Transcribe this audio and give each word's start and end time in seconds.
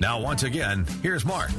Now, 0.00 0.20
once 0.20 0.44
again, 0.44 0.86
here's 1.02 1.24
Mark. 1.24 1.50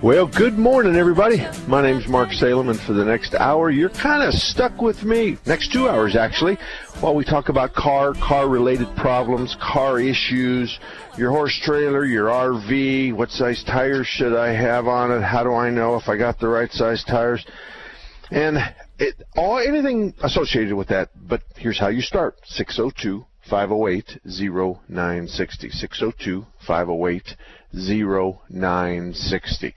Well, 0.00 0.26
good 0.26 0.58
morning, 0.58 0.96
everybody. 0.96 1.46
My 1.66 1.82
name's 1.82 2.08
Mark 2.08 2.32
Salem, 2.32 2.70
and 2.70 2.80
for 2.80 2.94
the 2.94 3.04
next 3.04 3.34
hour, 3.34 3.70
you're 3.70 3.90
kind 3.90 4.22
of 4.22 4.32
stuck 4.32 4.80
with 4.80 5.04
me. 5.04 5.36
Next 5.44 5.70
two 5.70 5.86
hours, 5.86 6.16
actually, 6.16 6.56
while 7.00 7.14
we 7.14 7.24
talk 7.24 7.50
about 7.50 7.74
car, 7.74 8.14
car 8.14 8.48
related 8.48 8.88
problems, 8.96 9.54
car 9.60 10.00
issues, 10.00 10.78
your 11.18 11.30
horse 11.30 11.58
trailer, 11.62 12.06
your 12.06 12.28
RV, 12.28 13.12
what 13.12 13.30
size 13.30 13.62
tires 13.64 14.06
should 14.06 14.34
I 14.34 14.54
have 14.54 14.86
on 14.86 15.10
it? 15.10 15.20
How 15.20 15.44
do 15.44 15.52
I 15.52 15.68
know 15.68 15.96
if 15.96 16.08
I 16.08 16.16
got 16.16 16.38
the 16.38 16.48
right 16.48 16.72
size 16.72 17.04
tires? 17.04 17.44
And 18.30 18.56
it, 18.98 19.22
all 19.36 19.58
anything 19.58 20.14
associated 20.22 20.74
with 20.74 20.88
that. 20.88 21.10
But 21.14 21.42
here's 21.56 21.78
how 21.78 21.88
you 21.88 22.00
start: 22.00 22.38
602 22.44 23.26
508 23.48 24.20
0960. 24.24 25.70
602 25.70 26.46
508 26.66 27.36
0960. 27.72 29.74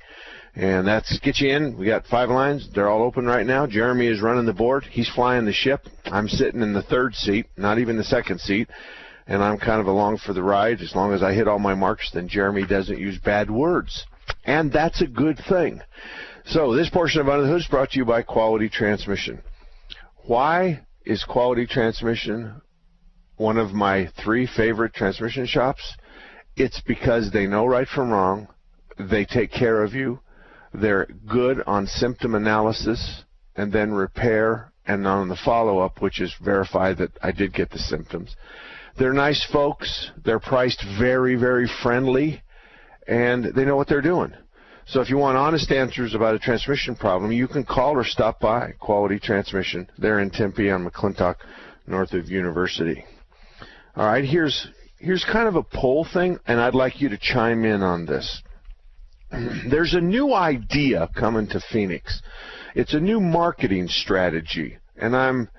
And 0.55 0.88
that's 0.88 1.20
get 1.20 1.39
you 1.39 1.55
in. 1.55 1.77
We 1.77 1.85
got 1.85 2.08
five 2.08 2.30
lines. 2.30 2.67
They're 2.73 2.89
all 2.89 3.03
open 3.03 3.25
right 3.25 3.45
now. 3.45 3.67
Jeremy 3.67 4.08
is 4.08 4.22
running 4.22 4.48
the 4.48 4.53
board. 4.53 4.85
He's 4.85 5.09
flying 5.09 5.45
the 5.45 5.53
ship. 5.53 5.81
I'm 6.05 6.28
sitting 6.28 6.64
in 6.64 6.73
the 6.73 6.81
third 6.81 7.14
seat, 7.14 7.45
not 7.58 7.78
even 7.78 7.95
the 7.95 8.03
second 8.03 8.41
seat. 8.41 8.67
And 9.28 9.44
I'm 9.44 9.59
kind 9.59 9.80
of 9.80 9.88
along 9.88 10.17
for 10.17 10.34
the 10.34 10.41
ride. 10.41 10.81
As 10.81 10.95
long 10.95 11.13
as 11.13 11.22
I 11.22 11.34
hit 11.34 11.47
all 11.47 11.59
my 11.59 11.75
marks, 11.75 12.09
then 12.11 12.28
Jeremy 12.28 12.66
doesn't 12.66 12.97
use 12.97 13.19
bad 13.19 13.52
words. 13.52 14.06
And 14.45 14.72
that's 14.72 15.02
a 15.02 15.08
good 15.08 15.38
thing. 15.47 15.81
So 16.45 16.73
this 16.73 16.89
portion 16.89 17.22
of 17.22 17.30
Under 17.30 17.44
the 17.44 17.50
Hood 17.50 17.61
is 17.61 17.67
brought 17.67 17.91
to 17.91 18.00
you 18.00 18.06
by 18.06 18.23
Quality 18.23 18.69
Transmission. 18.69 19.44
Why 20.25 20.81
is 21.06 21.23
Quality 21.23 21.67
Transmission 21.67 22.61
one 23.38 23.57
of 23.57 23.71
my 23.71 24.09
three 24.23 24.45
favorite 24.45 24.93
transmission 24.93 25.45
shops? 25.45 25.95
It's 26.55 26.81
because 26.81 27.31
they 27.31 27.47
know 27.47 27.66
right 27.66 27.88
from 27.88 28.11
wrong. 28.11 28.47
They 28.99 29.25
take 29.25 29.52
care 29.52 29.83
of 29.83 29.94
you 29.94 30.19
they're 30.73 31.07
good 31.27 31.63
on 31.66 31.88
symptom 31.88 32.35
analysis 32.35 33.23
and 33.55 33.71
then 33.71 33.91
repair 33.91 34.71
and 34.85 35.05
on 35.07 35.27
the 35.27 35.35
follow 35.35 35.79
up, 35.79 36.02
which 36.02 36.21
is 36.21 36.33
verify 36.44 36.94
that 36.94 37.11
I 37.21 37.31
did 37.31 37.53
get 37.53 37.71
the 37.71 37.79
symptoms. 37.79 38.35
They're 38.97 39.13
nice 39.13 39.45
folks. 39.51 40.11
They're 40.23 40.39
priced 40.39 40.83
very, 40.99 41.35
very 41.35 41.69
friendly, 41.83 42.41
and 43.07 43.45
they 43.55 43.66
know 43.66 43.75
what 43.75 43.88
they're 43.88 44.01
doing. 44.01 44.33
So 44.85 45.01
if 45.01 45.09
you 45.09 45.17
want 45.17 45.38
honest 45.38 45.72
answers 45.72 46.16
about 46.16 46.35
a 46.35 46.39
transmission 46.39 46.95
problem, 46.95 47.31
you 47.31 47.47
can 47.47 47.66
call 47.66 47.97
or 47.97 48.05
stop 48.05 48.39
by 48.39 48.72
Quality 48.79 49.19
Transmission. 49.19 49.89
They're 49.97 50.19
in 50.19 50.29
Tempe 50.29 50.69
on 50.72 50.88
McClintock, 50.88 51.35
north 51.85 52.13
of 52.13 52.29
University. 52.29 53.03
All 53.98 54.06
right, 54.06 54.23
here's 54.23 54.67
here's 55.00 55.26
kind 55.26 55.48
of 55.48 55.56
a 55.56 55.64
poll 55.64 56.06
thing, 56.14 56.38
and 56.45 56.59
I'd 56.62 56.76
like 56.76 57.02
you 57.02 57.09
to 57.09 57.17
chime 57.17 57.66
in 57.66 57.81
on 57.81 58.06
this. 58.06 58.44
there's 59.72 59.95
a 59.95 60.00
new 60.00 60.36
idea 60.36 61.09
coming 61.16 61.48
to 61.48 61.59
Phoenix. 61.72 62.22
It's 62.75 62.94
a 62.94 63.00
new 63.00 63.20
marketing 63.20 63.88
strategy, 63.88 64.78
and 64.98 65.16
I'm 65.16 65.50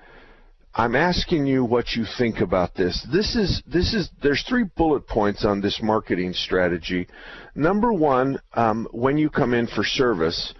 I'm 0.73 0.95
asking 0.95 1.47
you 1.47 1.65
what 1.65 1.97
you 1.97 2.05
think 2.17 2.39
about 2.39 2.75
this. 2.75 3.05
This 3.11 3.35
is 3.35 3.61
this 3.67 3.93
is 3.93 4.09
there's 4.23 4.43
three 4.43 4.63
bullet 4.63 5.05
points 5.05 5.43
on 5.43 5.59
this 5.59 5.81
marketing 5.83 6.31
strategy. 6.31 7.07
Number 7.55 7.91
one, 7.91 8.39
um, 8.53 8.87
when 8.91 9.17
you 9.17 9.29
come 9.29 9.53
in 9.53 9.67
for 9.67 9.83
service, 9.83 10.53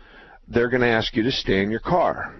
they're 0.50 0.69
going 0.69 0.81
to 0.81 0.88
ask 0.88 1.16
you 1.16 1.23
to 1.23 1.31
stay 1.31 1.63
in 1.63 1.72
your 1.72 1.79
car. 1.79 2.38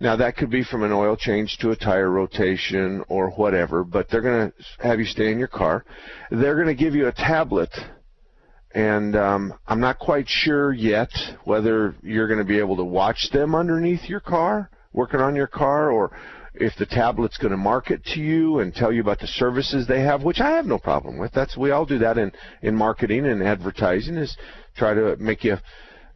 Now 0.00 0.16
that 0.16 0.36
could 0.36 0.50
be 0.50 0.62
from 0.62 0.84
an 0.84 0.92
oil 0.92 1.16
change 1.16 1.58
to 1.58 1.70
a 1.70 1.76
tire 1.76 2.10
rotation 2.10 3.02
or 3.08 3.30
whatever, 3.30 3.82
but 3.82 4.08
they're 4.08 4.22
going 4.22 4.50
to 4.50 4.86
have 4.86 5.00
you 5.00 5.04
stay 5.04 5.32
in 5.32 5.38
your 5.38 5.48
car. 5.48 5.84
They're 6.30 6.54
going 6.54 6.68
to 6.68 6.74
give 6.74 6.94
you 6.94 7.08
a 7.08 7.12
tablet 7.12 7.70
and 8.74 9.16
um, 9.16 9.54
I'm 9.66 9.80
not 9.80 9.98
quite 9.98 10.28
sure 10.28 10.72
yet 10.72 11.10
whether 11.44 11.94
you're 12.02 12.28
going 12.28 12.38
to 12.38 12.44
be 12.44 12.58
able 12.58 12.76
to 12.76 12.84
watch 12.84 13.28
them 13.32 13.54
underneath 13.54 14.08
your 14.08 14.20
car, 14.20 14.70
working 14.92 15.20
on 15.20 15.34
your 15.34 15.46
car, 15.46 15.90
or 15.90 16.16
if 16.54 16.74
the 16.76 16.86
tablet's 16.86 17.38
going 17.38 17.50
to 17.50 17.56
market 17.56 18.04
to 18.04 18.20
you 18.20 18.58
and 18.58 18.74
tell 18.74 18.92
you 18.92 19.00
about 19.00 19.20
the 19.20 19.26
services 19.26 19.86
they 19.86 20.02
have, 20.02 20.22
which 20.22 20.40
I 20.40 20.50
have 20.50 20.66
no 20.66 20.78
problem 20.78 21.18
with. 21.18 21.32
That's 21.32 21.56
we 21.56 21.70
all 21.70 21.86
do 21.86 21.98
that 21.98 22.18
in 22.18 22.32
in 22.62 22.74
marketing 22.74 23.26
and 23.26 23.42
advertising 23.42 24.16
is 24.16 24.36
try 24.76 24.92
to 24.92 25.16
make 25.16 25.44
you 25.44 25.56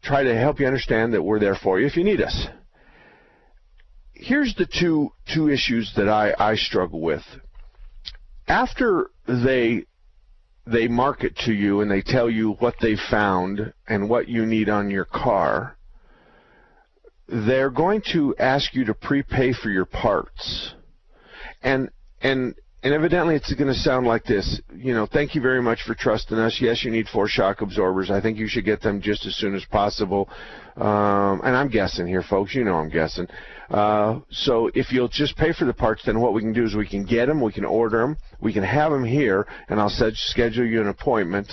try 0.02 0.22
to 0.22 0.36
help 0.36 0.60
you 0.60 0.66
understand 0.66 1.14
that 1.14 1.22
we're 1.22 1.38
there 1.38 1.54
for 1.54 1.80
you 1.80 1.86
if 1.86 1.96
you 1.96 2.04
need 2.04 2.20
us. 2.20 2.46
Here's 4.22 4.54
the 4.54 4.66
two 4.66 5.12
two 5.34 5.48
issues 5.48 5.92
that 5.96 6.08
I 6.08 6.34
I 6.38 6.54
struggle 6.54 7.00
with. 7.00 7.22
After 8.46 9.10
they 9.26 9.84
they 10.66 10.86
market 10.86 11.36
to 11.44 11.52
you 11.52 11.80
and 11.80 11.90
they 11.90 12.02
tell 12.02 12.30
you 12.30 12.52
what 12.60 12.74
they 12.80 12.96
found 13.10 13.72
and 13.88 14.08
what 14.08 14.28
you 14.28 14.46
need 14.46 14.68
on 14.68 14.90
your 14.90 15.04
car, 15.04 15.76
they're 17.28 17.70
going 17.70 18.02
to 18.12 18.34
ask 18.38 18.74
you 18.74 18.84
to 18.84 18.94
prepay 18.94 19.52
for 19.52 19.70
your 19.70 19.86
parts. 19.86 20.74
And 21.62 21.90
and 22.20 22.54
and 22.84 22.92
evidently 22.92 23.36
it's 23.36 23.52
going 23.54 23.72
to 23.72 23.78
sound 23.78 24.06
like 24.06 24.24
this. 24.24 24.60
You 24.74 24.92
know, 24.92 25.06
thank 25.06 25.36
you 25.36 25.40
very 25.40 25.62
much 25.62 25.82
for 25.82 25.94
trusting 25.94 26.36
us. 26.36 26.58
Yes, 26.60 26.84
you 26.84 26.90
need 26.90 27.06
four 27.08 27.28
shock 27.28 27.60
absorbers. 27.60 28.10
I 28.10 28.20
think 28.20 28.38
you 28.38 28.48
should 28.48 28.64
get 28.64 28.80
them 28.80 29.00
just 29.00 29.24
as 29.24 29.36
soon 29.36 29.54
as 29.54 29.64
possible. 29.64 30.28
Um, 30.76 31.40
and 31.44 31.56
I'm 31.56 31.68
guessing 31.68 32.08
here, 32.08 32.22
folks. 32.22 32.54
You 32.54 32.64
know 32.64 32.74
I'm 32.74 32.88
guessing. 32.88 33.28
Uh, 33.72 34.20
so 34.30 34.70
if 34.74 34.92
you'll 34.92 35.08
just 35.08 35.34
pay 35.36 35.50
for 35.50 35.64
the 35.64 35.72
parts, 35.72 36.02
then 36.04 36.20
what 36.20 36.34
we 36.34 36.42
can 36.42 36.52
do 36.52 36.64
is 36.64 36.74
we 36.76 36.86
can 36.86 37.06
get 37.06 37.26
them, 37.26 37.40
we 37.40 37.52
can 37.52 37.64
order 37.64 38.00
them, 38.00 38.18
we 38.38 38.52
can 38.52 38.62
have 38.62 38.92
them 38.92 39.04
here, 39.04 39.46
and 39.68 39.80
I'll 39.80 39.88
set, 39.88 40.12
schedule 40.14 40.66
you 40.66 40.82
an 40.82 40.88
appointment, 40.88 41.50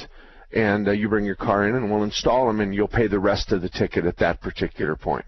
and 0.52 0.90
uh, 0.90 0.92
you 0.92 1.08
bring 1.08 1.24
your 1.24 1.36
car 1.38 1.66
in, 1.68 1.76
and 1.76 1.90
we'll 1.90 2.04
install 2.04 2.48
them, 2.48 2.60
and 2.60 2.76
you'll 2.76 2.90
pay 2.90 3.08
the 3.08 3.20
rest 3.20 3.54
of 3.54 3.62
the 3.62 3.70
ticket 3.70 4.06
at 4.06 4.18
that 4.18 4.42
particular 4.42 4.98
point. 4.98 5.24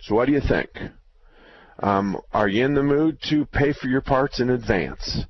So 0.00 0.14
what 0.14 0.26
do 0.26 0.32
you 0.32 0.40
think? 0.40 0.70
Um, 1.80 2.18
are 2.32 2.48
you 2.48 2.64
in 2.64 2.72
the 2.72 2.82
mood 2.82 3.18
to 3.28 3.44
pay 3.44 3.74
for 3.74 3.88
your 3.88 4.00
parts 4.00 4.40
in 4.40 4.48
advance? 4.48 5.24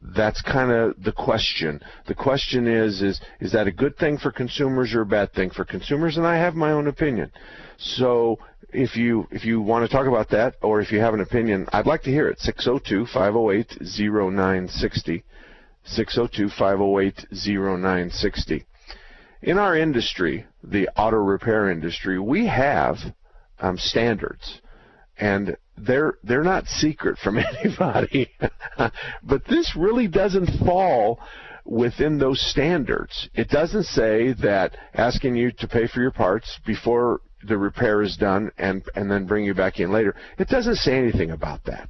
That's 0.00 0.40
kind 0.42 0.70
of 0.70 1.02
the 1.02 1.12
question. 1.12 1.80
The 2.06 2.14
question 2.14 2.68
is, 2.68 3.02
is, 3.02 3.20
is 3.40 3.52
that 3.52 3.66
a 3.66 3.72
good 3.72 3.96
thing 3.96 4.18
for 4.18 4.30
consumers 4.30 4.94
or 4.94 5.00
a 5.00 5.06
bad 5.06 5.32
thing 5.32 5.50
for 5.50 5.64
consumers? 5.64 6.16
And 6.16 6.26
I 6.26 6.36
have 6.36 6.54
my 6.54 6.70
own 6.70 6.86
opinion. 6.86 7.32
So 7.78 8.38
if 8.76 8.96
you 8.96 9.26
if 9.30 9.44
you 9.44 9.60
want 9.60 9.88
to 9.88 9.96
talk 9.96 10.06
about 10.06 10.30
that 10.30 10.54
or 10.62 10.80
if 10.80 10.90
you 10.92 11.00
have 11.00 11.14
an 11.14 11.20
opinion, 11.20 11.66
I'd 11.72 11.86
like 11.86 12.02
to 12.02 12.10
hear 12.10 12.28
it. 12.28 12.38
602-508-0960. 12.38 15.22
602-508-0960. 15.96 18.64
In 19.42 19.58
our 19.58 19.76
industry, 19.76 20.46
the 20.62 20.88
auto 20.96 21.18
repair 21.18 21.70
industry, 21.70 22.18
we 22.18 22.46
have 22.46 22.96
um, 23.60 23.76
standards, 23.78 24.60
and 25.18 25.56
they're 25.78 26.14
they're 26.22 26.42
not 26.42 26.66
secret 26.66 27.18
from 27.18 27.38
anybody. 27.38 28.30
but 29.22 29.44
this 29.46 29.74
really 29.76 30.08
doesn't 30.08 30.50
fall 30.66 31.20
within 31.64 32.18
those 32.18 32.40
standards. 32.50 33.28
It 33.34 33.48
doesn't 33.48 33.84
say 33.84 34.32
that 34.34 34.76
asking 34.94 35.36
you 35.36 35.52
to 35.52 35.68
pay 35.68 35.86
for 35.86 36.00
your 36.00 36.10
parts 36.10 36.58
before 36.66 37.20
the 37.46 37.58
repair 37.58 38.02
is 38.02 38.16
done 38.16 38.50
and 38.58 38.82
and 38.94 39.10
then 39.10 39.26
bring 39.26 39.44
you 39.44 39.54
back 39.54 39.80
in 39.80 39.92
later. 39.92 40.14
It 40.38 40.48
doesn't 40.48 40.76
say 40.76 40.96
anything 40.96 41.30
about 41.30 41.64
that. 41.64 41.88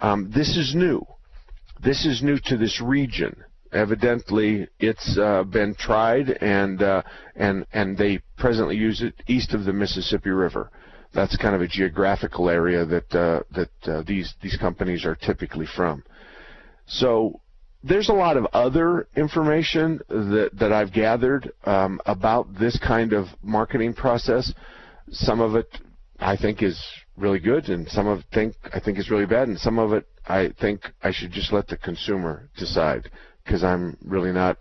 Um, 0.00 0.30
this 0.34 0.56
is 0.56 0.74
new. 0.74 1.06
This 1.82 2.04
is 2.06 2.22
new 2.22 2.38
to 2.44 2.56
this 2.56 2.80
region. 2.80 3.44
Evidently, 3.72 4.68
it's 4.78 5.18
uh, 5.18 5.42
been 5.44 5.74
tried 5.74 6.30
and 6.40 6.82
uh, 6.82 7.02
and 7.34 7.66
and 7.72 7.98
they 7.98 8.20
presently 8.38 8.76
use 8.76 9.02
it 9.02 9.14
east 9.26 9.54
of 9.54 9.64
the 9.64 9.72
Mississippi 9.72 10.30
River. 10.30 10.70
That's 11.12 11.36
kind 11.36 11.54
of 11.54 11.62
a 11.62 11.68
geographical 11.68 12.48
area 12.48 12.84
that 12.84 13.14
uh, 13.14 13.42
that 13.52 13.88
uh, 13.88 14.02
these 14.06 14.34
these 14.42 14.56
companies 14.56 15.04
are 15.04 15.14
typically 15.14 15.66
from. 15.66 16.02
So 16.86 17.40
there's 17.86 18.08
a 18.08 18.14
lot 18.14 18.36
of 18.36 18.46
other 18.52 19.08
information 19.16 20.00
that, 20.08 20.50
that 20.54 20.72
I've 20.72 20.92
gathered 20.92 21.52
um, 21.64 22.00
about 22.06 22.58
this 22.58 22.78
kind 22.78 23.12
of 23.12 23.26
marketing 23.42 23.94
process. 23.94 24.52
Some 25.10 25.40
of 25.40 25.54
it 25.54 25.68
I 26.18 26.36
think 26.36 26.62
is 26.62 26.82
really 27.16 27.38
good, 27.38 27.68
and 27.68 27.88
some 27.88 28.06
of 28.06 28.20
it 28.20 28.24
think 28.32 28.54
I 28.72 28.80
think 28.80 28.98
is 28.98 29.10
really 29.10 29.26
bad, 29.26 29.48
and 29.48 29.58
some 29.58 29.78
of 29.78 29.92
it 29.92 30.06
I 30.26 30.50
think 30.60 30.80
I 31.02 31.12
should 31.12 31.30
just 31.30 31.52
let 31.52 31.68
the 31.68 31.76
consumer 31.76 32.48
decide 32.56 33.10
because 33.44 33.62
I'm 33.62 33.96
really 34.04 34.32
not 34.32 34.58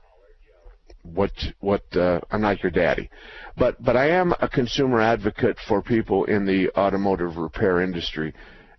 what 1.02 1.32
what 1.60 1.84
uh, 1.96 2.20
I'm 2.32 2.42
not 2.42 2.62
your 2.62 2.72
daddy, 2.72 3.10
but 3.58 3.82
but 3.84 3.96
I 3.96 4.10
am 4.10 4.34
a 4.40 4.48
consumer 4.48 5.02
advocate 5.02 5.58
for 5.68 5.82
people 5.82 6.26
in 6.26 6.46
the 6.46 6.70
automotive 6.78 7.38
repair 7.38 7.82
industry, 7.82 8.34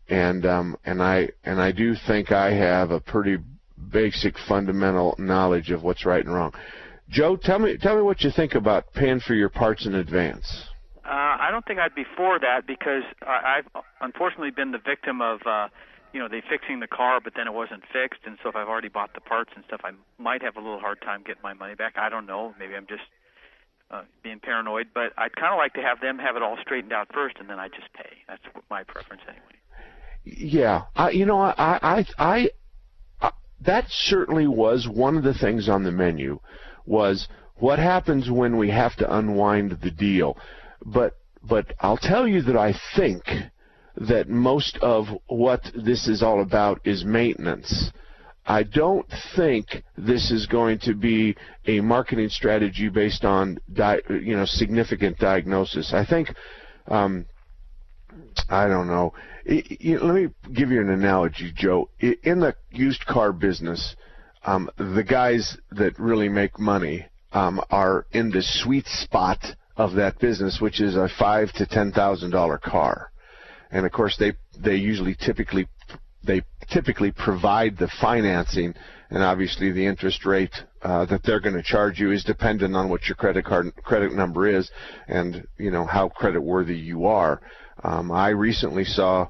and 0.09 0.45
um, 0.47 0.77
and 0.85 1.03
I 1.03 1.31
and 1.45 1.61
I 1.61 1.73
do 1.73 1.95
think 2.07 2.31
I 2.31 2.53
have 2.53 2.91
a 2.91 3.01
pretty 3.01 3.39
basic 3.91 4.37
fundamental 4.49 5.15
knowledge 5.19 5.71
of 5.71 5.83
what's 5.83 6.05
right 6.05 6.25
and 6.25 6.35
wrong. 6.35 6.53
Joe, 7.09 7.37
tell 7.37 7.59
me 7.59 7.77
tell 7.77 7.97
me 7.97 8.03
what 8.03 8.23
you 8.23 8.31
think 8.31 8.55
about 8.55 8.93
paying 8.93 9.21
for 9.21 9.35
your 9.35 9.49
parts 9.49 9.87
in 9.87 9.95
advance. 9.95 10.65
Uh, 11.05 11.39
I 11.39 11.49
don't 11.53 11.65
think 11.65 11.79
I'd 11.79 11.95
be 11.95 12.05
for 12.17 12.39
that 12.41 12.67
because 12.67 13.05
I, 13.23 13.59
I've 13.59 13.83
unfortunately 14.01 14.51
been 14.51 14.73
the 14.73 14.83
victim 14.85 15.21
of. 15.21 15.41
Uh, 15.47 15.69
you 16.13 16.23
know, 16.23 16.29
they 16.29 16.41
fixing 16.41 16.81
the 16.81 16.87
car, 16.87 17.21
but 17.23 17.35
then 17.37 17.47
it 17.47 17.53
wasn't 17.53 17.83
fixed, 17.93 18.21
and 18.25 18.39
so 18.43 18.49
if 18.49 18.57
I've 18.57 18.69
already 18.69 18.89
bought 18.89 19.13
the 19.13 19.21
parts 19.21 19.51
and 19.55 19.63
stuff, 19.67 19.83
I 19.85 19.91
might 20.17 20.41
have 20.41 20.57
a 20.57 20.61
little 20.61 20.79
hard 20.79 21.03
time 21.03 21.23
getting 21.27 21.43
my 21.43 21.53
money 21.53 21.75
back. 21.75 21.99
I 21.99 22.09
don't 22.09 22.25
know. 22.25 22.55
Maybe 22.59 22.75
I'm 22.75 22.87
just 22.87 23.03
uh, 23.91 24.03
being 24.23 24.41
paranoid, 24.41 24.89
but 24.95 25.13
I'd 25.19 25.37
kind 25.37 25.53
of 25.53 25.59
like 25.59 25.75
to 25.75 25.83
have 25.83 26.01
them 26.01 26.19
have 26.19 26.37
it 26.37 26.43
all 26.43 26.57
straightened 26.63 26.93
out 26.95 27.09
first, 27.13 27.37
and 27.39 27.51
then 27.51 27.59
I 27.59 27.69
just 27.69 27.93
pay. 27.93 28.09
That's 28.29 28.43
my 28.71 28.83
preference 28.83 29.23
anyway. 29.29 29.43
Yeah, 30.25 30.85
I, 30.97 31.11
you 31.11 31.27
know, 31.27 31.39
I, 31.39 31.55
I, 31.59 31.79
I, 31.83 32.07
I, 32.19 32.51
that 33.67 33.87
certainly 33.89 34.47
was 34.47 34.89
one 34.89 35.17
of 35.17 35.23
the 35.23 35.35
things 35.35 35.69
on 35.69 35.83
the 35.83 35.93
menu. 35.93 36.41
Was 36.87 37.29
what 37.57 37.79
happens 37.79 38.31
when 38.31 38.57
we 38.57 38.71
have 38.71 38.97
to 38.97 39.17
unwind 39.17 39.79
the 39.83 39.91
deal, 39.91 40.37
but 40.85 41.15
but 41.43 41.75
I'll 41.81 41.97
tell 41.97 42.27
you 42.27 42.43
that 42.43 42.57
I 42.57 42.75
think 42.97 43.25
that 43.97 44.29
most 44.29 44.77
of 44.79 45.07
what 45.27 45.63
this 45.75 46.07
is 46.07 46.23
all 46.23 46.43
about 46.43 46.81
is 46.85 47.05
maintenance. 47.05 47.91
I 48.47 48.63
don't 48.63 49.07
think 49.35 49.83
this 49.97 50.31
is 50.31 50.47
going 50.47 50.79
to 50.81 50.95
be 50.95 51.35
a 51.67 51.81
marketing 51.81 52.29
strategy 52.29 52.89
based 52.89 53.25
on 53.25 53.59
di- 53.73 54.01
you 54.09 54.37
know 54.37 54.45
significant 54.45 55.19
diagnosis. 55.19 55.93
I 55.93 56.05
think 56.05 56.29
um, 56.87 57.27
I 58.49 58.69
don't 58.69 58.87
know. 58.87 59.13
It, 59.45 59.67
it, 59.81 60.03
let 60.03 60.15
me 60.15 60.29
give 60.53 60.71
you 60.71 60.81
an 60.81 60.91
analogy, 60.91 61.53
Joe. 61.55 61.89
In 62.01 62.41
the 62.41 62.55
used 62.71 63.05
car 63.07 63.33
business, 63.33 63.97
um, 64.45 64.71
the 64.77 65.05
guys 65.05 65.57
that 65.73 65.99
really 65.99 66.29
make 66.29 66.59
money 66.59 67.07
um, 67.33 67.61
are 67.71 68.07
in 68.13 68.31
the 68.31 68.43
sweet 68.43 68.87
spot 68.87 69.45
of 69.77 69.95
that 69.95 70.19
business, 70.19 70.61
which 70.61 70.81
is 70.81 70.97
a 70.97 71.09
five 71.19 71.53
to 71.55 71.67
ten 71.67 71.93
thousand 71.93 72.31
dollar 72.31 72.59
car 72.59 73.11
and 73.71 73.85
of 73.87 73.93
course 73.93 74.17
they 74.19 74.33
they 74.59 74.77
usually 74.77 75.15
typically 75.15 75.67
they 76.25 76.43
typically 76.71 77.13
provide 77.13 77.77
the 77.79 77.89
financing, 78.01 78.75
and 79.11 79.23
obviously 79.23 79.71
the 79.71 79.87
interest 79.87 80.27
rate 80.27 80.55
uh, 80.83 81.05
that 81.07 81.23
they're 81.23 81.41
going 81.41 81.55
to 81.55 81.63
charge 81.63 82.01
you 82.01 82.11
is 82.11 82.25
dependent 82.25 82.75
on 82.75 82.89
what 82.89 83.07
your 83.07 83.15
credit 83.15 83.45
card 83.45 83.73
credit 83.85 84.13
number 84.13 84.49
is, 84.49 84.71
and 85.09 85.47
you 85.59 85.71
know 85.71 85.85
how 85.85 86.09
credit 86.09 86.41
worthy 86.41 86.77
you 86.77 87.07
are. 87.07 87.41
Um, 87.85 88.11
I 88.11 88.31
recently 88.31 88.85
saw 88.85 89.29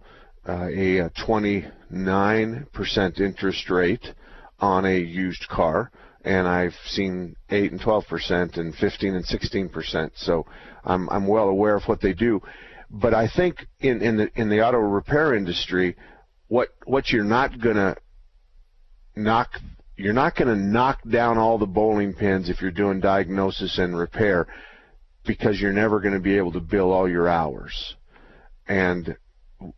uh, 0.49 0.69
a 0.69 1.11
29% 1.27 3.21
interest 3.21 3.71
rate 3.71 4.15
on 4.61 4.85
a 4.85 4.99
used 4.99 5.49
car, 5.49 5.91
and 6.25 6.47
I've 6.47 6.75
seen 6.87 7.37
8 7.51 7.73
and 7.73 7.81
12% 7.81 8.57
and 8.57 8.75
15 8.75 9.15
and 9.15 9.25
16%. 9.25 10.11
So 10.17 10.47
I'm 10.85 11.09
I'm 11.11 11.27
well 11.27 11.49
aware 11.49 11.77
of 11.77 11.85
what 11.85 12.01
they 12.01 12.13
do. 12.13 12.41
But 12.91 13.15
I 13.15 13.29
think 13.29 13.67
in, 13.81 14.01
in 14.01 14.17
the 14.17 14.31
in 14.37 14.49
the 14.49 14.63
auto 14.63 14.79
repair 14.79 15.35
industry, 15.35 15.97
what 16.49 16.69
what 16.85 17.11
you're 17.11 17.25
not 17.25 17.61
gonna 17.61 17.97
knock 19.17 19.51
you're 19.97 20.13
not 20.13 20.37
going 20.37 20.49
to 20.49 20.63
knock 20.63 21.01
down 21.09 21.39
all 21.39 21.59
the 21.59 21.67
bowling 21.67 22.13
pins 22.13 22.51
if 22.51 22.61
you're 22.61 22.71
doing 22.71 23.01
diagnosis 23.01 23.79
and 23.79 23.99
repair 23.99 24.47
because 25.27 25.61
you're 25.61 25.73
never 25.73 26.01
going 26.01 26.15
to 26.15 26.21
be 26.21 26.37
able 26.37 26.53
to 26.53 26.61
bill 26.61 26.93
all 26.93 27.09
your 27.09 27.29
hours. 27.29 27.97
And 28.69 29.17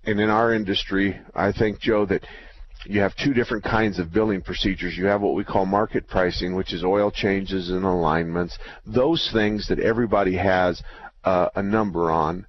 and 0.05 0.21
in 0.21 0.29
our 0.29 0.53
industry, 0.53 1.19
I 1.35 1.53
think 1.53 1.79
Joe 1.79 2.05
that 2.07 2.25
you 2.85 3.01
have 3.01 3.15
two 3.17 3.35
different 3.35 3.65
kinds 3.65 3.99
of 3.99 4.13
billing 4.13 4.43
procedures. 4.43 4.97
You 4.97 5.07
have 5.07 5.21
what 5.21 5.35
we 5.35 5.45
call 5.45 5.67
market 5.67 6.09
pricing, 6.09 6.55
which 6.55 6.73
is 6.73 6.85
oil 6.85 7.11
changes 7.11 7.71
and 7.71 7.85
alignments, 7.85 8.59
those 8.87 9.29
things 9.33 9.69
that 9.69 9.79
everybody 9.79 10.37
has 10.37 10.83
uh, 11.25 11.49
a 11.55 11.63
number 11.63 12.11
on 12.11 12.47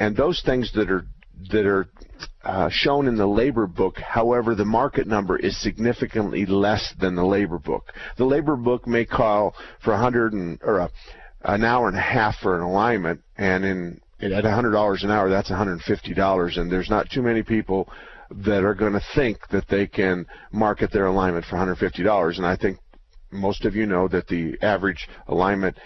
and 0.00 0.16
those 0.16 0.42
things 0.44 0.72
that 0.72 0.90
are 0.90 1.04
that 1.50 1.66
are 1.66 1.86
uh, 2.42 2.68
shown 2.70 3.06
in 3.06 3.16
the 3.16 3.26
labor 3.26 3.66
book. 3.66 3.98
However, 3.98 4.54
the 4.54 4.64
market 4.64 5.06
number 5.06 5.38
is 5.38 5.60
significantly 5.62 6.44
less 6.46 6.92
than 6.98 7.14
the 7.14 7.24
labor 7.24 7.58
book. 7.58 7.92
The 8.16 8.24
labor 8.24 8.56
book 8.56 8.86
may 8.86 9.04
call 9.04 9.54
for 9.82 9.92
a 9.92 9.98
hundred 9.98 10.32
and 10.32 10.58
or 10.62 10.80
a, 10.80 10.90
an 11.42 11.64
hour 11.64 11.88
and 11.88 11.96
a 11.96 12.00
half 12.00 12.36
for 12.42 12.56
an 12.56 12.62
alignment, 12.62 13.22
and 13.36 13.64
in 13.64 14.00
at 14.22 14.44
$100 14.44 15.04
an 15.04 15.10
hour, 15.10 15.28
that's 15.28 15.50
$150, 15.50 16.58
and 16.58 16.70
there's 16.70 16.90
not 16.90 17.10
too 17.10 17.22
many 17.22 17.42
people 17.42 17.88
that 18.30 18.62
are 18.62 18.74
going 18.74 18.92
to 18.92 19.02
think 19.14 19.38
that 19.48 19.66
they 19.68 19.86
can 19.86 20.26
market 20.52 20.92
their 20.92 21.06
alignment 21.06 21.44
for 21.46 21.56
$150. 21.56 22.36
And 22.36 22.46
I 22.46 22.56
think 22.56 22.78
most 23.32 23.64
of 23.64 23.74
you 23.74 23.86
know 23.86 24.08
that 24.08 24.28
the 24.28 24.56
average 24.62 25.08
alignment 25.28 25.76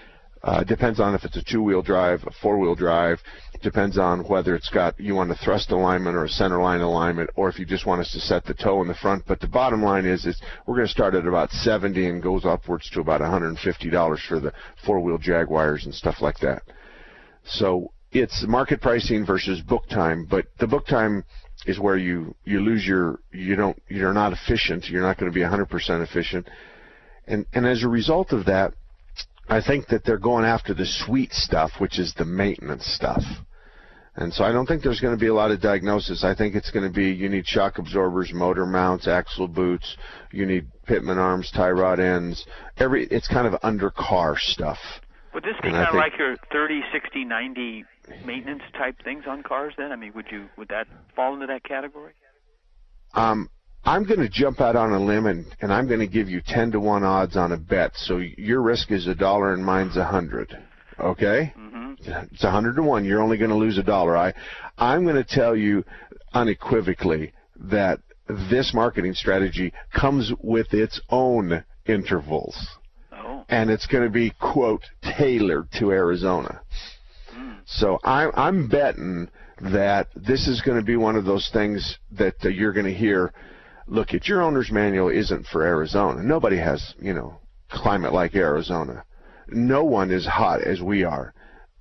uh, 0.43 0.63
depends 0.63 1.01
on 1.01 1.15
if 1.15 1.25
it's 1.25 1.39
a 1.39 1.43
two-wheel 1.43 1.81
drive, 1.81 2.23
a 2.27 2.31
four-wheel 2.43 2.75
drive. 2.75 3.19
Depends 3.63 3.97
on 3.97 4.21
whether 4.29 4.55
it's 4.55 4.69
got 4.69 4.99
you 5.01 5.15
want 5.15 5.31
a 5.31 5.35
thrust 5.37 5.71
alignment 5.71 6.15
or 6.15 6.25
a 6.25 6.29
center 6.29 6.61
line 6.61 6.83
alignment, 6.83 7.31
or 7.35 7.49
if 7.49 7.59
you 7.59 7.65
just 7.65 7.87
want 7.87 8.03
us 8.03 8.13
to 8.13 8.21
set 8.21 8.45
the 8.45 8.53
toe 8.53 8.83
in 8.83 8.89
the 8.89 8.95
front. 8.95 9.25
But 9.27 9.41
the 9.41 9.49
bottom 9.49 9.83
line 9.83 10.05
is, 10.05 10.27
is 10.27 10.39
we're 10.67 10.75
going 10.75 10.87
to 10.87 10.93
start 10.93 11.15
at 11.15 11.27
about 11.27 11.51
70 11.51 12.07
and 12.07 12.23
goes 12.23 12.45
upwards 12.45 12.91
to 12.91 13.01
about 13.01 13.23
$150 13.23 14.29
for 14.29 14.39
the 14.39 14.53
four-wheel 14.85 15.17
Jaguars 15.17 15.87
and 15.87 15.95
stuff 15.95 16.17
like 16.21 16.39
that. 16.41 16.63
So 17.47 17.94
it's 18.15 18.45
market 18.47 18.81
pricing 18.81 19.27
versus 19.27 19.61
book 19.61 19.89
time, 19.89 20.27
but 20.31 20.47
the 20.59 20.67
book 20.67 20.87
time 20.87 21.25
is 21.67 21.79
where 21.79 21.97
you 21.97 22.35
you 22.45 22.61
lose 22.61 22.87
your 22.87 23.19
you 23.33 23.57
don't 23.57 23.81
you're 23.89 24.13
not 24.13 24.33
efficient. 24.33 24.89
You're 24.89 25.03
not 25.03 25.19
going 25.19 25.31
to 25.31 25.35
be 25.35 25.43
100% 25.43 26.03
efficient, 26.03 26.49
and 27.27 27.45
and 27.53 27.67
as 27.67 27.83
a 27.83 27.89
result 27.89 28.33
of 28.33 28.47
that 28.47 28.75
I 29.49 29.61
think 29.61 29.89
that 29.89 30.05
they're 30.05 30.19
going 30.19 30.45
after 30.45 30.73
the 30.73 30.87
sweet 30.87 31.33
stuff, 31.33 31.73
which 31.79 31.99
is 31.99 32.15
the 32.15 32.25
maintenance 32.25 32.87
stuff. 32.87 33.23
And 34.17 34.33
so 34.33 34.45
I 34.45 34.53
don't 34.53 34.65
think 34.67 34.83
there's 34.83 35.01
going 35.01 35.15
to 35.15 35.21
be 35.21 35.27
a 35.27 35.35
lot 35.35 35.51
of 35.51 35.61
diagnosis. 35.61 36.23
I 36.23 36.35
think 36.35 36.55
it's 36.55 36.71
going 36.71 36.87
to 36.87 36.93
be 36.93 37.11
you 37.11 37.29
need 37.29 37.47
shock 37.47 37.79
absorbers, 37.79 38.33
motor 38.33 38.65
mounts, 38.65 39.09
axle 39.09 39.49
boots, 39.49 39.97
you 40.31 40.47
need 40.47 40.69
pitman 40.87 41.19
arms, 41.19 41.51
tie 41.51 41.71
rod 41.71 41.99
ends. 41.99 42.47
Every 42.79 43.07
it's 43.07 43.27
kind 43.27 43.47
of 43.47 43.59
under 43.63 43.91
car 43.91 44.37
stuff. 44.39 44.79
Would 45.35 45.43
this 45.43 45.57
be 45.63 45.71
kind 45.71 45.89
of 45.89 45.95
like 45.95 46.17
your 46.19 46.37
30, 46.53 46.83
60, 46.93 47.25
90 47.25 47.85
maintenance 48.25 48.63
type 48.79 48.97
things 49.03 49.25
on 49.29 49.43
cars 49.43 49.75
then? 49.77 49.91
I 49.91 49.97
mean, 49.97 50.13
would 50.15 50.27
you 50.31 50.47
would 50.57 50.69
that 50.69 50.87
fall 51.17 51.35
into 51.35 51.47
that 51.47 51.65
category? 51.65 52.13
Um, 53.15 53.51
I'm 53.85 54.05
going 54.05 54.21
to 54.21 54.29
jump 54.29 54.61
out 54.61 54.77
on 54.77 54.93
a 54.93 55.01
limb 55.01 55.27
and, 55.27 55.47
and 55.61 55.73
I'm 55.73 55.87
going 55.87 56.01
to 56.01 56.07
give 56.07 56.29
you 56.29 56.41
10 56.47 56.73
to 56.73 56.81
1 56.81 57.05
odds 57.05 57.37
on 57.37 57.53
a 57.53 57.57
bet. 57.57 57.93
So 57.97 58.19
your 58.19 58.63
risk 58.63 58.91
is 58.91 59.07
a 59.07 59.15
dollar 59.15 59.53
and 59.53 59.65
mine's 59.65 59.97
a 59.97 60.05
hundred. 60.05 60.57
Okay? 60.99 61.53
Mm-hmm. 61.59 61.75
It's 62.33 62.45
a 62.45 62.51
hundred 62.51 62.77
to 62.77 62.83
one. 62.83 63.05
You're 63.05 63.23
only 63.23 63.39
going 63.39 63.51
to 63.51 63.57
lose 63.57 63.79
a 63.79 63.83
dollar. 63.83 64.17
I, 64.17 64.35
I'm 64.79 65.05
going 65.05 65.17
to 65.17 65.25
tell 65.25 65.57
you 65.57 65.85
unequivocally 66.33 67.33
that 67.57 68.01
this 68.29 68.73
marketing 68.75 69.15
strategy 69.15 69.73
comes 69.93 70.33
with 70.41 70.73
its 70.73 71.01
own 71.11 71.65
intervals. 71.87 72.57
And 73.49 73.71
it's 73.71 73.87
going 73.87 74.05
to 74.05 74.11
be, 74.11 74.33
quote, 74.41 74.83
tailored 75.03 75.71
to 75.79 75.91
Arizona. 75.91 76.61
Mm. 77.37 77.59
So 77.67 77.99
I, 78.03 78.31
I'm 78.35 78.69
betting 78.69 79.29
that 79.61 80.09
this 80.17 80.49
is 80.49 80.61
going 80.63 80.79
to 80.79 80.85
be 80.85 80.97
one 80.97 81.17
of 81.17 81.25
those 81.25 81.51
things 81.53 81.99
that 82.13 82.35
uh, 82.45 82.49
you're 82.49 82.73
going 82.73 82.87
to 82.87 82.95
hear 82.95 83.33
look 83.87 84.15
at 84.15 84.27
your 84.27 84.43
owner's 84.43 84.71
manual 84.71 85.09
isn't 85.09 85.47
for 85.47 85.63
Arizona. 85.63 86.23
Nobody 86.23 86.57
has, 86.57 86.95
you 86.99 87.13
know, 87.13 87.39
climate 87.71 88.13
like 88.13 88.35
Arizona. 88.35 89.05
No 89.49 89.85
one 89.85 90.11
is 90.11 90.27
hot 90.27 90.63
as 90.63 90.81
we 90.81 91.05
are. 91.05 91.35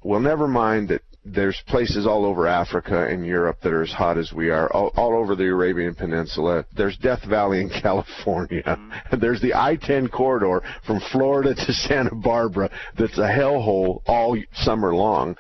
Well, 0.03 0.19
never 0.19 0.47
mind 0.47 0.89
that 0.89 1.01
there's 1.25 1.61
places 1.67 2.05
all 2.05 2.25
over 2.25 2.47
Africa 2.47 3.07
and 3.07 3.25
Europe 3.25 3.57
that 3.63 3.71
are 3.71 3.83
as 3.83 3.91
hot 3.91 4.17
as 4.17 4.33
we 4.33 4.49
are, 4.49 4.71
all, 4.73 4.91
all 4.95 5.17
over 5.17 5.35
the 5.35 5.45
Arabian 5.45 5.95
Peninsula. 5.95 6.65
There's 6.75 6.97
Death 6.97 7.23
Valley 7.25 7.61
in 7.61 7.69
California. 7.81 8.63
Mm-hmm. 8.63 9.19
There's 9.19 9.41
the 9.41 9.53
I-10 9.53 10.11
corridor 10.11 10.61
from 10.85 10.99
Florida 11.11 11.55
to 11.55 11.73
Santa 11.73 12.15
Barbara 12.15 12.69
that's 12.97 13.17
a 13.17 13.27
hellhole 13.27 14.01
all 14.05 14.37
summer 14.53 14.93
long 14.93 15.35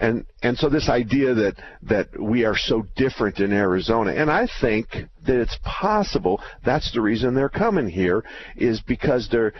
and 0.00 0.26
and 0.42 0.58
so 0.58 0.68
this 0.68 0.88
idea 0.88 1.34
that 1.34 1.54
that 1.82 2.08
we 2.20 2.44
are 2.44 2.56
so 2.56 2.86
different 2.96 3.38
in 3.38 3.52
Arizona, 3.52 4.12
and 4.12 4.30
I 4.30 4.46
think 4.60 4.88
that 4.90 5.40
it's 5.40 5.56
possible 5.64 6.40
that's 6.64 6.92
the 6.92 7.00
reason 7.00 7.34
they're 7.34 7.48
coming 7.48 7.88
here 7.88 8.24
is 8.56 8.80
because 8.80 9.28
they're 9.30 9.52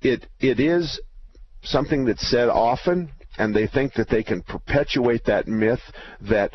it 0.00 0.26
it 0.40 0.60
is 0.60 1.00
something 1.62 2.04
that's 2.04 2.28
said 2.28 2.48
often, 2.48 3.10
and 3.42 3.54
they 3.54 3.66
think 3.66 3.94
that 3.94 4.08
they 4.08 4.22
can 4.22 4.40
perpetuate 4.42 5.24
that 5.24 5.48
myth 5.48 5.80
that 6.20 6.54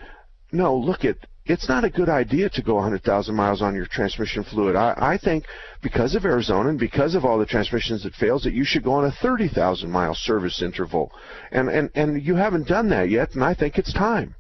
no, 0.54 0.74
look 0.74 1.04
at 1.04 1.18
it's 1.46 1.68
not 1.68 1.84
a 1.84 1.90
good 1.90 2.10
idea 2.10 2.50
to 2.50 2.62
go 2.62 2.76
100,000 2.76 3.36
miles 3.36 3.62
on 3.62 3.76
your 3.76 3.86
transmission 3.86 4.44
fluid. 4.44 4.76
I, 4.76 4.94
I 4.98 5.18
think 5.18 5.46
because 5.82 6.14
of 6.16 6.26
Arizona 6.26 6.70
and 6.70 6.80
because 6.80 7.16
of 7.16 7.24
all 7.24 7.38
the 7.38 7.46
transmissions 7.46 8.04
that 8.04 8.14
fails, 8.16 8.44
that 8.44 8.54
you 8.54 8.66
should 8.66 8.84
go 8.84 8.94
on 8.94 9.06
a 9.06 9.12
30,000 9.22 9.90
mile 9.90 10.14
service 10.14 10.62
interval. 10.62 11.12
And, 11.52 11.70
and, 11.70 11.90
and 11.96 12.22
you 12.22 12.36
haven't 12.36 12.68
done 12.68 12.90
that 12.90 13.10
yet, 13.10 13.34
and 13.34 13.44
I 13.44 13.54
think 13.54 13.78
it's 13.78 13.94
time. 13.94 14.36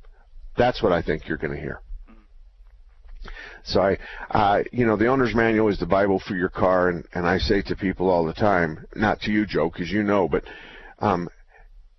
That's 0.57 0.83
what 0.83 0.91
I 0.91 1.01
think 1.01 1.27
you're 1.27 1.37
going 1.37 1.53
to 1.53 1.59
hear. 1.59 1.81
So 3.63 3.81
I, 3.81 3.97
uh, 4.31 4.63
you 4.73 4.85
know, 4.85 4.97
the 4.97 5.07
owner's 5.07 5.33
manual 5.33 5.69
is 5.69 5.79
the 5.79 5.85
Bible 5.85 6.21
for 6.25 6.35
your 6.35 6.49
car, 6.49 6.89
and, 6.89 7.05
and 7.13 7.25
I 7.25 7.37
say 7.37 7.61
to 7.63 7.75
people 7.75 8.09
all 8.09 8.25
the 8.25 8.33
time, 8.33 8.85
not 8.95 9.21
to 9.21 9.31
you, 9.31 9.45
Joe, 9.45 9.69
because 9.69 9.89
you 9.89 10.03
know, 10.03 10.27
but 10.27 10.43
um, 10.99 11.29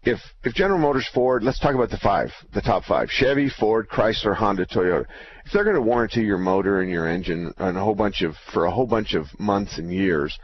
if 0.09 0.19
if 0.45 0.55
General 0.55 0.79
Motors, 0.79 1.09
Ford, 1.12 1.43
let's 1.43 1.59
talk 1.59 1.75
about 1.75 1.91
the 1.91 1.99
five, 1.99 2.31
the 2.55 2.61
top 2.61 2.85
five: 2.85 3.09
Chevy, 3.11 3.50
Ford, 3.50 3.88
Chrysler, 3.88 4.35
Honda, 4.35 4.67
Toyota. 4.67 5.05
If 5.45 5.53
they're 5.53 5.65
going 5.65 5.77
to 5.77 5.83
warranty 5.83 6.23
your 6.23 6.38
motor 6.38 6.81
and 6.81 6.91
your 6.91 7.09
engine 7.09 7.53
and 7.59 7.77
a 7.77 7.81
whole 7.81 7.95
bunch 7.95 8.23
of 8.23 8.35
for 8.53 8.65
a 8.65 8.71
whole 8.71 8.87
bunch 8.87 9.15
of 9.15 9.27
months 9.38 9.79
and 9.79 9.93
years, 9.93 10.38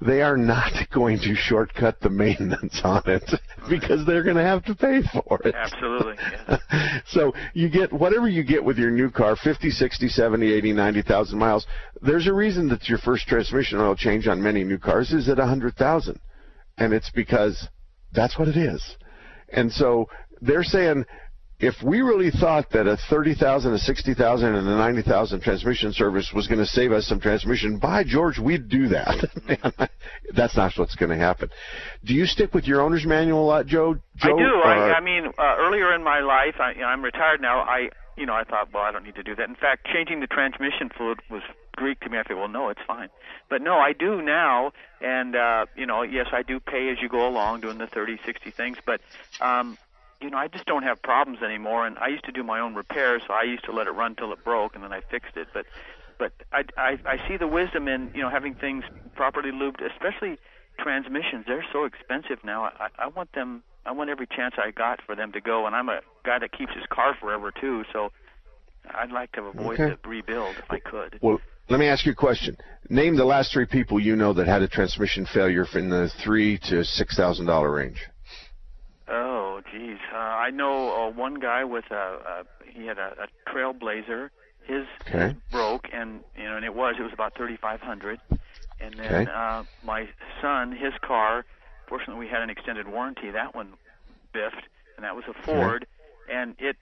they 0.00 0.22
are 0.22 0.36
not 0.36 0.72
going 0.94 1.18
to 1.18 1.34
shortcut 1.34 2.00
the 2.00 2.08
maintenance 2.08 2.80
on 2.82 3.02
it 3.06 3.30
because 3.68 4.06
they're 4.06 4.22
going 4.22 4.36
to 4.36 4.42
have 4.42 4.64
to 4.64 4.74
pay 4.74 5.02
for 5.12 5.38
it. 5.44 5.54
Absolutely. 5.54 6.14
Yeah. 6.18 7.00
so 7.06 7.32
you 7.52 7.68
get 7.68 7.92
whatever 7.92 8.28
you 8.28 8.42
get 8.42 8.64
with 8.64 8.78
your 8.78 8.90
new 8.90 9.10
car, 9.10 9.36
50, 9.36 9.70
60, 9.70 10.08
70, 10.08 10.52
80, 10.52 10.72
90,000 10.72 11.38
miles. 11.38 11.66
There's 12.00 12.26
a 12.26 12.32
reason 12.32 12.68
that 12.68 12.88
your 12.88 12.98
first 12.98 13.26
transmission 13.26 13.78
oil 13.78 13.94
change 13.94 14.26
on 14.26 14.42
many 14.42 14.64
new 14.64 14.78
cars 14.78 15.12
is 15.12 15.28
at 15.28 15.38
100,000. 15.38 16.18
And 16.78 16.94
it's 16.94 17.10
because 17.10 17.68
that's 18.12 18.38
what 18.38 18.48
it 18.48 18.56
is. 18.56 18.96
And 19.52 19.72
so 19.72 20.08
they're 20.40 20.64
saying 20.64 21.04
if 21.60 21.74
we 21.84 22.00
really 22.00 22.30
thought 22.30 22.70
that 22.72 22.86
a 22.86 22.96
30,000, 23.10 23.74
a 23.74 23.78
60,000, 23.78 24.54
and 24.54 24.66
a 24.66 24.76
90,000 24.76 25.42
transmission 25.42 25.92
service 25.92 26.32
was 26.34 26.46
going 26.46 26.58
to 26.58 26.66
save 26.66 26.90
us 26.90 27.06
some 27.06 27.20
transmission, 27.20 27.78
by 27.78 28.02
George, 28.02 28.38
we'd 28.38 28.68
do 28.70 28.88
that. 28.88 29.28
That's 30.34 30.56
not 30.56 30.72
what's 30.76 30.94
going 30.94 31.10
to 31.10 31.18
happen. 31.18 31.50
Do 32.04 32.14
you 32.14 32.24
stick 32.24 32.54
with 32.54 32.64
your 32.64 32.80
owner's 32.80 33.04
manual 33.04 33.44
a 33.44 33.46
lot, 33.46 33.66
Joe? 33.66 33.94
Joe 34.16 34.36
I 34.36 34.38
do. 34.38 34.62
I, 34.64 34.92
I 34.94 35.00
mean, 35.00 35.26
uh, 35.38 35.56
earlier 35.58 35.94
in 35.94 36.02
my 36.02 36.20
life, 36.20 36.54
I, 36.58 36.72
you 36.72 36.80
know, 36.80 36.86
I'm 36.86 37.02
retired 37.02 37.42
now. 37.42 37.60
I, 37.60 37.90
you 38.16 38.24
know, 38.24 38.34
I 38.34 38.44
thought, 38.44 38.72
well, 38.72 38.82
I 38.82 38.90
don't 38.90 39.04
need 39.04 39.16
to 39.16 39.22
do 39.22 39.34
that. 39.36 39.48
In 39.48 39.54
fact, 39.54 39.86
changing 39.92 40.20
the 40.20 40.26
transmission 40.26 40.88
fluid 40.96 41.20
was 41.30 41.42
Greek 41.76 42.00
to 42.00 42.10
me. 42.10 42.18
I 42.18 42.22
thought, 42.22 42.36
well, 42.36 42.48
no, 42.48 42.68
it's 42.68 42.80
fine. 42.86 43.08
But 43.48 43.62
no, 43.62 43.74
I 43.74 43.92
do 43.92 44.22
now, 44.22 44.72
and 45.00 45.34
uh, 45.36 45.66
you 45.76 45.86
know, 45.86 46.02
yes, 46.02 46.26
I 46.32 46.42
do 46.42 46.60
pay 46.60 46.90
as 46.90 46.98
you 47.00 47.08
go 47.08 47.26
along, 47.28 47.60
doing 47.62 47.78
the 47.78 47.86
30, 47.86 48.18
60 48.24 48.50
things. 48.52 48.78
But 48.84 49.00
um, 49.40 49.78
you 50.20 50.30
know, 50.30 50.38
I 50.38 50.48
just 50.48 50.66
don't 50.66 50.82
have 50.82 51.02
problems 51.02 51.42
anymore. 51.42 51.86
And 51.86 51.98
I 51.98 52.08
used 52.08 52.24
to 52.24 52.32
do 52.32 52.42
my 52.42 52.60
own 52.60 52.74
repairs, 52.74 53.22
so 53.26 53.34
I 53.34 53.44
used 53.44 53.64
to 53.64 53.72
let 53.72 53.86
it 53.86 53.92
run 53.92 54.14
till 54.16 54.32
it 54.32 54.44
broke, 54.44 54.74
and 54.74 54.84
then 54.84 54.92
I 54.92 55.00
fixed 55.10 55.36
it. 55.36 55.48
But, 55.54 55.66
but 56.18 56.32
I, 56.52 56.64
I, 56.76 56.98
I 57.06 57.28
see 57.28 57.36
the 57.36 57.46
wisdom 57.46 57.88
in 57.88 58.10
you 58.14 58.22
know 58.22 58.30
having 58.30 58.54
things 58.54 58.84
properly 59.14 59.50
lubed, 59.50 59.80
especially 59.84 60.38
transmissions. 60.78 61.44
They're 61.46 61.64
so 61.72 61.84
expensive 61.84 62.38
now. 62.44 62.64
I, 62.64 62.88
I 62.98 63.06
want 63.08 63.32
them. 63.32 63.62
I 63.86 63.92
want 63.92 64.10
every 64.10 64.26
chance 64.26 64.54
I 64.58 64.70
got 64.70 65.00
for 65.04 65.16
them 65.16 65.32
to 65.32 65.40
go. 65.40 65.66
And 65.66 65.74
I'm 65.74 65.88
a 65.88 66.00
guy 66.24 66.38
that 66.38 66.52
keeps 66.52 66.74
his 66.74 66.84
car 66.90 67.16
forever 67.18 67.50
too, 67.50 67.84
so 67.92 68.10
I'd 68.94 69.10
like 69.10 69.32
to 69.32 69.42
avoid 69.42 69.78
Okay. 69.80 69.96
the 70.02 70.08
rebuild 70.08 70.58
if 70.58 70.70
I 70.70 70.80
could. 70.80 71.18
Well, 71.22 71.40
let 71.68 71.78
me 71.78 71.86
ask 71.86 72.04
you 72.06 72.12
a 72.12 72.16
question. 72.16 72.56
Name 72.88 73.16
the 73.16 73.24
last 73.24 73.52
three 73.52 73.66
people 73.66 74.00
you 74.00 74.16
know 74.16 74.32
that 74.32 74.46
had 74.46 74.62
a 74.62 74.68
transmission 74.68 75.26
failure 75.32 75.66
in 75.74 75.90
the 75.90 76.10
three 76.24 76.58
to 76.70 76.84
six 76.84 77.16
thousand 77.16 77.46
dollar 77.46 77.70
range. 77.70 78.00
Oh, 79.08 79.60
geez. 79.72 79.98
Uh, 80.12 80.16
I 80.16 80.50
know 80.50 80.92
uh, 80.92 81.10
one 81.10 81.34
guy 81.40 81.64
with 81.64 81.84
a, 81.90 81.94
a 81.94 82.44
he 82.72 82.86
had 82.86 82.98
a, 82.98 83.14
a 83.24 83.50
Trailblazer. 83.50 84.30
His 84.66 84.86
Okay. 85.08 85.34
broke, 85.50 85.86
and 85.92 86.20
you 86.36 86.44
know, 86.44 86.56
and 86.56 86.64
it 86.64 86.74
was 86.74 86.96
it 86.98 87.02
was 87.02 87.12
about 87.12 87.34
thirty 87.36 87.56
five 87.56 87.80
hundred. 87.80 88.20
And 88.80 88.98
then 88.98 89.12
Okay. 89.12 89.30
uh, 89.30 89.64
my 89.84 90.08
son, 90.40 90.72
his 90.72 90.92
car. 91.02 91.44
Fortunately, 91.88 92.20
we 92.24 92.28
had 92.28 92.40
an 92.42 92.50
extended 92.50 92.86
warranty. 92.88 93.30
That 93.30 93.54
one 93.54 93.74
biffed, 94.32 94.62
and 94.96 95.04
that 95.04 95.16
was 95.16 95.24
a 95.28 95.34
Ford, 95.44 95.86
and 96.32 96.54
it, 96.58 96.76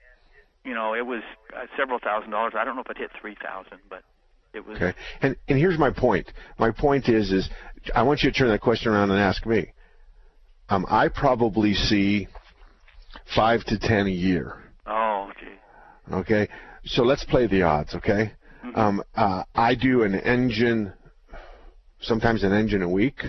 you 0.63 0.73
know, 0.75 0.93
it 0.93 1.05
was 1.05 1.23
uh, 1.55 1.65
several 1.75 1.97
thousand 1.99 2.29
dollars. 2.29 2.53
I 2.55 2.63
don't 2.63 2.75
know 2.75 2.83
if 2.83 2.89
it 2.91 2.97
hit 2.97 3.09
three 3.19 3.35
thousand, 3.41 3.79
but 3.89 4.03
was. 4.65 4.77
Okay. 4.77 4.93
And 5.21 5.35
and 5.47 5.57
here's 5.57 5.77
my 5.77 5.91
point. 5.91 6.31
My 6.57 6.71
point 6.71 7.09
is 7.09 7.31
is 7.31 7.49
I 7.95 8.03
want 8.03 8.23
you 8.23 8.31
to 8.31 8.37
turn 8.37 8.49
that 8.49 8.61
question 8.61 8.91
around 8.91 9.11
and 9.11 9.19
ask 9.19 9.45
me. 9.45 9.71
Um, 10.69 10.85
I 10.89 11.07
probably 11.07 11.73
see 11.73 12.27
five 13.35 13.63
to 13.65 13.79
ten 13.79 14.07
a 14.07 14.11
year. 14.11 14.63
Oh, 14.85 15.31
gee. 15.39 16.15
Okay. 16.15 16.47
So 16.85 17.03
let's 17.03 17.23
play 17.23 17.47
the 17.47 17.63
odds. 17.63 17.95
Okay. 17.95 18.31
Um, 18.75 19.03
uh, 19.15 19.43
I 19.55 19.75
do 19.75 20.03
an 20.03 20.15
engine, 20.15 20.93
sometimes 22.01 22.43
an 22.43 22.51
engine 22.53 22.81
a 22.81 22.89
week. 22.89 23.23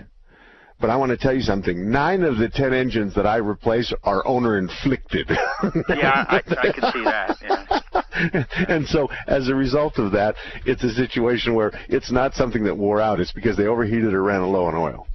But 0.80 0.88
I 0.88 0.96
want 0.96 1.10
to 1.10 1.18
tell 1.18 1.34
you 1.34 1.42
something. 1.42 1.90
Nine 1.90 2.22
of 2.22 2.38
the 2.38 2.48
ten 2.48 2.72
engines 2.72 3.14
that 3.14 3.26
I 3.26 3.36
replace 3.36 3.92
are 4.02 4.26
owner 4.26 4.58
inflicted. 4.58 5.30
Yeah, 5.90 6.24
I, 6.26 6.36
I 6.36 6.72
could 6.72 6.84
see 6.92 7.04
that. 7.04 7.36
Yeah. 7.42 7.80
and 8.68 8.86
so 8.86 9.08
as 9.26 9.48
a 9.48 9.54
result 9.54 9.98
of 9.98 10.12
that, 10.12 10.34
it's 10.64 10.84
a 10.84 10.92
situation 10.92 11.54
where 11.54 11.72
it's 11.88 12.10
not 12.10 12.34
something 12.34 12.64
that 12.64 12.76
wore 12.76 13.00
out. 13.00 13.20
It's 13.20 13.32
because 13.32 13.56
they 13.56 13.66
overheated 13.66 14.14
or 14.14 14.22
ran 14.22 14.42
low 14.42 14.66
on 14.66 14.74
oil. 14.74 15.06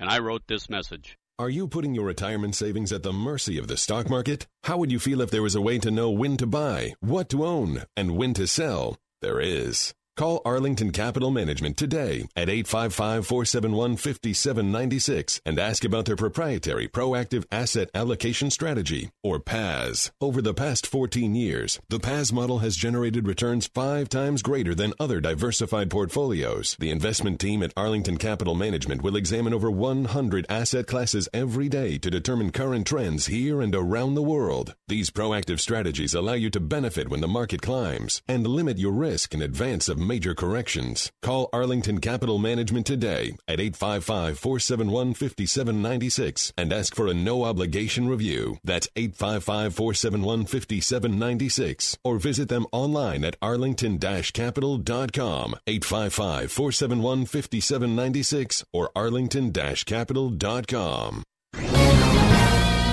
and 0.00 0.08
I 0.08 0.18
wrote 0.18 0.42
this 0.48 0.68
message. 0.68 1.16
Are 1.38 1.50
you 1.50 1.68
putting 1.68 1.94
your 1.94 2.06
retirement 2.06 2.54
savings 2.54 2.92
at 2.92 3.02
the 3.02 3.12
mercy 3.12 3.56
of 3.58 3.68
the 3.68 3.76
stock 3.76 4.10
market? 4.10 4.46
How 4.64 4.78
would 4.78 4.90
you 4.90 4.98
feel 4.98 5.20
if 5.20 5.30
there 5.30 5.42
was 5.42 5.54
a 5.54 5.60
way 5.60 5.78
to 5.78 5.90
know 5.90 6.10
when 6.10 6.36
to 6.38 6.46
buy, 6.46 6.94
what 7.00 7.28
to 7.30 7.44
own, 7.44 7.84
and 7.96 8.16
when 8.16 8.34
to 8.34 8.46
sell? 8.46 8.96
There 9.22 9.40
is. 9.40 9.94
Call 10.20 10.44
Arlington 10.44 10.92
Capital 10.92 11.30
Management 11.30 11.78
today 11.78 12.26
at 12.36 12.48
855-471-5796 12.48 15.40
and 15.46 15.58
ask 15.58 15.82
about 15.82 16.04
their 16.04 16.14
proprietary 16.14 16.86
proactive 16.86 17.46
asset 17.50 17.88
allocation 17.94 18.50
strategy 18.50 19.08
or 19.22 19.40
PAS. 19.40 20.10
Over 20.20 20.42
the 20.42 20.52
past 20.52 20.86
14 20.86 21.34
years, 21.34 21.80
the 21.88 21.98
PAS 21.98 22.32
model 22.32 22.58
has 22.58 22.76
generated 22.76 23.26
returns 23.26 23.66
5 23.68 24.10
times 24.10 24.42
greater 24.42 24.74
than 24.74 24.92
other 25.00 25.22
diversified 25.22 25.88
portfolios. 25.88 26.76
The 26.78 26.90
investment 26.90 27.40
team 27.40 27.62
at 27.62 27.72
Arlington 27.74 28.18
Capital 28.18 28.54
Management 28.54 29.00
will 29.00 29.16
examine 29.16 29.54
over 29.54 29.70
100 29.70 30.44
asset 30.50 30.86
classes 30.86 31.30
every 31.32 31.70
day 31.70 31.96
to 31.96 32.10
determine 32.10 32.52
current 32.52 32.86
trends 32.86 33.28
here 33.28 33.62
and 33.62 33.74
around 33.74 34.16
the 34.16 34.22
world. 34.22 34.74
These 34.86 35.08
proactive 35.08 35.60
strategies 35.60 36.12
allow 36.12 36.34
you 36.34 36.50
to 36.50 36.60
benefit 36.60 37.08
when 37.08 37.22
the 37.22 37.26
market 37.26 37.62
climbs 37.62 38.20
and 38.28 38.46
limit 38.46 38.76
your 38.76 38.92
risk 38.92 39.32
in 39.32 39.40
advance 39.40 39.88
of 39.88 40.09
major 40.10 40.34
corrections. 40.34 41.12
Call 41.22 41.48
Arlington 41.52 42.00
Capital 42.00 42.38
Management 42.38 42.86
today 42.86 43.36
at 43.46 43.60
855 43.60 44.38
471 44.38 45.14
5796 45.14 46.52
and 46.58 46.72
ask 46.72 46.94
for 46.94 47.06
a 47.06 47.14
no 47.14 47.44
obligation 47.44 48.08
review. 48.08 48.58
That's 48.64 48.88
855 48.96 49.74
471 49.74 50.46
5796 50.46 51.98
or 52.02 52.18
visit 52.18 52.48
them 52.48 52.66
online 52.72 53.24
at 53.24 53.36
arlington 53.40 53.98
capital.com. 53.98 55.48
855 55.66 56.50
471 56.50 57.26
5796 57.26 58.64
or 58.72 58.90
arlington 58.96 59.52
capital.com. 59.52 61.22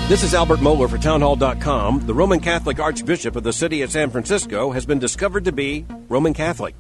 This 0.08 0.24
is 0.24 0.34
Albert 0.34 0.60
Mohler 0.60 0.90
for 0.90 0.98
Townhall.com. 0.98 2.06
The 2.06 2.14
Roman 2.14 2.40
Catholic 2.40 2.80
Archbishop 2.80 3.36
of 3.36 3.44
the 3.44 3.52
city 3.52 3.82
of 3.82 3.92
San 3.92 4.10
Francisco 4.10 4.72
has 4.72 4.86
been 4.86 5.00
discovered 5.00 5.44
to 5.46 5.52
be 5.52 5.86
Roman 6.08 6.34
Catholic. 6.34 6.76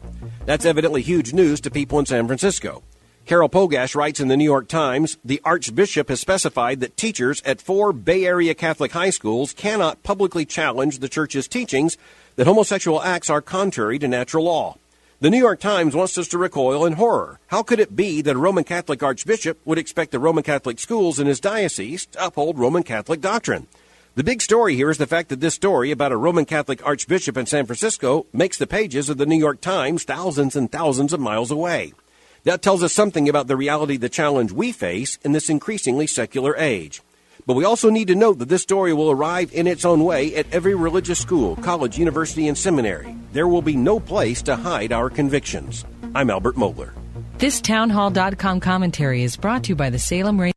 That's 0.48 0.64
evidently 0.64 1.02
huge 1.02 1.34
news 1.34 1.60
to 1.60 1.70
people 1.70 2.00
in 2.00 2.06
San 2.06 2.26
Francisco. 2.26 2.82
Carol 3.26 3.50
Pogash 3.50 3.96
writes 3.96 4.22
in 4.22 4.30
the 4.30 4.38
New 4.38 4.46
York 4.46 4.70
Times 4.70 5.18
the 5.26 5.42
Archbishop 5.44 6.08
has 6.08 6.22
specified 6.22 6.80
that 6.80 6.96
teachers 6.96 7.42
at 7.42 7.60
four 7.60 7.92
Bay 7.92 8.26
Area 8.26 8.54
Catholic 8.54 8.94
high 8.94 9.10
schools 9.10 9.52
cannot 9.52 10.04
publicly 10.04 10.46
challenge 10.46 11.00
the 11.00 11.10
Church's 11.10 11.50
teachings 11.50 11.98
that 12.38 12.48
homosexual 12.48 13.02
acts 13.02 13.30
are 13.30 13.42
contrary 13.42 14.00
to 14.00 14.08
natural 14.08 14.46
law. 14.46 14.78
The 15.20 15.30
New 15.30 15.38
York 15.38 15.60
Times 15.60 15.94
wants 15.94 16.18
us 16.18 16.30
to 16.30 16.38
recoil 16.38 16.86
in 16.86 16.94
horror. 16.94 17.42
How 17.48 17.62
could 17.62 17.82
it 17.82 17.98
be 17.98 18.22
that 18.22 18.38
a 18.38 18.40
Roman 18.40 18.64
Catholic 18.64 19.04
archbishop 19.04 19.60
would 19.66 19.78
expect 19.78 20.12
the 20.12 20.20
Roman 20.20 20.46
Catholic 20.46 20.80
schools 20.80 21.20
in 21.20 21.28
his 21.28 21.42
diocese 21.42 22.06
to 22.06 22.26
uphold 22.26 22.58
Roman 22.58 22.84
Catholic 22.84 23.20
doctrine? 23.20 23.68
The 24.18 24.24
big 24.24 24.42
story 24.42 24.74
here 24.74 24.90
is 24.90 24.98
the 24.98 25.06
fact 25.06 25.30
that 25.30 25.42
this 25.42 25.54
story 25.54 25.92
about 25.92 26.12
a 26.12 26.18
Roman 26.18 26.46
Catholic 26.46 26.84
archbishop 26.84 27.38
in 27.38 27.46
San 27.46 27.68
Francisco 27.68 28.26
makes 28.34 28.58
the 28.58 28.66
pages 28.66 29.10
of 29.10 29.20
the 29.20 29.28
New 29.28 29.38
York 29.38 29.62
Times 29.62 30.06
thousands 30.06 30.56
and 30.56 30.72
thousands 30.72 31.14
of 31.14 31.20
miles 31.20 31.52
away. 31.52 31.94
That 32.44 32.64
tells 32.64 32.82
us 32.82 32.94
something 32.94 33.30
about 33.30 33.46
the 33.46 33.56
reality 33.56 33.96
the 33.96 34.10
challenge 34.10 34.52
we 34.52 34.72
face 34.72 35.20
in 35.22 35.34
this 35.34 35.52
increasingly 35.52 36.08
secular 36.08 36.58
age. 36.58 37.04
But 37.46 37.54
we 37.54 37.64
also 37.64 37.92
need 37.92 38.08
to 38.08 38.16
note 38.16 38.40
that 38.40 38.50
this 38.50 38.64
story 38.64 38.92
will 38.92 39.12
arrive 39.12 39.54
in 39.54 39.68
its 39.68 39.86
own 39.86 40.04
way 40.04 40.34
at 40.34 40.52
every 40.52 40.74
religious 40.74 41.20
school, 41.20 41.56
college, 41.58 42.00
university, 42.00 42.48
and 42.48 42.58
seminary. 42.58 43.16
There 43.34 43.48
will 43.48 43.62
be 43.62 43.76
no 43.76 44.00
place 44.00 44.42
to 44.42 44.56
hide 44.56 44.92
our 44.92 45.12
convictions. 45.12 45.86
I'm 46.16 46.32
Albert 46.32 46.56
Mohler. 46.56 46.92
This 47.38 47.62
townhall.com 47.62 48.62
commentary 48.62 49.22
is 49.22 49.38
brought 49.38 49.66
to 49.66 49.70
you 49.70 49.76
by 49.76 49.92
the 49.92 50.00
Salem 50.00 50.40
Radio. 50.40 50.57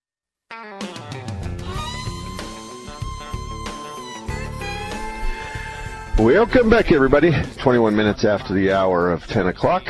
Welcome 6.19 6.69
back, 6.69 6.91
everybody. 6.91 7.31
21 7.63 7.95
minutes 7.95 8.25
after 8.25 8.53
the 8.53 8.71
hour 8.71 9.11
of 9.11 9.21
10 9.23 9.47
o'clock. 9.47 9.83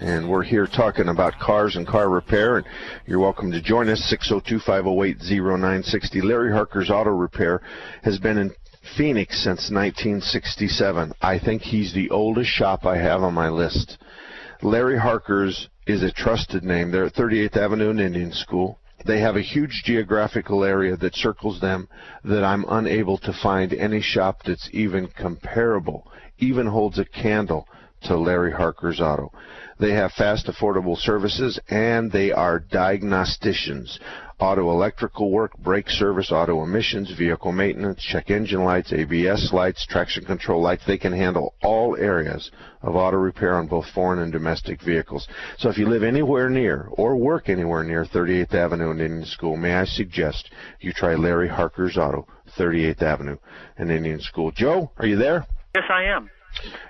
And 0.00 0.28
we're 0.28 0.42
here 0.42 0.66
talking 0.66 1.08
about 1.08 1.38
cars 1.38 1.76
and 1.76 1.86
car 1.86 2.10
repair. 2.10 2.56
And 2.56 2.66
you're 3.06 3.20
welcome 3.20 3.52
to 3.52 3.62
join 3.62 3.88
us. 3.88 4.00
602 4.10 4.58
508 4.58 5.18
0960. 5.22 6.20
Larry 6.22 6.52
Harker's 6.52 6.90
Auto 6.90 7.10
Repair 7.10 7.62
has 8.02 8.18
been 8.18 8.36
in 8.36 8.52
Phoenix 8.96 9.44
since 9.44 9.70
1967. 9.70 11.12
I 11.22 11.38
think 11.38 11.62
he's 11.62 11.94
the 11.94 12.10
oldest 12.10 12.50
shop 12.50 12.84
I 12.84 12.98
have 12.98 13.22
on 13.22 13.32
my 13.32 13.48
list. 13.48 13.98
Larry 14.60 14.98
Harker's 14.98 15.68
is 15.86 16.02
a 16.02 16.10
trusted 16.10 16.64
name. 16.64 16.90
They're 16.90 17.06
at 17.06 17.14
38th 17.14 17.56
Avenue 17.56 17.90
and 17.90 18.00
Indian 18.00 18.32
School. 18.32 18.80
They 19.04 19.20
have 19.20 19.36
a 19.36 19.42
huge 19.42 19.82
geographical 19.84 20.64
area 20.64 20.96
that 20.96 21.14
circles 21.14 21.60
them 21.60 21.88
that 22.24 22.42
I'm 22.42 22.64
unable 22.68 23.18
to 23.18 23.32
find 23.32 23.72
any 23.74 24.00
shop 24.00 24.42
that's 24.44 24.68
even 24.72 25.08
comparable, 25.08 26.10
even 26.38 26.66
holds 26.66 26.98
a 26.98 27.04
candle 27.04 27.68
to 28.04 28.16
Larry 28.16 28.52
Harker's 28.52 29.00
Auto. 29.00 29.32
They 29.78 29.92
have 29.92 30.12
fast, 30.12 30.46
affordable 30.46 30.96
services, 30.96 31.58
and 31.68 32.12
they 32.12 32.32
are 32.32 32.60
diagnosticians. 32.60 33.98
Auto 34.40 34.70
electrical 34.70 35.30
work, 35.30 35.56
brake 35.58 35.88
service, 35.88 36.32
auto 36.32 36.62
emissions, 36.64 37.12
vehicle 37.16 37.52
maintenance, 37.52 38.02
check 38.02 38.30
engine 38.30 38.64
lights, 38.64 38.92
ABS 38.92 39.52
lights, 39.52 39.86
traction 39.86 40.24
control 40.24 40.60
lights. 40.60 40.84
They 40.86 40.98
can 40.98 41.12
handle 41.12 41.54
all 41.62 41.96
areas 41.96 42.50
of 42.82 42.96
auto 42.96 43.16
repair 43.16 43.54
on 43.54 43.68
both 43.68 43.86
foreign 43.94 44.18
and 44.18 44.32
domestic 44.32 44.82
vehicles. 44.82 45.28
So 45.56 45.68
if 45.68 45.78
you 45.78 45.88
live 45.88 46.02
anywhere 46.02 46.50
near 46.50 46.88
or 46.92 47.16
work 47.16 47.48
anywhere 47.48 47.84
near 47.84 48.04
38th 48.04 48.54
Avenue 48.54 48.90
and 48.90 49.00
Indian 49.00 49.24
School, 49.24 49.56
may 49.56 49.74
I 49.74 49.84
suggest 49.84 50.50
you 50.80 50.92
try 50.92 51.14
Larry 51.14 51.48
Harker's 51.48 51.96
Auto, 51.96 52.26
38th 52.58 53.02
Avenue 53.02 53.36
and 53.78 53.90
Indian 53.90 54.20
School. 54.20 54.50
Joe, 54.50 54.90
are 54.98 55.06
you 55.06 55.16
there? 55.16 55.46
Yes, 55.74 55.84
I 55.88 56.04
am. 56.04 56.28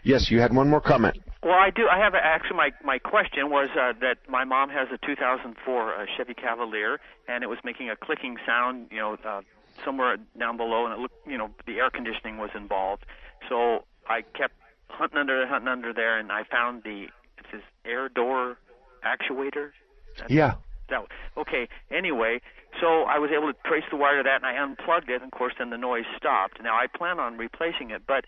Yes, 0.03 0.31
you 0.31 0.41
had 0.41 0.55
one 0.55 0.69
more 0.69 0.81
comment. 0.81 1.19
Well, 1.45 1.53
I 1.53 1.69
do. 1.69 1.89
I 1.89 1.99
have 1.99 2.15
actually 2.15 2.57
my 2.57 2.71
my 2.83 2.99
question 2.99 3.51
was 3.51 3.69
uh, 3.79 3.93
that 4.01 4.17
my 4.29 4.45
mom 4.45 4.71
has 4.71 4.89
a 4.91 4.99
2004 5.07 5.95
uh, 5.95 6.07
Chevy 6.17 6.33
Cavalier, 6.33 6.99
and 7.29 7.45
it 7.45 7.49
was 7.49 7.59
making 7.63 7.91
a 7.91 7.97
clicking 7.97 8.39
sound, 8.47 8.87
you 8.91 8.97
know, 8.97 9.19
uh, 9.23 9.43
somewhere 9.85 10.17
down 10.39 10.57
below, 10.57 10.87
and 10.87 10.95
it 10.95 11.01
looked, 11.01 11.27
you 11.27 11.37
know, 11.37 11.51
the 11.67 11.75
air 11.75 11.91
conditioning 11.91 12.39
was 12.39 12.49
involved. 12.55 13.05
So 13.51 13.85
I 14.09 14.23
kept 14.23 14.55
hunting 14.89 15.19
under, 15.19 15.47
hunting 15.47 15.69
under 15.69 15.93
there, 15.93 16.19
and 16.19 16.33
I 16.33 16.45
found 16.45 16.83
the 16.83 17.09
it 17.37 17.45
says 17.51 17.61
air 17.85 18.09
door 18.09 18.57
actuator. 19.05 19.73
That's, 20.19 20.31
yeah. 20.31 20.55
That 20.89 21.05
okay. 21.37 21.69
Anyway, 21.91 22.41
so 22.81 23.03
I 23.03 23.19
was 23.19 23.31
able 23.31 23.53
to 23.53 23.59
trace 23.67 23.85
the 23.91 23.97
wire 23.97 24.19
to 24.19 24.23
that, 24.23 24.37
and 24.37 24.47
I 24.47 24.63
unplugged 24.63 25.11
it, 25.11 25.21
and 25.21 25.25
of 25.25 25.39
course, 25.39 25.53
then 25.59 25.69
the 25.69 25.79
noise 25.79 26.05
stopped. 26.17 26.63
Now 26.63 26.75
I 26.75 26.87
plan 26.87 27.19
on 27.19 27.37
replacing 27.37 27.91
it, 27.91 28.03
but 28.07 28.25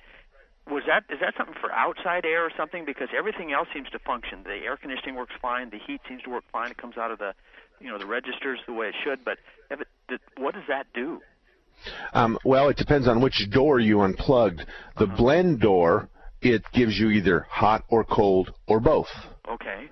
was 0.71 0.83
that 0.87 1.05
is 1.13 1.21
that 1.21 1.35
something 1.37 1.55
for 1.61 1.71
outside 1.73 2.25
air 2.25 2.45
or 2.45 2.51
something? 2.57 2.85
Because 2.85 3.09
everything 3.17 3.53
else 3.53 3.69
seems 3.73 3.89
to 3.91 3.99
function. 4.01 4.43
The 4.43 4.65
air 4.65 4.77
conditioning 4.77 5.15
works 5.15 5.35
fine. 5.41 5.71
The 5.71 5.79
heat 5.79 6.01
seems 6.09 6.23
to 6.23 6.31
work 6.31 6.45
fine. 6.53 6.71
It 6.71 6.77
comes 6.77 6.97
out 6.97 7.11
of 7.11 7.19
the, 7.19 7.35
you 7.81 7.89
know, 7.89 7.99
the 7.99 8.07
registers 8.07 8.59
the 8.67 8.73
way 8.73 8.89
it 8.89 8.95
should. 9.05 9.25
But 9.25 9.39
if 9.71 9.81
it, 9.81 10.21
what 10.39 10.55
does 10.55 10.65
that 10.69 10.87
do? 10.95 11.21
Um, 12.13 12.39
well, 12.45 12.69
it 12.69 12.77
depends 12.77 13.07
on 13.07 13.21
which 13.21 13.49
door 13.51 13.79
you 13.79 14.01
unplugged. 14.01 14.65
The 14.99 15.05
uh-huh. 15.05 15.17
blend 15.17 15.61
door, 15.61 16.09
it 16.41 16.63
gives 16.73 16.99
you 16.99 17.11
either 17.11 17.47
hot 17.49 17.85
or 17.89 18.05
cold 18.05 18.53
or 18.67 18.81
both. 18.81 19.09
Okay. 19.49 19.89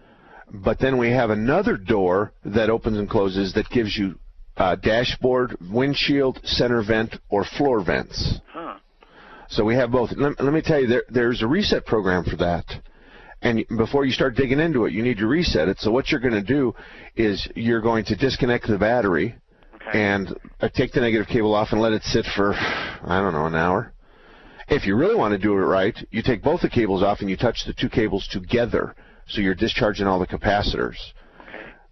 But 0.51 0.79
then 0.79 0.99
we 0.99 1.11
have 1.11 1.31
another 1.31 1.77
door 1.77 2.33
that 2.45 2.71
opens 2.71 2.99
and 2.99 3.09
closes 3.09 3.53
that 3.55 3.69
gives 3.71 3.97
you 3.97 4.19
uh, 4.57 4.77
dashboard, 4.77 5.57
windshield, 5.71 6.41
center 6.45 6.83
vent, 6.83 7.17
or 7.29 7.45
floor 7.45 7.85
vents. 7.85 8.41
Huh. 8.49 8.79
So 9.49 9.65
we 9.65 9.75
have 9.75 9.91
both. 9.91 10.11
Let, 10.17 10.41
let 10.41 10.53
me 10.53 10.63
tell 10.63 10.81
you, 10.81 10.87
there, 10.87 11.05
there's 11.09 11.43
a 11.43 11.47
reset 11.47 11.87
program 11.87 12.25
for 12.25 12.37
that. 12.37 12.65
And 13.43 13.65
before 13.77 14.07
you 14.07 14.13
start 14.13 14.37
digging 14.37 14.59
into 14.59 14.87
it, 14.87 14.93
you 14.93 15.03
need 15.03 15.19
to 15.19 15.27
reset 15.27 15.69
it. 15.69 15.79
So 15.79 15.91
what 15.91 16.11
you're 16.11 16.21
going 16.21 16.35
to 16.35 16.43
do 16.43 16.75
is 17.15 17.47
you're 17.55 17.83
going 17.83 18.05
to 18.07 18.17
disconnect 18.17 18.67
the 18.67 18.79
battery 18.79 19.37
okay. 19.75 20.03
and 20.03 20.35
uh, 20.61 20.71
take 20.75 20.93
the 20.93 21.01
negative 21.01 21.27
cable 21.27 21.55
off 21.55 21.69
and 21.73 21.81
let 21.81 21.93
it 21.93 22.03
sit 22.05 22.25
for, 22.35 22.55
I 22.55 23.21
don't 23.21 23.35
know, 23.35 23.45
an 23.45 23.55
hour. 23.55 23.93
If 24.69 24.87
you 24.87 24.97
really 24.97 25.15
want 25.15 25.33
to 25.33 25.39
do 25.39 25.53
it 25.53 25.57
right, 25.57 25.95
you 26.11 26.23
take 26.23 26.43
both 26.43 26.63
the 26.63 26.71
cables 26.71 27.03
off 27.03 27.21
and 27.21 27.29
you 27.29 27.37
touch 27.37 27.65
the 27.67 27.75
two 27.75 27.91
cables 27.91 28.27
together. 28.33 28.95
So 29.29 29.43
you're 29.43 29.55
discharging 29.55 30.07
all 30.07 30.19
the 30.19 30.27
capacitors. 30.27 30.97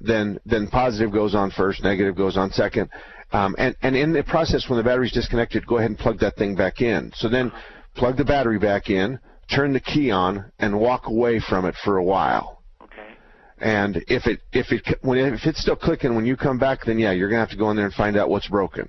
Then, 0.00 0.40
then 0.46 0.68
positive 0.68 1.12
goes 1.12 1.34
on 1.34 1.50
first, 1.50 1.82
negative 1.84 2.16
goes 2.16 2.38
on 2.38 2.50
second. 2.50 2.88
Um, 3.32 3.54
and, 3.58 3.74
and 3.82 3.96
in 3.96 4.12
the 4.12 4.22
process, 4.22 4.68
when 4.68 4.76
the 4.76 4.84
battery's 4.84 5.12
disconnected, 5.12 5.66
go 5.66 5.78
ahead 5.78 5.90
and 5.90 5.98
plug 5.98 6.18
that 6.20 6.36
thing 6.36 6.54
back 6.54 6.80
in. 6.80 7.12
So 7.16 7.28
then 7.28 7.50
plug 7.94 8.16
the 8.16 8.24
battery 8.24 8.58
back 8.58 8.90
in, 8.90 9.18
turn 9.54 9.72
the 9.72 9.80
key 9.80 10.10
on, 10.10 10.52
and 10.58 10.78
walk 10.78 11.06
away 11.06 11.40
from 11.40 11.64
it 11.64 11.74
for 11.82 11.96
a 11.96 12.04
while. 12.04 12.62
Okay. 12.82 13.14
And 13.58 14.04
if 14.08 14.26
it 14.26 14.40
if 14.52 14.70
it 14.70 14.98
when 15.00 15.18
if 15.18 15.46
it's 15.46 15.60
still 15.60 15.76
clicking 15.76 16.14
when 16.14 16.26
you 16.26 16.36
come 16.36 16.58
back, 16.58 16.84
then 16.84 16.98
yeah, 16.98 17.12
you're 17.12 17.30
gonna 17.30 17.40
have 17.40 17.50
to 17.50 17.56
go 17.56 17.70
in 17.70 17.76
there 17.76 17.86
and 17.86 17.94
find 17.94 18.16
out 18.16 18.28
what's 18.28 18.48
broken. 18.48 18.88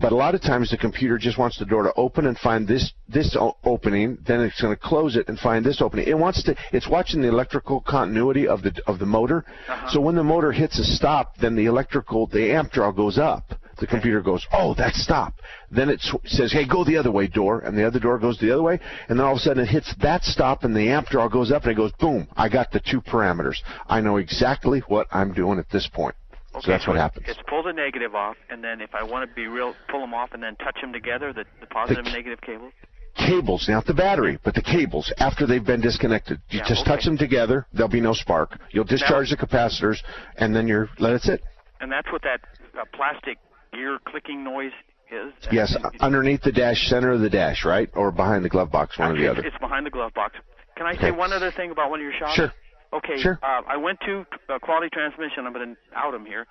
But 0.00 0.12
a 0.12 0.14
lot 0.14 0.36
of 0.36 0.40
times 0.40 0.70
the 0.70 0.76
computer 0.76 1.18
just 1.18 1.38
wants 1.38 1.58
the 1.58 1.64
door 1.64 1.82
to 1.82 1.92
open 1.94 2.26
and 2.26 2.38
find 2.38 2.68
this 2.68 2.92
this 3.08 3.34
o- 3.34 3.56
opening, 3.64 4.18
then 4.24 4.40
it's 4.40 4.60
going 4.60 4.72
to 4.72 4.80
close 4.80 5.16
it 5.16 5.28
and 5.28 5.36
find 5.36 5.64
this 5.64 5.82
opening. 5.82 6.06
It 6.06 6.16
wants 6.16 6.42
to. 6.44 6.54
It's 6.72 6.86
watching 6.86 7.20
the 7.20 7.28
electrical 7.28 7.80
continuity 7.80 8.46
of 8.46 8.62
the 8.62 8.80
of 8.86 9.00
the 9.00 9.06
motor. 9.06 9.44
So 9.88 10.00
when 10.00 10.14
the 10.14 10.22
motor 10.22 10.52
hits 10.52 10.78
a 10.78 10.84
stop, 10.84 11.36
then 11.38 11.56
the 11.56 11.66
electrical 11.66 12.28
the 12.28 12.52
amp 12.52 12.70
draw 12.70 12.92
goes 12.92 13.18
up. 13.18 13.54
The 13.80 13.86
computer 13.86 14.20
goes, 14.20 14.44
oh, 14.52 14.74
that's 14.74 15.00
stop. 15.02 15.34
Then 15.70 15.88
it 15.88 16.00
sw- 16.00 16.16
says, 16.26 16.52
hey, 16.52 16.66
go 16.66 16.84
the 16.84 16.96
other 16.96 17.12
way, 17.12 17.26
door, 17.28 17.60
and 17.60 17.76
the 17.78 17.86
other 17.86 18.00
door 18.00 18.18
goes 18.18 18.38
the 18.38 18.50
other 18.52 18.62
way, 18.62 18.80
and 19.08 19.18
then 19.18 19.24
all 19.24 19.32
of 19.32 19.38
a 19.38 19.40
sudden 19.40 19.62
it 19.62 19.68
hits 19.68 19.94
that 20.02 20.24
stop, 20.24 20.64
and 20.64 20.74
the 20.74 20.88
amp 20.88 21.06
draw 21.08 21.28
goes 21.28 21.52
up, 21.52 21.62
and 21.62 21.72
it 21.72 21.76
goes, 21.76 21.92
boom, 22.00 22.26
I 22.36 22.48
got 22.48 22.72
the 22.72 22.80
two 22.80 23.00
parameters. 23.00 23.56
I 23.86 24.00
know 24.00 24.16
exactly 24.16 24.80
what 24.88 25.06
I'm 25.12 25.32
doing 25.32 25.58
at 25.58 25.70
this 25.70 25.88
point. 25.92 26.16
Okay, 26.54 26.64
so 26.64 26.70
that's 26.72 26.86
what 26.88 26.96
happens. 26.96 27.26
It's 27.28 27.38
pull 27.48 27.62
the 27.62 27.72
negative 27.72 28.14
off, 28.14 28.36
and 28.50 28.64
then 28.64 28.80
if 28.80 28.94
I 28.94 29.04
want 29.04 29.28
to 29.28 29.34
be 29.34 29.46
real, 29.46 29.74
pull 29.88 30.00
them 30.00 30.14
off 30.14 30.30
and 30.32 30.42
then 30.42 30.56
touch 30.56 30.78
them 30.80 30.92
together, 30.92 31.32
the, 31.32 31.44
the 31.60 31.66
positive 31.66 32.04
and 32.04 32.14
negative 32.14 32.40
cables. 32.40 32.72
cables, 33.16 33.66
not 33.68 33.84
the 33.86 33.94
battery, 33.94 34.38
but 34.42 34.54
the 34.54 34.62
cables 34.62 35.12
after 35.18 35.46
they've 35.46 35.64
been 35.64 35.80
disconnected. 35.80 36.40
You 36.50 36.60
Yeah, 36.60 36.68
just 36.68 36.80
okay. 36.82 36.90
touch 36.96 37.04
them 37.04 37.18
together, 37.18 37.66
there'll 37.72 37.88
be 37.88 38.00
no 38.00 38.14
spark. 38.14 38.58
You'll 38.70 38.84
discharge 38.84 39.30
the 39.30 39.36
capacitors, 39.36 39.98
and 40.36 40.56
then 40.56 40.66
you're 40.66 40.88
let 40.98 41.12
it 41.12 41.22
sit. 41.22 41.42
And 41.80 41.92
that's 41.92 42.10
what 42.10 42.22
that 42.22 42.40
uh, 42.74 42.84
plastic 42.92 43.38
gear 43.72 43.98
clicking 44.06 44.44
noise 44.44 44.72
is. 45.10 45.32
Yes, 45.50 45.76
underneath 46.00 46.42
the 46.42 46.52
dash, 46.52 46.88
center 46.88 47.12
of 47.12 47.20
the 47.20 47.30
dash, 47.30 47.64
right, 47.64 47.88
or 47.94 48.10
behind 48.10 48.44
the 48.44 48.48
glove 48.48 48.70
box, 48.70 48.98
one 48.98 49.12
or 49.12 49.14
the 49.14 49.28
Actually, 49.28 49.38
other. 49.40 49.48
It's 49.48 49.58
behind 49.58 49.86
the 49.86 49.90
glove 49.90 50.12
box. 50.14 50.36
Can 50.76 50.86
I 50.86 50.96
say 50.96 51.10
one 51.10 51.32
other 51.32 51.50
thing 51.50 51.70
about 51.70 51.90
one 51.90 52.00
of 52.00 52.04
your 52.04 52.12
shops? 52.18 52.34
Sure. 52.34 52.52
Okay. 52.92 53.20
Sure. 53.20 53.38
Uh, 53.42 53.62
I 53.66 53.76
went 53.76 53.98
to 54.06 54.24
uh, 54.48 54.58
Quality 54.60 54.88
Transmission. 54.92 55.46
I'm 55.46 55.52
going 55.52 55.74
to 55.74 55.98
out 55.98 56.12
them 56.12 56.24
here. 56.24 56.46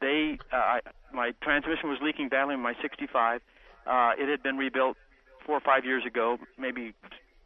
They, 0.00 0.38
uh, 0.52 0.56
I, 0.56 0.80
my 1.12 1.32
transmission 1.42 1.88
was 1.88 1.98
leaking 2.02 2.28
badly 2.28 2.54
in 2.54 2.60
my 2.60 2.74
65. 2.80 3.40
Uh, 3.86 4.10
it 4.18 4.28
had 4.28 4.42
been 4.42 4.56
rebuilt 4.56 4.96
four 5.44 5.56
or 5.56 5.60
five 5.60 5.84
years 5.84 6.04
ago, 6.06 6.38
maybe 6.58 6.94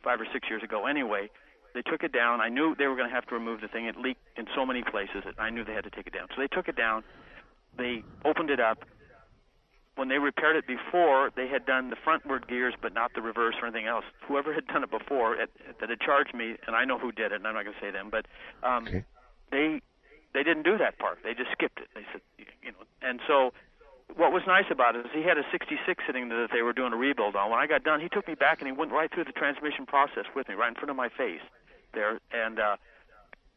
five 0.05 0.21
or 0.21 0.27
six 0.33 0.49
years 0.49 0.62
ago. 0.62 0.87
Anyway, 0.87 1.31
they 1.75 1.83
took 1.83 2.03
it 2.03 2.12
down. 2.12 2.41
I 2.41 2.49
knew 2.49 2.75
they 2.79 2.87
were 2.87 2.97
going 2.97 3.09
to 3.09 3.15
have 3.15 3.27
to 3.27 3.35
remove 3.35 3.61
the 3.61 3.69
thing. 3.69 3.87
It 3.87 3.97
leaked 3.97 4.21
in 4.37 4.47
so 4.55 4.65
many 4.65 4.83
places. 4.83 5.25
That 5.25 5.35
I 5.39 5.51
knew 5.51 5.65
they 5.65 5.73
had 5.73 5.85
to 5.85 5.91
take 5.91 6.07
it 6.07 6.12
down. 6.12 6.29
So 6.35 6.41
they 6.41 6.49
took 6.49 6.69
it 6.69 6.77
down. 6.77 7.03
They 7.77 8.05
opened 8.25 8.51
it 8.51 8.61
up. 8.61 8.85
When 9.97 10.09
they 10.09 10.19
repaired 10.19 10.57
it 10.57 10.67
before, 10.67 11.31
they 11.35 11.49
had 11.49 11.65
done 11.67 11.91
the 11.91 11.97
frontward 11.97 12.47
gears, 12.49 12.75
but 12.81 12.93
not 12.93 13.15
the 13.15 13.23
reverse 13.23 13.55
or 13.61 13.67
anything 13.69 13.87
else. 13.87 14.05
Whoever 14.29 14.53
had 14.53 14.67
done 14.67 14.85
it 14.85 14.91
before, 14.91 15.35
it, 15.35 15.51
that 15.81 15.89
had 15.89 16.01
charged 16.01 16.35
me, 16.35 16.57
and 16.67 16.77
I 16.77 16.85
know 16.85 16.99
who 16.99 17.13
did 17.13 17.33
it, 17.33 17.37
and 17.37 17.47
I'm 17.47 17.55
not 17.55 17.65
going 17.65 17.75
to 17.75 17.81
say 17.81 17.91
them, 17.91 18.11
but 18.11 18.27
um, 18.63 18.87
Okay. 18.87 19.05
they 19.51 19.81
they 20.35 20.43
didn't 20.43 20.65
do 20.65 20.77
that 20.77 20.99
part. 20.99 21.19
They 21.25 21.33
just 21.33 21.51
skipped 21.53 21.81
it. 21.81 21.89
They 21.95 22.05
said, 22.13 22.21
you 22.63 22.73
know, 22.73 22.85
and 23.01 23.21
so 23.27 23.55
what 24.15 24.33
was 24.33 24.43
nice 24.47 24.67
about 24.71 24.95
it 24.95 25.07
is 25.07 25.13
he 25.15 25.23
had 25.23 25.39
a 25.39 25.45
66 25.51 25.81
sitting 26.07 26.29
there 26.29 26.43
that 26.43 26.51
they 26.53 26.61
were 26.61 26.75
doing 26.75 26.93
a 26.93 26.97
rebuild 26.97 27.35
on. 27.37 27.51
When 27.51 27.59
I 27.59 27.67
got 27.67 27.83
done, 27.85 28.01
he 28.01 28.09
took 28.11 28.29
me 28.29 28.35
back 28.35 28.61
and 28.61 28.69
he 28.69 28.73
went 28.73 28.93
right 28.93 29.11
through 29.11 29.25
the 29.25 29.33
transmission 29.33 29.87
process 29.87 30.25
with 30.37 30.47
me, 30.49 30.55
right 30.55 30.69
in 30.69 30.75
front 30.75 30.91
of 30.91 30.97
my 30.97 31.09
face 31.09 31.41
there. 31.95 32.21
And 32.33 32.61
uh, 32.61 32.77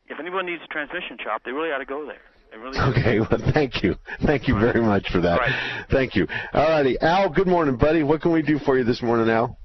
if 0.07 0.19
anyone 0.19 0.45
needs 0.45 0.61
a 0.63 0.67
transmission 0.67 1.17
shop, 1.21 1.41
they 1.43 1.51
really 1.51 1.69
ought 1.71 1.79
to 1.79 1.85
go 1.85 2.05
there. 2.05 2.23
They 2.51 2.57
really. 2.57 2.77
Okay, 2.79 3.19
well, 3.19 3.51
thank 3.53 3.83
you. 3.83 3.95
Thank 4.25 4.47
you 4.47 4.59
very 4.59 4.81
much 4.81 5.07
for 5.11 5.21
that. 5.21 5.39
Right. 5.39 5.85
Thank 5.91 6.15
you. 6.15 6.27
All 6.53 6.69
righty. 6.69 6.99
Al, 7.01 7.29
good 7.29 7.47
morning, 7.47 7.77
buddy. 7.77 8.03
What 8.03 8.21
can 8.21 8.31
we 8.31 8.41
do 8.41 8.59
for 8.59 8.77
you 8.77 8.83
this 8.83 9.01
morning, 9.01 9.29
Al? 9.29 9.57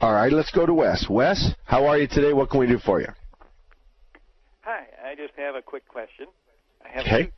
All 0.00 0.12
right, 0.12 0.32
let's 0.32 0.50
go 0.52 0.64
to 0.64 0.72
Wes. 0.72 1.06
Wes, 1.10 1.50
how 1.64 1.86
are 1.86 1.98
you 1.98 2.06
today? 2.06 2.32
What 2.32 2.50
can 2.50 2.60
we 2.60 2.68
do 2.68 2.78
for 2.78 3.00
you? 3.00 3.08
Hi, 4.60 4.86
I 5.04 5.16
just 5.16 5.34
have 5.36 5.56
a 5.56 5.62
quick 5.62 5.88
question. 5.88 6.26
I 6.84 6.88
have 6.88 7.00
Okay. 7.00 7.32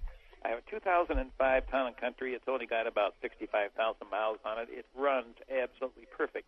a, 0.44 0.46
I 0.46 0.50
have 0.50 0.58
a 0.58 0.70
2005 0.70 1.70
Town 1.70 1.86
and 1.86 1.96
Country. 1.96 2.34
It's 2.34 2.44
only 2.48 2.66
got 2.66 2.86
about 2.86 3.14
65,000 3.22 4.10
miles 4.10 4.38
on 4.44 4.58
it. 4.58 4.68
It 4.70 4.84
runs 4.94 5.36
absolutely 5.48 6.04
perfect. 6.14 6.44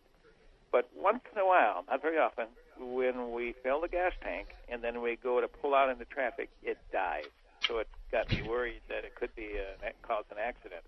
But 0.73 0.89
once 0.97 1.19
in 1.31 1.39
a 1.39 1.45
while, 1.45 1.85
not 1.87 2.01
very 2.01 2.17
often, 2.17 2.47
when 2.79 3.31
we 3.31 3.53
fill 3.61 3.79
the 3.79 3.87
gas 3.87 4.11
tank 4.23 4.47
and 4.67 4.83
then 4.83 5.03
we 5.03 5.17
go 5.21 5.39
to 5.39 5.47
pull 5.47 5.75
out 5.75 5.89
into 5.89 6.03
traffic, 6.05 6.49
it 6.63 6.79
dies. 6.91 7.25
So 7.67 7.77
it 7.77 7.87
got 8.11 8.29
me 8.31 8.41
worried 8.49 8.81
that 8.89 9.05
it 9.05 9.13
could 9.15 9.33
be 9.35 9.51
uh, 9.53 9.87
cause 10.01 10.25
an 10.31 10.37
accident. 10.43 10.81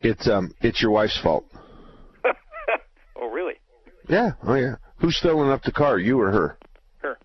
It's 0.00 0.28
um, 0.28 0.54
it's 0.60 0.80
your 0.80 0.92
wife's 0.92 1.20
fault. 1.20 1.44
Oh, 3.16 3.30
really? 3.30 3.54
Yeah. 4.08 4.32
Oh, 4.42 4.54
yeah. 4.54 4.74
Who's 4.96 5.18
filling 5.22 5.48
up 5.48 5.62
the 5.62 5.70
car, 5.70 5.98
you 6.00 6.20
or 6.20 6.32
her? 6.32 6.58
Her. 6.98 7.16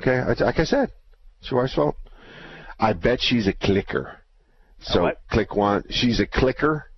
Okay. 0.00 0.20
Like 0.44 0.58
I 0.58 0.64
said, 0.64 0.90
it's 1.40 1.50
your 1.50 1.60
wife's 1.60 1.74
fault. 1.74 1.96
I 2.78 2.92
bet 2.92 3.20
she's 3.22 3.46
a 3.46 3.52
clicker. 3.52 4.18
So 4.80 5.02
what? 5.02 5.20
click 5.30 5.54
one. 5.54 5.84
She's 5.90 6.18
a 6.18 6.26
clicker. 6.26 6.90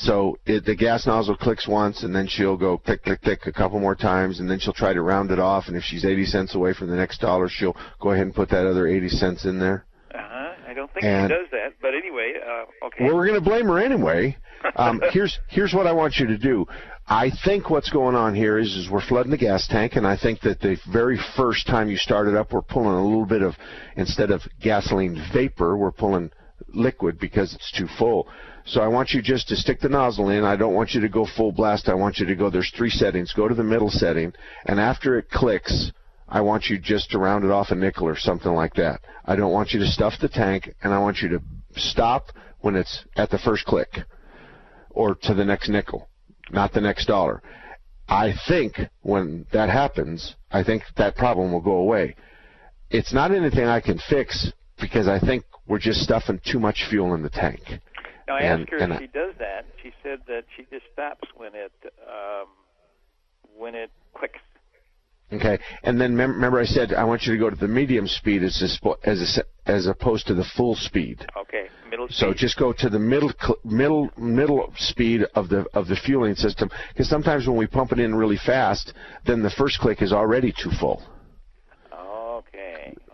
So 0.00 0.38
it, 0.46 0.64
the 0.64 0.76
gas 0.76 1.06
nozzle 1.06 1.36
clicks 1.36 1.66
once, 1.66 2.04
and 2.04 2.14
then 2.14 2.28
she'll 2.28 2.56
go 2.56 2.78
click, 2.78 3.02
click, 3.02 3.20
click 3.20 3.40
a 3.46 3.52
couple 3.52 3.80
more 3.80 3.96
times, 3.96 4.38
and 4.38 4.48
then 4.48 4.60
she'll 4.60 4.72
try 4.72 4.92
to 4.92 5.02
round 5.02 5.32
it 5.32 5.40
off. 5.40 5.64
And 5.66 5.76
if 5.76 5.82
she's 5.82 6.04
80 6.04 6.24
cents 6.26 6.54
away 6.54 6.72
from 6.72 6.88
the 6.88 6.94
next 6.96 7.20
dollar, 7.20 7.48
she'll 7.48 7.76
go 8.00 8.12
ahead 8.12 8.24
and 8.26 8.34
put 8.34 8.48
that 8.50 8.64
other 8.64 8.86
80 8.86 9.08
cents 9.08 9.44
in 9.44 9.58
there. 9.58 9.84
Uh 10.14 10.18
huh. 10.20 10.52
I 10.68 10.72
don't 10.74 10.92
think 10.92 11.04
And- 11.04 11.28
she 11.28 11.34
does 11.34 11.48
that. 11.50 11.74
But 11.82 11.94
anyway, 11.94 12.34
uh, 12.40 12.86
okay. 12.86 13.04
Well, 13.04 13.16
we're 13.16 13.26
going 13.26 13.42
to 13.42 13.44
blame 13.44 13.66
her 13.66 13.78
anyway. 13.78 14.36
Um, 14.76 15.00
here's 15.10 15.38
here's 15.48 15.74
what 15.74 15.86
I 15.86 15.92
want 15.92 16.16
you 16.16 16.26
to 16.28 16.38
do. 16.38 16.66
I 17.08 17.30
think 17.44 17.70
what's 17.70 17.90
going 17.90 18.14
on 18.14 18.34
here 18.34 18.58
is 18.58 18.76
is 18.76 18.88
we're 18.90 19.00
flooding 19.06 19.30
the 19.30 19.36
gas 19.38 19.66
tank, 19.66 19.96
and 19.96 20.06
I 20.06 20.16
think 20.16 20.40
that 20.42 20.60
the 20.60 20.76
very 20.92 21.18
first 21.36 21.66
time 21.66 21.88
you 21.88 21.96
start 21.96 22.28
it 22.28 22.34
up, 22.36 22.52
we're 22.52 22.62
pulling 22.62 22.94
a 22.94 23.02
little 23.04 23.26
bit 23.26 23.42
of 23.42 23.54
instead 23.96 24.30
of 24.30 24.42
gasoline 24.60 25.20
vapor, 25.32 25.76
we're 25.76 25.90
pulling 25.92 26.30
liquid 26.74 27.18
because 27.18 27.54
it's 27.54 27.72
too 27.72 27.86
full. 27.98 28.28
So 28.68 28.82
I 28.82 28.86
want 28.86 29.12
you 29.12 29.22
just 29.22 29.48
to 29.48 29.56
stick 29.56 29.80
the 29.80 29.88
nozzle 29.88 30.28
in. 30.28 30.44
I 30.44 30.54
don't 30.54 30.74
want 30.74 30.92
you 30.92 31.00
to 31.00 31.08
go 31.08 31.24
full 31.24 31.52
blast. 31.52 31.88
I 31.88 31.94
want 31.94 32.18
you 32.18 32.26
to 32.26 32.34
go. 32.34 32.50
There's 32.50 32.70
three 32.76 32.90
settings. 32.90 33.32
Go 33.32 33.48
to 33.48 33.54
the 33.54 33.64
middle 33.64 33.88
setting, 33.88 34.34
and 34.66 34.78
after 34.78 35.18
it 35.18 35.30
clicks, 35.30 35.90
I 36.28 36.42
want 36.42 36.66
you 36.66 36.78
just 36.78 37.10
to 37.10 37.18
round 37.18 37.44
it 37.44 37.50
off 37.50 37.70
a 37.70 37.74
nickel 37.74 38.06
or 38.06 38.16
something 38.16 38.52
like 38.52 38.74
that. 38.74 39.00
I 39.24 39.36
don't 39.36 39.52
want 39.52 39.72
you 39.72 39.80
to 39.80 39.86
stuff 39.86 40.14
the 40.20 40.28
tank, 40.28 40.74
and 40.82 40.92
I 40.92 40.98
want 40.98 41.22
you 41.22 41.30
to 41.30 41.40
stop 41.76 42.26
when 42.60 42.76
it's 42.76 43.04
at 43.16 43.30
the 43.30 43.38
first 43.38 43.64
click 43.64 44.00
or 44.90 45.14
to 45.14 45.32
the 45.32 45.46
next 45.46 45.70
nickel, 45.70 46.06
not 46.50 46.74
the 46.74 46.82
next 46.82 47.06
dollar. 47.06 47.42
I 48.06 48.34
think 48.48 48.80
when 49.00 49.46
that 49.50 49.70
happens, 49.70 50.34
I 50.50 50.62
think 50.62 50.82
that 50.98 51.16
problem 51.16 51.52
will 51.52 51.62
go 51.62 51.76
away. 51.76 52.16
It's 52.90 53.14
not 53.14 53.32
anything 53.32 53.64
I 53.64 53.80
can 53.80 53.98
fix 54.10 54.52
because 54.78 55.08
I 55.08 55.18
think 55.18 55.44
we're 55.66 55.78
just 55.78 56.00
stuffing 56.00 56.40
too 56.44 56.58
much 56.58 56.86
fuel 56.90 57.14
in 57.14 57.22
the 57.22 57.30
tank. 57.30 57.62
Now 58.28 58.36
I 58.36 58.40
And- 58.42 58.62
asked 58.62 58.70
her 58.70 58.76
if 58.76 58.90
I- 58.90 58.98
she 58.98 59.06
does 59.06 59.34
that. 59.38 59.64
She 59.82 59.92
said 60.02 60.20
that 60.26 60.44
she 60.56 60.64
just 60.70 60.84
stops 60.92 61.26
when 61.34 61.54
it 61.54 61.72
um, 62.06 62.48
when 63.56 63.74
it 63.74 63.90
clicks. 64.14 64.38
Okay, 65.30 65.58
and 65.82 66.00
then 66.00 66.16
mem- 66.16 66.34
remember 66.34 66.58
I 66.58 66.64
said 66.64 66.94
I 66.94 67.04
want 67.04 67.26
you 67.26 67.32
to 67.34 67.38
go 67.38 67.50
to 67.50 67.56
the 67.56 67.68
medium 67.68 68.06
speed 68.06 68.42
as 68.42 68.62
a 68.62 68.66
spo- 68.66 68.96
as 69.04 69.38
a, 69.38 69.70
as 69.70 69.86
opposed 69.86 70.26
to 70.28 70.34
the 70.34 70.44
full 70.44 70.74
speed. 70.74 71.26
Okay, 71.36 71.68
middle 71.90 72.08
So 72.08 72.30
speed. 72.30 72.38
just 72.38 72.56
go 72.58 72.72
to 72.72 72.88
the 72.88 72.98
middle 72.98 73.32
cl- 73.40 73.58
middle 73.64 74.10
middle 74.16 74.72
speed 74.76 75.24
of 75.34 75.48
the 75.50 75.66
of 75.74 75.86
the 75.88 75.96
fueling 75.96 76.34
system 76.34 76.70
because 76.88 77.08
sometimes 77.08 77.46
when 77.46 77.56
we 77.58 77.66
pump 77.66 77.92
it 77.92 77.98
in 78.00 78.14
really 78.14 78.38
fast, 78.38 78.92
then 79.26 79.42
the 79.42 79.50
first 79.50 79.78
click 79.80 80.00
is 80.02 80.12
already 80.12 80.52
too 80.52 80.70
full. 80.80 81.02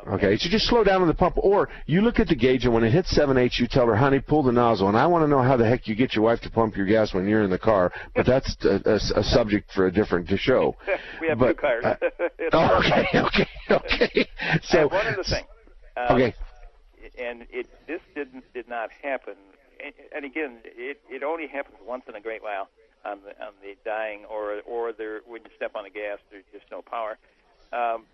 Okay. 0.07 0.37
So 0.37 0.49
just 0.51 0.67
slow 0.67 0.85
down 0.85 1.01
on 1.03 1.09
the 1.09 1.15
pump, 1.15 1.37
or 1.39 1.69
you 1.87 2.03
look 2.03 2.19
at 2.21 2.29
the 2.29 2.35
gauge, 2.35 2.65
and 2.65 2.75
when 2.75 2.85
it 2.85 2.91
hits 2.91 3.11
seven 3.11 3.39
eight, 3.39 3.59
you 3.59 3.67
tell 3.67 3.87
her, 3.87 3.97
"Honey, 3.97 4.21
pull 4.21 4.43
the 4.43 4.53
nozzle." 4.53 4.89
And 4.89 4.97
I 4.97 5.07
want 5.07 5.25
to 5.25 5.29
know 5.29 5.43
how 5.43 5.57
the 5.57 5.67
heck 5.67 5.89
you 5.89 5.95
get 5.95 6.15
your 6.15 6.25
wife 6.25 6.41
to 6.43 6.51
pump 6.51 6.77
your 6.77 6.87
gas 6.87 7.15
when 7.15 7.27
you're 7.27 7.43
in 7.43 7.51
the 7.51 7.59
car, 7.59 7.93
but 8.15 8.27
that's 8.27 8.57
a, 8.65 8.81
a, 8.85 9.21
a 9.21 9.25
subject 9.25 9.73
for 9.73 9.87
a 9.87 9.93
different 9.93 10.29
show. 10.39 10.77
we 11.21 11.29
have 11.29 11.39
but, 11.39 11.49
two 11.49 11.55
cars. 11.55 11.85
uh, 11.85 11.97
oh, 12.53 12.79
okay, 12.79 13.07
okay, 13.15 13.49
okay. 13.71 14.29
So 14.63 14.89
one 14.89 15.07
other 15.07 15.25
thing. 15.25 15.45
Uh, 15.97 16.09
Okay. 16.13 16.35
And 17.17 17.47
it 17.51 17.69
this 17.87 18.01
didn't 18.15 18.45
did 18.53 18.69
not 18.69 18.91
happen. 19.03 19.35
And, 19.85 19.95
and 20.15 20.25
again, 20.25 20.59
it 20.65 21.01
it 21.09 21.23
only 21.23 21.47
happens 21.47 21.77
once 21.87 22.05
in 22.09 22.15
a 22.15 22.21
great 22.21 22.43
while 22.43 22.69
on 23.05 23.21
the 23.23 23.31
on 23.45 23.53
the 23.63 23.75
dying 23.85 24.25
or 24.25 24.61
or 24.67 24.93
there 24.93 25.21
when 25.27 25.43
you 25.43 25.51
step 25.57 25.77
on 25.77 25.85
the 25.85 25.91
gas, 25.91 26.19
there's 26.31 26.45
just 26.53 26.65
no 26.71 26.83
power. 26.83 27.19
Um, 27.73 28.05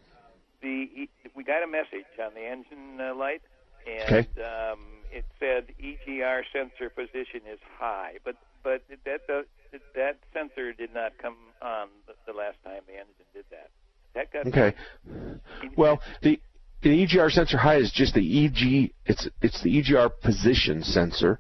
the 0.62 1.08
we 1.34 1.44
got 1.44 1.62
a 1.62 1.66
message 1.66 2.06
on 2.22 2.34
the 2.34 2.44
engine 2.46 3.00
uh, 3.00 3.14
light, 3.14 3.42
and 3.86 4.26
Okay. 4.26 4.28
um, 4.42 4.78
it 5.12 5.24
said 5.38 5.66
EGR 5.82 6.42
sensor 6.52 6.90
position 6.90 7.40
is 7.50 7.58
high, 7.78 8.18
but 8.24 8.36
but 8.62 8.82
that 9.04 9.22
that 9.26 9.46
that 9.94 10.18
sensor 10.32 10.72
did 10.72 10.92
not 10.92 11.12
come 11.18 11.36
on 11.62 11.88
the, 12.06 12.14
the 12.26 12.36
last 12.36 12.56
time 12.64 12.82
the 12.86 12.92
engine 12.94 13.26
did 13.34 13.44
that. 13.50 13.70
That 14.14 14.32
got 14.32 14.46
Okay. 14.46 14.74
Well, 15.76 16.00
the 16.22 16.40
the 16.82 17.06
EGR 17.06 17.30
sensor 17.30 17.58
high 17.58 17.76
is 17.76 17.92
just 17.92 18.14
the 18.14 18.44
EG. 18.46 18.92
It's 19.06 19.28
it's 19.42 19.62
the 19.62 19.82
EGR 19.82 20.10
position 20.22 20.82
sensor, 20.82 21.38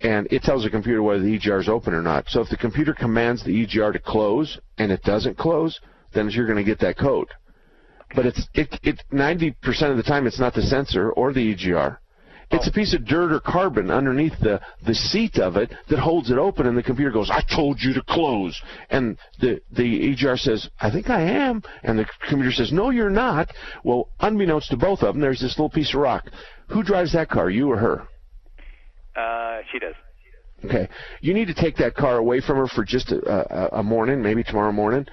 and 0.00 0.26
it 0.30 0.42
tells 0.42 0.64
the 0.64 0.70
computer 0.70 1.02
whether 1.02 1.22
the 1.22 1.38
EGR 1.38 1.60
is 1.60 1.68
open 1.68 1.94
or 1.94 2.02
not. 2.02 2.28
So 2.28 2.40
if 2.40 2.48
the 2.48 2.56
computer 2.56 2.92
commands 2.94 3.44
the 3.44 3.66
EGR 3.66 3.92
to 3.92 3.98
close 3.98 4.58
and 4.78 4.90
it 4.90 5.02
doesn't 5.02 5.38
close, 5.38 5.80
then 6.12 6.28
you're 6.30 6.46
going 6.46 6.58
to 6.58 6.64
get 6.64 6.80
that 6.80 6.98
code. 6.98 7.28
But 8.14 8.26
it's 8.26 8.48
it, 8.54 8.78
it 8.82 9.02
90% 9.12 9.90
of 9.90 9.96
the 9.96 10.02
time 10.02 10.26
it's 10.26 10.40
not 10.40 10.54
the 10.54 10.62
sensor 10.62 11.10
or 11.12 11.32
the 11.32 11.54
EGR. 11.54 11.98
It's 12.52 12.68
a 12.68 12.72
piece 12.72 12.92
of 12.92 13.06
dirt 13.06 13.32
or 13.32 13.40
carbon 13.40 13.90
underneath 13.90 14.38
the, 14.40 14.60
the 14.84 14.94
seat 14.94 15.38
of 15.38 15.56
it 15.56 15.72
that 15.88 15.98
holds 15.98 16.30
it 16.30 16.36
open, 16.36 16.66
and 16.66 16.76
the 16.76 16.82
computer 16.82 17.10
goes, 17.10 17.30
I 17.30 17.40
told 17.40 17.80
you 17.80 17.94
to 17.94 18.02
close. 18.02 18.60
And 18.90 19.16
the, 19.40 19.62
the 19.72 20.12
EGR 20.12 20.38
says, 20.38 20.68
I 20.78 20.90
think 20.90 21.08
I 21.08 21.22
am. 21.22 21.62
And 21.82 21.98
the 21.98 22.04
computer 22.28 22.52
says, 22.52 22.70
No, 22.70 22.90
you're 22.90 23.08
not. 23.08 23.50
Well, 23.84 24.10
unbeknownst 24.20 24.70
to 24.70 24.76
both 24.76 25.00
of 25.00 25.14
them, 25.14 25.22
there's 25.22 25.40
this 25.40 25.52
little 25.58 25.70
piece 25.70 25.94
of 25.94 26.00
rock. 26.00 26.26
Who 26.68 26.82
drives 26.82 27.14
that 27.14 27.30
car, 27.30 27.48
you 27.48 27.70
or 27.70 27.78
her? 27.78 28.06
Uh, 29.16 29.62
she 29.72 29.78
does. 29.78 29.94
Okay. 30.64 30.88
You 31.22 31.32
need 31.32 31.46
to 31.46 31.54
take 31.54 31.76
that 31.76 31.94
car 31.94 32.18
away 32.18 32.40
from 32.40 32.58
her 32.58 32.66
for 32.66 32.84
just 32.84 33.12
a, 33.12 33.76
a, 33.76 33.80
a 33.80 33.82
morning, 33.82 34.22
maybe 34.22 34.44
tomorrow 34.44 34.72
morning. 34.72 35.06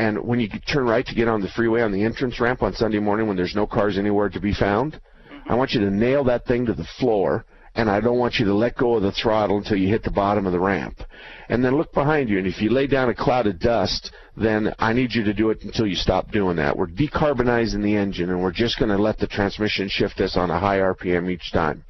And 0.00 0.18
when 0.24 0.40
you 0.40 0.48
turn 0.48 0.86
right 0.86 1.04
to 1.04 1.14
get 1.14 1.28
on 1.28 1.42
the 1.42 1.48
freeway 1.48 1.82
on 1.82 1.92
the 1.92 2.02
entrance 2.04 2.40
ramp 2.40 2.62
on 2.62 2.72
Sunday 2.72 2.98
morning 2.98 3.26
when 3.26 3.36
there's 3.36 3.54
no 3.54 3.66
cars 3.66 3.98
anywhere 3.98 4.30
to 4.30 4.40
be 4.40 4.54
found, 4.54 4.98
I 5.46 5.54
want 5.54 5.72
you 5.72 5.80
to 5.80 5.90
nail 5.90 6.24
that 6.24 6.46
thing 6.46 6.64
to 6.66 6.72
the 6.72 6.88
floor, 6.98 7.44
and 7.74 7.90
I 7.90 8.00
don't 8.00 8.16
want 8.16 8.36
you 8.36 8.46
to 8.46 8.54
let 8.54 8.78
go 8.78 8.94
of 8.94 9.02
the 9.02 9.12
throttle 9.12 9.58
until 9.58 9.76
you 9.76 9.88
hit 9.88 10.02
the 10.02 10.10
bottom 10.10 10.46
of 10.46 10.52
the 10.52 10.58
ramp. 10.58 11.02
And 11.50 11.62
then 11.62 11.76
look 11.76 11.92
behind 11.92 12.30
you, 12.30 12.38
and 12.38 12.46
if 12.46 12.62
you 12.62 12.70
lay 12.70 12.86
down 12.86 13.10
a 13.10 13.14
cloud 13.14 13.46
of 13.46 13.60
dust, 13.60 14.10
then 14.38 14.72
I 14.78 14.94
need 14.94 15.14
you 15.14 15.22
to 15.22 15.34
do 15.34 15.50
it 15.50 15.64
until 15.64 15.86
you 15.86 15.96
stop 15.96 16.32
doing 16.32 16.56
that. 16.56 16.74
We're 16.74 16.86
decarbonizing 16.86 17.82
the 17.82 17.96
engine, 17.96 18.30
and 18.30 18.42
we're 18.42 18.52
just 18.52 18.78
going 18.78 18.96
to 18.96 18.96
let 18.96 19.18
the 19.18 19.26
transmission 19.26 19.90
shift 19.90 20.18
us 20.22 20.34
on 20.34 20.50
a 20.50 20.58
high 20.58 20.78
RPM 20.78 21.30
each 21.30 21.52
time. 21.52 21.84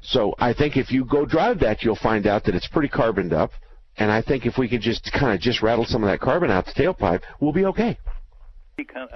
So 0.00 0.34
I 0.38 0.54
think 0.54 0.78
if 0.78 0.90
you 0.90 1.04
go 1.04 1.26
drive 1.26 1.60
that, 1.60 1.82
you'll 1.82 1.96
find 1.96 2.26
out 2.26 2.44
that 2.44 2.54
it's 2.54 2.68
pretty 2.68 2.88
carboned 2.88 3.34
up. 3.34 3.50
And 3.98 4.10
I 4.10 4.22
think 4.22 4.46
if 4.46 4.58
we 4.58 4.68
could 4.68 4.82
just 4.82 5.10
kind 5.12 5.32
of 5.34 5.40
just 5.40 5.62
rattle 5.62 5.86
some 5.86 6.04
of 6.04 6.10
that 6.10 6.20
carbon 6.20 6.50
out 6.50 6.66
the 6.66 6.72
tailpipe, 6.72 7.22
we'll 7.40 7.52
be 7.52 7.64
okay. 7.66 7.98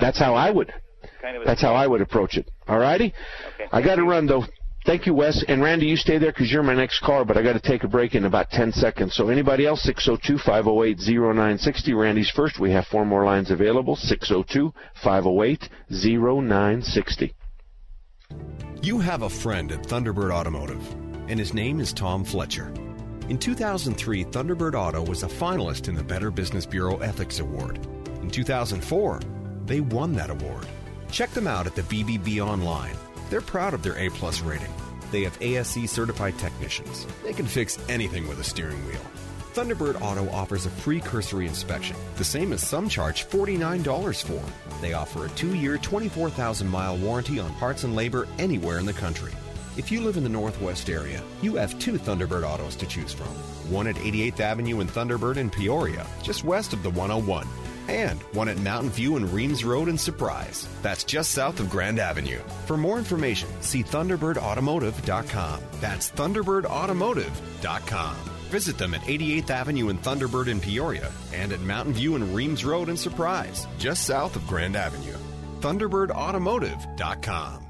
That's 0.00 0.18
how 0.18 0.34
I 0.34 0.50
would. 0.50 0.72
Kind 1.20 1.36
of 1.36 1.44
That's 1.44 1.60
how 1.60 1.74
I 1.74 1.86
would 1.86 2.00
approach 2.00 2.38
it. 2.38 2.50
All 2.66 2.78
righty. 2.78 3.12
Okay. 3.54 3.68
I 3.72 3.82
got 3.82 3.96
to 3.96 4.04
run 4.04 4.26
though. 4.26 4.44
Thank 4.86 5.04
you, 5.06 5.12
Wes. 5.12 5.44
And 5.46 5.62
Randy, 5.62 5.84
you 5.86 5.96
stay 5.96 6.16
there 6.16 6.32
because 6.32 6.50
you're 6.50 6.62
my 6.62 6.72
next 6.74 7.00
caller, 7.00 7.26
but 7.26 7.36
I 7.36 7.42
got 7.42 7.52
to 7.52 7.60
take 7.60 7.84
a 7.84 7.88
break 7.88 8.14
in 8.14 8.24
about 8.24 8.48
10 8.50 8.72
seconds. 8.72 9.14
So 9.14 9.28
anybody 9.28 9.66
else, 9.66 9.86
602-508-0960. 9.86 11.94
Randy's 11.94 12.30
first. 12.30 12.58
We 12.58 12.72
have 12.72 12.86
four 12.86 13.04
more 13.04 13.26
lines 13.26 13.50
available. 13.50 13.98
602-508-0960. 15.04 17.34
You 18.82 18.98
have 19.00 19.20
a 19.22 19.28
friend 19.28 19.70
at 19.70 19.82
Thunderbird 19.82 20.32
Automotive, 20.32 20.80
and 21.28 21.38
his 21.38 21.52
name 21.52 21.80
is 21.80 21.92
Tom 21.92 22.24
Fletcher. 22.24 22.72
In 23.30 23.38
2003, 23.38 24.24
Thunderbird 24.24 24.74
Auto 24.74 25.04
was 25.04 25.22
a 25.22 25.28
finalist 25.28 25.86
in 25.86 25.94
the 25.94 26.02
Better 26.02 26.32
Business 26.32 26.66
Bureau 26.66 26.96
Ethics 26.96 27.38
Award. 27.38 27.78
In 28.22 28.28
2004, 28.28 29.20
they 29.66 29.80
won 29.80 30.14
that 30.16 30.30
award. 30.30 30.66
Check 31.12 31.30
them 31.30 31.46
out 31.46 31.68
at 31.68 31.76
the 31.76 31.82
BBB 31.82 32.44
Online. 32.44 32.96
They're 33.30 33.40
proud 33.40 33.72
of 33.72 33.84
their 33.84 33.96
A 33.98 34.10
plus 34.10 34.40
rating. 34.40 34.72
They 35.12 35.22
have 35.22 35.40
ASE 35.40 35.88
certified 35.88 36.38
technicians. 36.40 37.06
They 37.22 37.32
can 37.32 37.46
fix 37.46 37.78
anything 37.88 38.26
with 38.26 38.40
a 38.40 38.44
steering 38.44 38.84
wheel. 38.84 39.06
Thunderbird 39.54 40.02
Auto 40.02 40.28
offers 40.30 40.66
a 40.66 40.70
free 40.70 41.00
cursory 41.00 41.46
inspection, 41.46 41.96
the 42.16 42.24
same 42.24 42.52
as 42.52 42.66
some 42.66 42.88
charge 42.88 43.28
$49 43.28 44.24
for. 44.24 44.42
They 44.82 44.94
offer 44.94 45.26
a 45.26 45.30
two 45.30 45.54
year, 45.54 45.78
24,000 45.78 46.66
mile 46.66 46.96
warranty 46.96 47.38
on 47.38 47.54
parts 47.54 47.84
and 47.84 47.94
labor 47.94 48.26
anywhere 48.40 48.80
in 48.80 48.86
the 48.86 48.92
country. 48.92 49.32
If 49.80 49.90
you 49.90 50.02
live 50.02 50.18
in 50.18 50.22
the 50.22 50.28
Northwest 50.28 50.90
area, 50.90 51.22
you 51.40 51.54
have 51.54 51.78
two 51.78 51.94
Thunderbird 51.94 52.42
autos 52.42 52.76
to 52.76 52.86
choose 52.86 53.14
from. 53.14 53.28
One 53.72 53.86
at 53.86 53.94
88th 53.94 54.40
Avenue 54.40 54.80
and 54.80 54.90
Thunderbird 54.90 55.38
in 55.38 55.48
Peoria, 55.48 56.06
just 56.22 56.44
west 56.44 56.74
of 56.74 56.82
the 56.82 56.90
101. 56.90 57.48
And 57.88 58.20
one 58.34 58.50
at 58.50 58.58
Mountain 58.58 58.90
View 58.90 59.16
and 59.16 59.32
Reems 59.32 59.64
Road 59.64 59.88
in 59.88 59.96
Surprise. 59.96 60.68
That's 60.82 61.02
just 61.02 61.30
south 61.30 61.60
of 61.60 61.70
Grand 61.70 61.98
Avenue. 61.98 62.40
For 62.66 62.76
more 62.76 62.98
information, 62.98 63.48
see 63.62 63.82
ThunderbirdAutomotive.com. 63.82 65.60
That's 65.80 66.10
ThunderbirdAutomotive.com. 66.10 68.16
Visit 68.50 68.76
them 68.76 68.92
at 68.92 69.00
88th 69.00 69.48
Avenue 69.48 69.88
and 69.88 70.02
Thunderbird 70.02 70.48
in 70.48 70.60
Peoria 70.60 71.10
and 71.32 71.54
at 71.54 71.60
Mountain 71.60 71.94
View 71.94 72.16
and 72.16 72.34
Reems 72.34 72.66
Road 72.66 72.90
in 72.90 72.98
Surprise, 72.98 73.66
just 73.78 74.04
south 74.04 74.36
of 74.36 74.46
Grand 74.46 74.76
Avenue. 74.76 75.16
ThunderbirdAutomotive.com. 75.60 77.69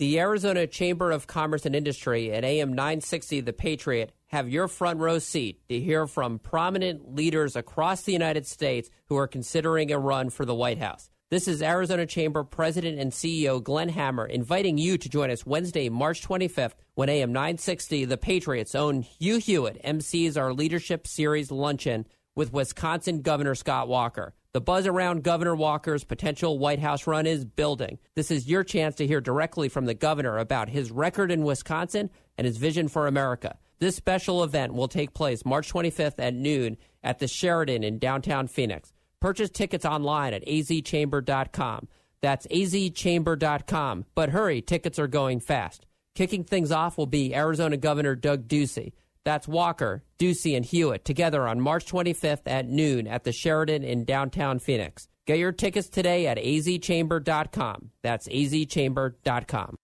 The 0.00 0.18
Arizona 0.18 0.66
Chamber 0.66 1.10
of 1.10 1.26
Commerce 1.26 1.66
and 1.66 1.76
Industry 1.76 2.32
and 2.32 2.42
AM 2.42 2.72
960 2.72 3.42
The 3.42 3.52
Patriot 3.52 4.12
have 4.28 4.48
your 4.48 4.66
front 4.66 4.98
row 4.98 5.18
seat 5.18 5.60
to 5.68 5.78
hear 5.78 6.06
from 6.06 6.38
prominent 6.38 7.14
leaders 7.14 7.54
across 7.54 8.00
the 8.00 8.14
United 8.14 8.46
States 8.46 8.88
who 9.08 9.18
are 9.18 9.28
considering 9.28 9.92
a 9.92 9.98
run 9.98 10.30
for 10.30 10.46
the 10.46 10.54
White 10.54 10.78
House. 10.78 11.10
This 11.28 11.46
is 11.46 11.60
Arizona 11.60 12.06
Chamber 12.06 12.44
President 12.44 12.98
and 12.98 13.12
CEO 13.12 13.62
Glenn 13.62 13.90
Hamer 13.90 14.24
inviting 14.24 14.78
you 14.78 14.96
to 14.96 15.08
join 15.10 15.30
us 15.30 15.44
Wednesday, 15.44 15.90
March 15.90 16.26
25th, 16.26 16.76
when 16.94 17.10
AM 17.10 17.34
960 17.34 18.06
The 18.06 18.16
Patriot's 18.16 18.74
own 18.74 19.02
Hugh 19.02 19.36
Hewitt 19.36 19.82
MCs 19.84 20.38
our 20.38 20.54
Leadership 20.54 21.06
Series 21.06 21.50
luncheon 21.50 22.06
with 22.34 22.54
Wisconsin 22.54 23.20
Governor 23.20 23.54
Scott 23.54 23.86
Walker. 23.86 24.32
The 24.52 24.60
buzz 24.60 24.84
around 24.84 25.22
Governor 25.22 25.54
Walker's 25.54 26.02
potential 26.02 26.58
White 26.58 26.80
House 26.80 27.06
run 27.06 27.24
is 27.24 27.44
building. 27.44 28.00
This 28.16 28.32
is 28.32 28.48
your 28.48 28.64
chance 28.64 28.96
to 28.96 29.06
hear 29.06 29.20
directly 29.20 29.68
from 29.68 29.84
the 29.86 29.94
governor 29.94 30.38
about 30.38 30.68
his 30.68 30.90
record 30.90 31.30
in 31.30 31.44
Wisconsin 31.44 32.10
and 32.36 32.48
his 32.48 32.56
vision 32.56 32.88
for 32.88 33.06
America. 33.06 33.58
This 33.78 33.94
special 33.94 34.42
event 34.42 34.74
will 34.74 34.88
take 34.88 35.14
place 35.14 35.44
March 35.44 35.72
25th 35.72 36.18
at 36.18 36.34
noon 36.34 36.78
at 37.04 37.20
the 37.20 37.28
Sheraton 37.28 37.84
in 37.84 38.00
downtown 38.00 38.48
Phoenix. 38.48 38.92
Purchase 39.20 39.50
tickets 39.50 39.84
online 39.84 40.34
at 40.34 40.44
azchamber.com. 40.44 41.86
That's 42.20 42.46
azchamber.com. 42.48 44.04
But 44.16 44.30
hurry, 44.30 44.62
tickets 44.62 44.98
are 44.98 45.06
going 45.06 45.38
fast. 45.38 45.86
Kicking 46.16 46.42
things 46.42 46.72
off 46.72 46.98
will 46.98 47.06
be 47.06 47.36
Arizona 47.36 47.76
Governor 47.76 48.16
Doug 48.16 48.48
Ducey. 48.48 48.94
That's 49.24 49.46
Walker, 49.48 50.02
Ducey, 50.18 50.56
and 50.56 50.64
Hewitt 50.64 51.04
together 51.04 51.46
on 51.46 51.60
March 51.60 51.86
25th 51.86 52.46
at 52.46 52.66
noon 52.66 53.06
at 53.06 53.24
the 53.24 53.32
Sheraton 53.32 53.84
in 53.84 54.04
downtown 54.04 54.58
Phoenix. 54.58 55.08
Get 55.26 55.38
your 55.38 55.52
tickets 55.52 55.88
today 55.88 56.26
at 56.26 56.38
azchamber.com. 56.38 57.90
That's 58.02 58.28
azchamber.com. 58.28 59.76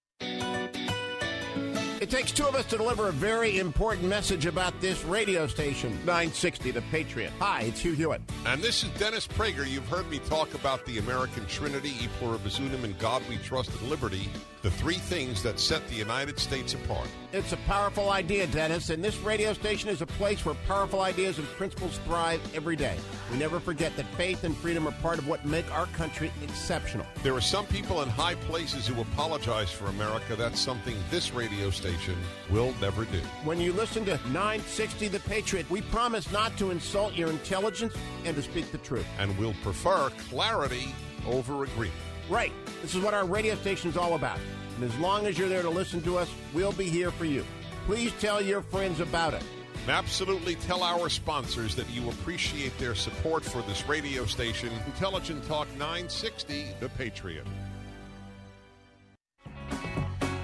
It 1.99 2.11
takes 2.11 2.31
two 2.31 2.47
of 2.47 2.55
us 2.55 2.67
to 2.67 2.77
deliver 2.77 3.09
a 3.09 3.13
very 3.13 3.59
important 3.59 4.07
message 4.07 4.47
about 4.47 4.79
this 4.81 5.03
radio 5.05 5.47
station, 5.47 5.91
960 6.05 6.71
The 6.71 6.83
Patriot. 6.83 7.33
Hi, 7.41 7.63
it's 7.63 7.81
Hugh 7.81 7.95
Hewitt. 7.95 8.21
And 8.45 8.63
this 8.63 8.85
is 8.85 8.91
Dennis 8.91 9.27
Prager. 9.27 9.69
You've 9.69 9.89
heard 9.89 10.09
me 10.11 10.19
talk 10.21 10.55
about 10.55 10.85
the 10.85 10.99
American 10.99 11.47
Trinity, 11.47 11.91
E 12.01 12.09
pluribus 12.19 12.59
unum, 12.61 12.85
and 12.85 12.99
God 12.99 13.23
we 13.29 13.39
trust 13.39 13.71
and 13.81 13.89
liberty. 13.89 14.29
The 14.67 14.73
three 14.73 14.95
things 14.95 15.45
that 15.45 15.61
set 15.61 15.87
the 15.87 15.95
United 15.95 16.41
States 16.41 16.75
apart. 16.75 17.07
It's 17.33 17.53
a 17.53 17.57
powerful 17.69 18.11
idea, 18.11 18.49
Dennis, 18.49 18.91
and 18.91 19.01
this 19.01 19.17
radio 19.19 19.53
station 19.53 19.91
is 19.91 20.03
a 20.03 20.07
place 20.07 20.45
where 20.45 20.57
powerful 20.67 21.03
ideas 21.03 21.39
and 21.39 21.47
principles 21.51 22.01
thrive 22.05 22.41
every 22.53 22.75
day. 22.75 22.97
We 23.31 23.39
never 23.39 23.61
forget 23.61 23.97
that 23.97 24.07
faith 24.17 24.43
and 24.43 24.57
freedom 24.57 24.89
are 24.89 24.95
part 25.01 25.21
of 25.21 25.29
what 25.29 25.45
make 25.45 25.73
our 25.73 25.87
country 25.87 26.33
exceptional. 26.43 27.07
There 27.23 27.33
are 27.35 27.41
some 27.41 27.65
people 27.67 28.03
in 28.03 28.09
high 28.09 28.35
places 28.35 28.89
who 28.89 29.01
apologize 29.01 29.71
for 29.71 29.87
America. 29.87 30.35
That's 30.35 30.59
something 30.59 30.97
this 31.13 31.33
radio 31.33 31.71
station 31.71 32.17
will 32.51 32.75
never 32.81 33.05
do. 33.05 33.21
When 33.45 33.61
you 33.61 33.73
listen 33.73 34.05
to 34.07 34.17
960 34.33 35.07
The 35.07 35.21
Patriot, 35.21 35.71
we 35.71 35.83
promise 35.83 36.33
not 36.33 36.59
to 36.59 36.73
insult 36.73 37.15
your 37.15 37.31
intelligence 37.31 37.95
and 38.25 38.35
to 38.35 38.43
speak 38.43 38.73
the 38.73 38.79
truth. 38.79 39.07
And 39.21 39.39
we'll 39.39 39.55
prefer 39.63 40.11
clarity 40.29 40.93
over 41.25 41.63
agreement. 41.63 42.01
Right. 42.29 42.53
This 42.83 42.95
is 42.95 43.03
what 43.03 43.15
our 43.15 43.25
radio 43.25 43.55
station 43.57 43.91
is 43.91 43.97
all 43.97 44.15
about. 44.15 44.39
And 44.77 44.85
as 44.85 44.97
long 44.99 45.27
as 45.27 45.39
you're 45.39 45.49
there 45.49 45.63
to 45.63 45.71
listen 45.71 46.03
to 46.03 46.19
us, 46.19 46.31
we'll 46.53 46.73
be 46.73 46.89
here 46.89 47.11
for 47.11 47.25
you. 47.25 47.45
Please 47.87 48.13
tell 48.21 48.43
your 48.43 48.63
friends 48.63 49.01
about 49.01 49.35
it. 49.35 49.43
And 49.83 49.91
absolutely 49.91 50.57
tell 50.57 50.83
our 50.83 51.09
sponsors 51.09 51.77
that 51.77 51.89
you 51.91 52.09
appreciate 52.09 52.77
their 52.79 52.95
support 52.95 53.45
for 53.45 53.63
this 53.63 53.89
radio 53.89 54.27
station, 54.27 54.71
Intelligent 54.87 55.47
Talk 55.47 55.69
960, 55.79 56.67
The 56.81 56.89
Patriot. 56.91 57.47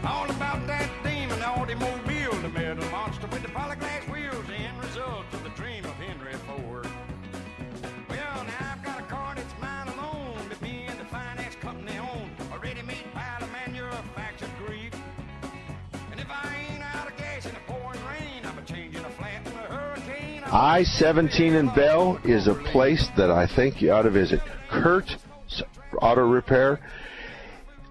All 0.05 0.31
about 0.31 0.67
that 0.67 0.91
demon 1.03 1.43
automobile, 1.43 1.99
the 1.99 2.02
I 20.53 20.83
17 20.83 21.55
in 21.55 21.69
Bell 21.75 22.21
is 22.25 22.47
a 22.47 22.55
place 22.55 23.09
that 23.17 23.31
I 23.31 23.47
think 23.47 23.81
you 23.81 23.91
ought 23.91 24.03
to 24.03 24.11
visit. 24.11 24.39
Kurt 24.71 25.17
Auto 26.03 26.29
Repair. 26.29 26.79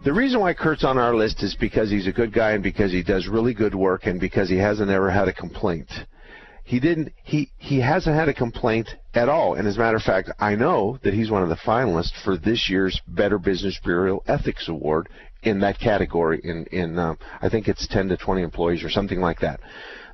The 0.04 0.14
reason 0.14 0.42
why 0.42 0.54
Kurt's 0.54 0.84
on 0.84 1.00
our 1.00 1.16
list 1.16 1.42
is 1.42 1.56
because 1.56 1.90
he's 1.90 2.06
a 2.06 2.12
good 2.12 2.32
guy 2.32 2.52
and 2.52 2.62
because 2.62 2.92
he 2.92 3.02
does 3.02 3.28
really 3.28 3.56
good 3.56 3.74
work 3.74 4.06
and 4.06 4.20
because 4.20 4.48
he 4.48 4.58
hasn't 4.58 4.92
ever 4.92 5.10
had 5.10 5.28
a 5.28 5.34
complaint. 5.34 5.90
He 6.64 6.80
didn't 6.80 7.14
he 7.24 7.50
he 7.58 7.80
hasn't 7.80 8.16
had 8.16 8.30
a 8.30 8.34
complaint 8.34 8.96
at 9.16 9.28
all. 9.28 9.56
And 9.56 9.68
as 9.68 9.78
a 9.78 9.80
matter 9.80 9.98
of 9.98 10.04
fact, 10.04 10.30
I 10.38 10.54
know 10.54 11.00
that 11.02 11.16
he's 11.16 11.32
one 11.32 11.42
of 11.42 11.50
the 11.50 11.56
finalists 11.56 12.24
for 12.24 12.38
this 12.38 12.70
year's 12.70 13.02
Better 13.08 13.40
Business 13.40 13.80
Bureau 13.84 14.22
Ethics 14.28 14.68
Award 14.68 15.10
in 15.42 15.62
that 15.62 15.80
category 15.80 16.40
in 16.44 16.66
in 16.66 17.00
um, 17.00 17.18
I 17.42 17.50
think 17.50 17.68
it's 17.68 17.88
10 17.88 18.10
to 18.10 18.18
20 18.18 18.44
employees 18.44 18.84
or 18.84 18.92
something 18.92 19.20
like 19.20 19.40
that. 19.40 19.62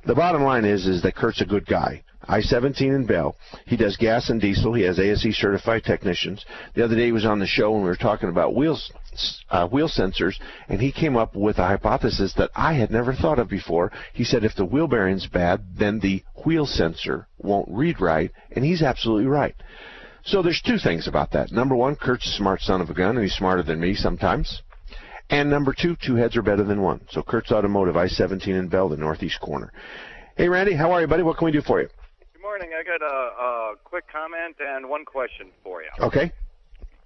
The 0.06 0.14
bottom 0.14 0.42
line 0.42 0.64
is 0.64 0.86
is 0.86 1.02
that 1.02 1.14
Kurt's 1.14 1.42
a 1.42 1.44
good 1.44 1.66
guy. 1.66 2.04
I-17 2.28 2.80
in 2.94 3.06
Bell. 3.06 3.36
He 3.66 3.76
does 3.76 3.96
gas 3.96 4.28
and 4.28 4.40
diesel. 4.40 4.74
He 4.74 4.82
has 4.82 4.98
ASE 4.98 5.34
certified 5.34 5.84
technicians. 5.84 6.44
The 6.74 6.84
other 6.84 6.94
day 6.94 7.06
he 7.06 7.12
was 7.12 7.24
on 7.24 7.38
the 7.38 7.46
show 7.46 7.74
and 7.74 7.82
we 7.82 7.88
were 7.88 7.96
talking 7.96 8.28
about 8.28 8.54
wheels, 8.54 8.92
uh, 9.50 9.66
wheel 9.66 9.88
sensors, 9.88 10.34
and 10.68 10.80
he 10.80 10.92
came 10.92 11.16
up 11.16 11.34
with 11.34 11.58
a 11.58 11.66
hypothesis 11.66 12.34
that 12.34 12.50
I 12.54 12.74
had 12.74 12.90
never 12.90 13.14
thought 13.14 13.38
of 13.38 13.48
before. 13.48 13.90
He 14.12 14.24
said 14.24 14.44
if 14.44 14.54
the 14.54 14.64
wheel 14.64 14.86
bearing's 14.86 15.26
bad, 15.26 15.62
then 15.76 16.00
the 16.00 16.22
wheel 16.44 16.66
sensor 16.66 17.26
won't 17.38 17.68
read 17.70 18.00
right, 18.00 18.30
and 18.52 18.64
he's 18.64 18.82
absolutely 18.82 19.26
right. 19.26 19.54
So 20.24 20.42
there's 20.42 20.60
two 20.60 20.78
things 20.78 21.08
about 21.08 21.30
that. 21.32 21.50
Number 21.50 21.74
one, 21.74 21.96
Kurt's 21.96 22.26
a 22.26 22.36
smart 22.36 22.60
son 22.60 22.82
of 22.82 22.90
a 22.90 22.94
gun, 22.94 23.16
and 23.16 23.22
he's 23.22 23.34
smarter 23.34 23.62
than 23.62 23.80
me 23.80 23.94
sometimes. 23.94 24.62
And 25.30 25.50
number 25.50 25.74
two, 25.78 25.96
two 25.96 26.16
heads 26.16 26.36
are 26.36 26.42
better 26.42 26.64
than 26.64 26.82
one. 26.82 27.00
So 27.10 27.22
Kurt's 27.22 27.52
Automotive, 27.52 27.96
I-17 27.96 28.48
in 28.48 28.68
Bell, 28.68 28.88
the 28.88 28.96
northeast 28.96 29.40
corner. 29.40 29.72
Hey, 30.36 30.48
Randy, 30.48 30.74
how 30.74 30.92
are 30.92 31.00
you, 31.00 31.06
buddy? 31.06 31.22
What 31.22 31.36
can 31.36 31.46
we 31.46 31.52
do 31.52 31.62
for 31.62 31.80
you? 31.80 31.88
Morning. 32.58 32.76
I 32.76 32.82
got 32.82 33.02
a, 33.02 33.14
a 33.14 33.74
quick 33.84 34.10
comment 34.10 34.56
and 34.58 34.88
one 34.88 35.04
question 35.04 35.50
for 35.62 35.80
you. 35.80 35.90
Okay. 36.00 36.32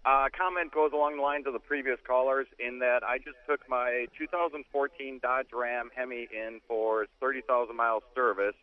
Uh, 0.03 0.29
comment 0.35 0.73
goes 0.73 0.93
along 0.95 1.17
the 1.17 1.23
lines 1.23 1.47
of 1.47 1.53
the 1.53 1.59
previous 1.59 1.99
callers 2.07 2.47
in 2.59 2.79
that 2.79 3.03
I 3.07 3.19
just 3.19 3.37
took 3.47 3.61
my 3.69 4.07
2014 4.17 5.19
Dodge 5.21 5.47
Ram 5.53 5.91
Hemi 5.95 6.27
in 6.33 6.61
for 6.67 7.07
30,000 7.21 7.77
mile 7.77 8.03
service, 8.15 8.55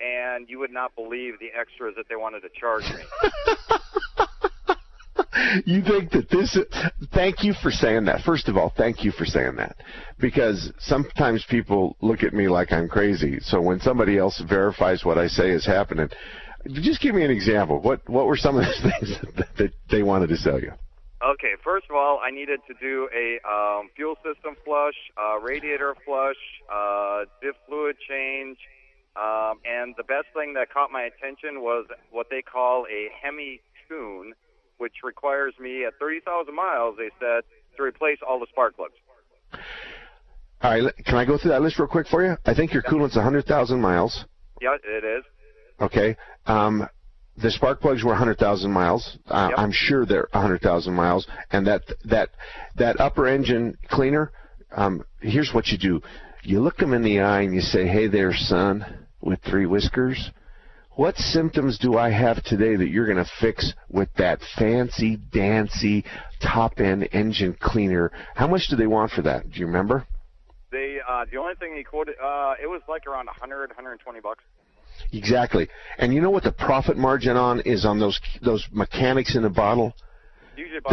and 0.00 0.48
you 0.48 0.58
would 0.58 0.72
not 0.72 0.96
believe 0.96 1.38
the 1.38 1.50
extras 1.56 1.94
that 1.96 2.08
they 2.08 2.16
wanted 2.16 2.40
to 2.40 2.48
charge 2.48 2.90
me. 2.90 3.02
you 5.64 5.82
think 5.82 6.10
that 6.12 6.28
this 6.30 6.56
is, 6.56 6.66
thank 7.12 7.42
you 7.42 7.54
for 7.54 7.70
saying 7.70 8.04
that. 8.06 8.22
First 8.22 8.48
of 8.48 8.56
all 8.56 8.72
thank 8.76 9.04
you 9.04 9.12
for 9.12 9.24
saying 9.24 9.56
that. 9.56 9.76
Because 10.18 10.72
sometimes 10.78 11.44
people 11.48 11.96
look 12.00 12.22
at 12.22 12.32
me 12.32 12.48
like 12.48 12.72
i'm 12.72 12.88
crazy. 12.88 13.40
So 13.40 13.60
when 13.60 13.80
somebody 13.80 14.18
else 14.18 14.40
verifies 14.40 15.04
what 15.04 15.18
i 15.18 15.26
say 15.26 15.50
is 15.50 15.66
happening 15.66 16.08
just 16.68 17.00
give 17.00 17.14
me 17.14 17.24
an 17.24 17.30
example. 17.30 17.80
What 17.80 18.08
what 18.08 18.26
were 18.26 18.36
some 18.36 18.56
of 18.56 18.64
the 18.64 18.92
things 19.00 19.18
that, 19.36 19.56
that 19.56 19.72
they 19.90 20.02
wanted 20.02 20.28
to 20.28 20.36
sell 20.36 20.60
you? 20.60 20.72
Okay, 21.22 21.54
first 21.62 21.86
of 21.88 21.94
all, 21.94 22.20
I 22.22 22.32
needed 22.32 22.60
to 22.66 22.74
do 22.80 23.08
a 23.14 23.38
um, 23.48 23.90
fuel 23.94 24.16
system 24.16 24.56
flush, 24.64 24.94
uh, 25.16 25.38
radiator 25.38 25.94
flush, 26.04 26.36
uh, 26.72 27.24
diff 27.40 27.54
fluid 27.68 27.96
change, 28.08 28.58
um, 29.14 29.60
and 29.64 29.94
the 29.96 30.02
best 30.02 30.26
thing 30.34 30.54
that 30.54 30.72
caught 30.72 30.90
my 30.90 31.02
attention 31.02 31.62
was 31.62 31.86
what 32.10 32.26
they 32.28 32.42
call 32.42 32.86
a 32.90 33.08
Hemi 33.22 33.60
tune, 33.88 34.34
which 34.82 34.96
requires 35.04 35.54
me 35.60 35.84
at 35.86 35.92
30,000 36.00 36.52
miles, 36.54 36.96
they 36.98 37.08
said, 37.20 37.42
to 37.76 37.82
replace 37.84 38.18
all 38.28 38.38
the 38.40 38.46
spark 38.50 38.76
plugs. 38.76 38.92
all 40.62 40.70
right 40.70 40.92
can 41.06 41.14
i 41.16 41.24
go 41.24 41.38
through 41.38 41.50
that 41.52 41.62
list 41.62 41.78
real 41.78 41.88
quick 41.88 42.06
for 42.08 42.24
you 42.24 42.36
i 42.44 42.52
think 42.54 42.72
your 42.72 42.82
coolant's 42.82 43.16
100000 43.16 43.80
miles 43.80 44.24
Yeah, 44.60 44.76
it 44.84 45.04
is. 45.04 45.24
okay 45.80 46.16
um 46.46 46.86
the 47.38 47.50
spark 47.50 47.80
plugs 47.80 48.04
were 48.04 48.10
100,000 48.10 48.70
miles. 48.70 49.16
Uh, 49.26 49.46
Yep. 49.50 49.58
I'm 49.58 49.72
sure 49.72 50.04
they're 50.04 50.28
100,000 50.32 50.92
miles. 50.92 51.26
And 51.50 51.66
that 51.66 51.80
that 52.04 52.28
that 52.76 53.00
upper 53.00 53.26
engine 53.26 53.74
cleaner. 53.88 54.32
Um, 54.76 55.02
here's 55.20 55.50
what 55.54 55.68
you 55.68 55.78
do: 55.78 56.02
you 56.42 56.60
look 56.60 56.76
them 56.76 56.92
in 56.92 57.00
the 57.02 57.20
eye 57.20 57.40
and 57.40 57.54
you 57.54 57.62
say, 57.62 57.86
"Hey 57.86 58.06
there, 58.06 58.34
son, 58.34 59.06
with 59.22 59.40
three 59.48 59.64
whiskers. 59.64 60.30
What 60.94 61.16
symptoms 61.16 61.78
do 61.78 61.96
I 61.96 62.10
have 62.10 62.42
today 62.44 62.76
that 62.76 62.88
you're 62.88 63.06
going 63.06 63.24
to 63.24 63.30
fix 63.40 63.72
with 63.88 64.10
that 64.18 64.40
fancy 64.58 65.16
dancy 65.16 66.04
top 66.40 66.80
end 66.80 67.08
engine 67.12 67.56
cleaner? 67.58 68.12
How 68.34 68.46
much 68.46 68.68
do 68.68 68.76
they 68.76 68.86
want 68.86 69.10
for 69.10 69.22
that? 69.22 69.50
Do 69.50 69.58
you 69.58 69.66
remember? 69.66 70.06
They 70.70 70.98
uh, 71.06 71.24
the 71.30 71.38
only 71.38 71.54
thing 71.54 71.74
he 71.76 71.82
quoted, 71.82 72.16
uh, 72.22 72.54
it 72.62 72.66
was 72.66 72.82
like 72.88 73.06
around 73.06 73.26
100, 73.26 73.70
120 73.70 74.20
bucks. 74.20 74.44
Exactly. 75.12 75.68
And 75.98 76.12
you 76.12 76.20
know 76.20 76.30
what 76.30 76.42
the 76.42 76.52
profit 76.52 76.98
margin 76.98 77.36
on 77.36 77.60
is 77.60 77.86
on 77.86 77.98
those 77.98 78.20
those 78.42 78.66
mechanics 78.70 79.34
in 79.34 79.42
the 79.42 79.50
bottle? 79.50 79.94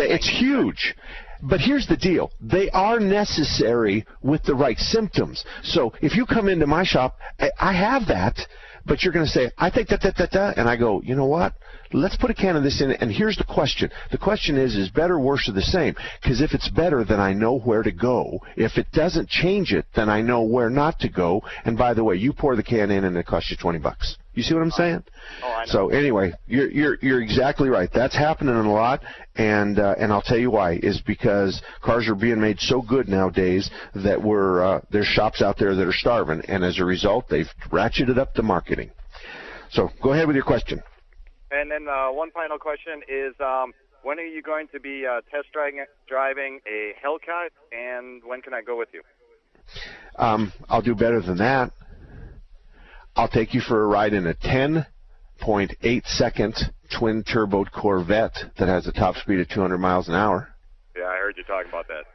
It's 0.10 0.30
huge. 0.30 0.96
But 1.42 1.60
here's 1.60 1.88
the 1.88 1.98
deal. 1.98 2.32
They 2.40 2.70
are 2.70 3.00
necessary 3.00 4.06
with 4.22 4.44
the 4.44 4.56
right 4.56 4.78
symptoms. 4.78 5.44
So 5.64 5.94
if 6.02 6.16
you 6.16 6.26
come 6.26 6.48
into 6.48 6.68
my 6.68 6.84
shop, 6.84 7.18
I- 7.40 7.52
I 7.60 7.74
have 7.74 8.08
that, 8.08 8.48
but 8.90 9.04
you're 9.04 9.14
going 9.14 9.26
to 9.26 9.32
say, 9.32 9.52
I 9.58 9.70
think 9.70 9.88
that, 9.90 10.02
that, 10.02 10.18
that, 10.18 10.32
that. 10.32 10.58
And 10.58 10.68
I 10.68 10.76
go, 10.76 11.02
you 11.02 11.16
know 11.16 11.28
what? 11.28 11.54
Let's 11.94 12.18
put 12.18 12.32
a 12.32 12.34
can 12.34 12.56
of 12.56 12.64
this 12.64 12.82
in. 12.82 12.92
And 12.92 13.12
here's 13.12 13.38
the 13.38 13.44
question. 13.44 13.92
The 14.12 14.18
question 14.18 14.58
is, 14.58 14.76
is 14.76 14.90
better, 14.90 15.20
worse, 15.20 15.48
or 15.48 15.54
the 15.54 15.62
same? 15.62 15.96
Because 16.22 16.42
if 16.42 16.54
it's 16.54 16.70
better, 16.70 17.04
then 17.04 17.20
I 17.20 17.34
know 17.34 17.60
where 17.60 17.84
to 17.84 17.92
go. 17.92 18.40
If 18.58 18.78
it 18.78 18.92
doesn't 18.92 19.30
change 19.30 19.74
it, 19.74 19.86
then 19.96 20.10
I 20.10 20.22
know 20.22 20.42
where 20.42 20.72
not 20.72 21.00
to 21.00 21.10
go. 21.10 21.44
And 21.66 21.78
by 21.78 21.94
the 21.94 22.04
way, 22.04 22.16
you 22.16 22.34
pour 22.34 22.56
the 22.56 22.64
can 22.64 22.90
in 22.90 23.06
and 23.06 23.16
it 23.16 23.28
costs 23.28 23.52
you 23.52 23.58
20 23.58 23.78
bucks. 23.78 24.18
You 24.40 24.44
see 24.44 24.54
what 24.54 24.64
I'm 24.64 24.72
saying? 24.72 25.04
Oh, 25.44 25.52
I 25.52 25.66
know. 25.66 25.72
So 25.72 25.90
anyway, 25.90 26.32
you're 26.48 26.72
you're 26.72 26.98
you're 27.02 27.22
exactly 27.22 27.68
right. 27.68 27.90
That's 27.94 28.16
happening 28.16 28.56
a 28.56 28.72
lot, 28.72 29.04
and 29.36 29.78
uh, 29.78 29.96
and 29.98 30.14
I'll 30.14 30.22
tell 30.22 30.38
you 30.38 30.50
why 30.50 30.80
is 30.82 31.02
because 31.02 31.62
cars 31.82 32.08
are 32.08 32.16
being 32.16 32.40
made 32.40 32.58
so 32.62 32.82
good 32.82 33.10
nowadays 33.10 33.70
that 33.96 34.24
we're 34.24 34.64
uh, 34.64 34.82
there's 34.92 35.08
shops 35.08 35.42
out 35.42 35.58
there 35.58 35.76
that 35.76 35.86
are 35.86 35.92
starving, 35.92 36.42
and 36.48 36.64
as 36.64 36.80
a 36.80 36.86
result, 36.86 37.28
they've 37.28 37.50
ratcheted 37.70 38.18
up 38.18 38.34
the 38.34 38.42
marketing. 38.42 38.92
So 39.72 39.90
go 40.02 40.14
ahead 40.14 40.26
with 40.26 40.38
your 40.38 40.46
question. 40.46 40.82
And 41.52 41.70
then 41.70 41.90
uh, 41.90 42.14
one 42.14 42.32
final 42.32 42.58
question 42.58 43.02
is, 43.10 43.36
um, 43.42 43.74
when 44.04 44.20
are 44.20 44.26
you 44.26 44.42
going 44.42 44.70
to 44.70 44.80
be 44.80 45.06
uh, 45.06 45.20
test 45.30 45.52
driving, 45.52 45.84
driving 46.08 46.62
a 46.66 46.94
Hellcat, 47.06 47.50
and 47.74 48.24
when 48.24 48.42
can 48.42 48.54
I 48.54 48.62
go 48.62 48.78
with 48.78 48.88
you? 48.94 49.02
Um, 50.16 50.54
I'll 50.70 50.82
do 50.82 50.96
better 50.96 51.20
than 51.20 51.40
that. 51.40 51.74
I'll 53.20 53.28
take 53.28 53.54
you 53.54 53.60
for 53.60 53.84
a 53.84 53.86
ride 53.86 54.14
in 54.14 54.28
a 54.28 54.34
10.8 54.34 56.08
second 56.08 56.56
twin 56.98 57.22
turbo 57.26 57.66
Corvette 57.66 58.46
that 58.58 58.70
has 58.70 58.88
a 58.88 58.94
top 58.94 59.18
speed 59.18 59.42
of 59.42 59.50
200 59.50 59.78
miles 59.78 60.08
an 60.08 60.16
hour. 60.16 60.48
Yeah, 60.98 61.04
I 61.04 61.18
heard 61.18 61.36
you 61.36 61.44
talking 61.44 61.68
about 61.68 61.90
that. 61.90 62.06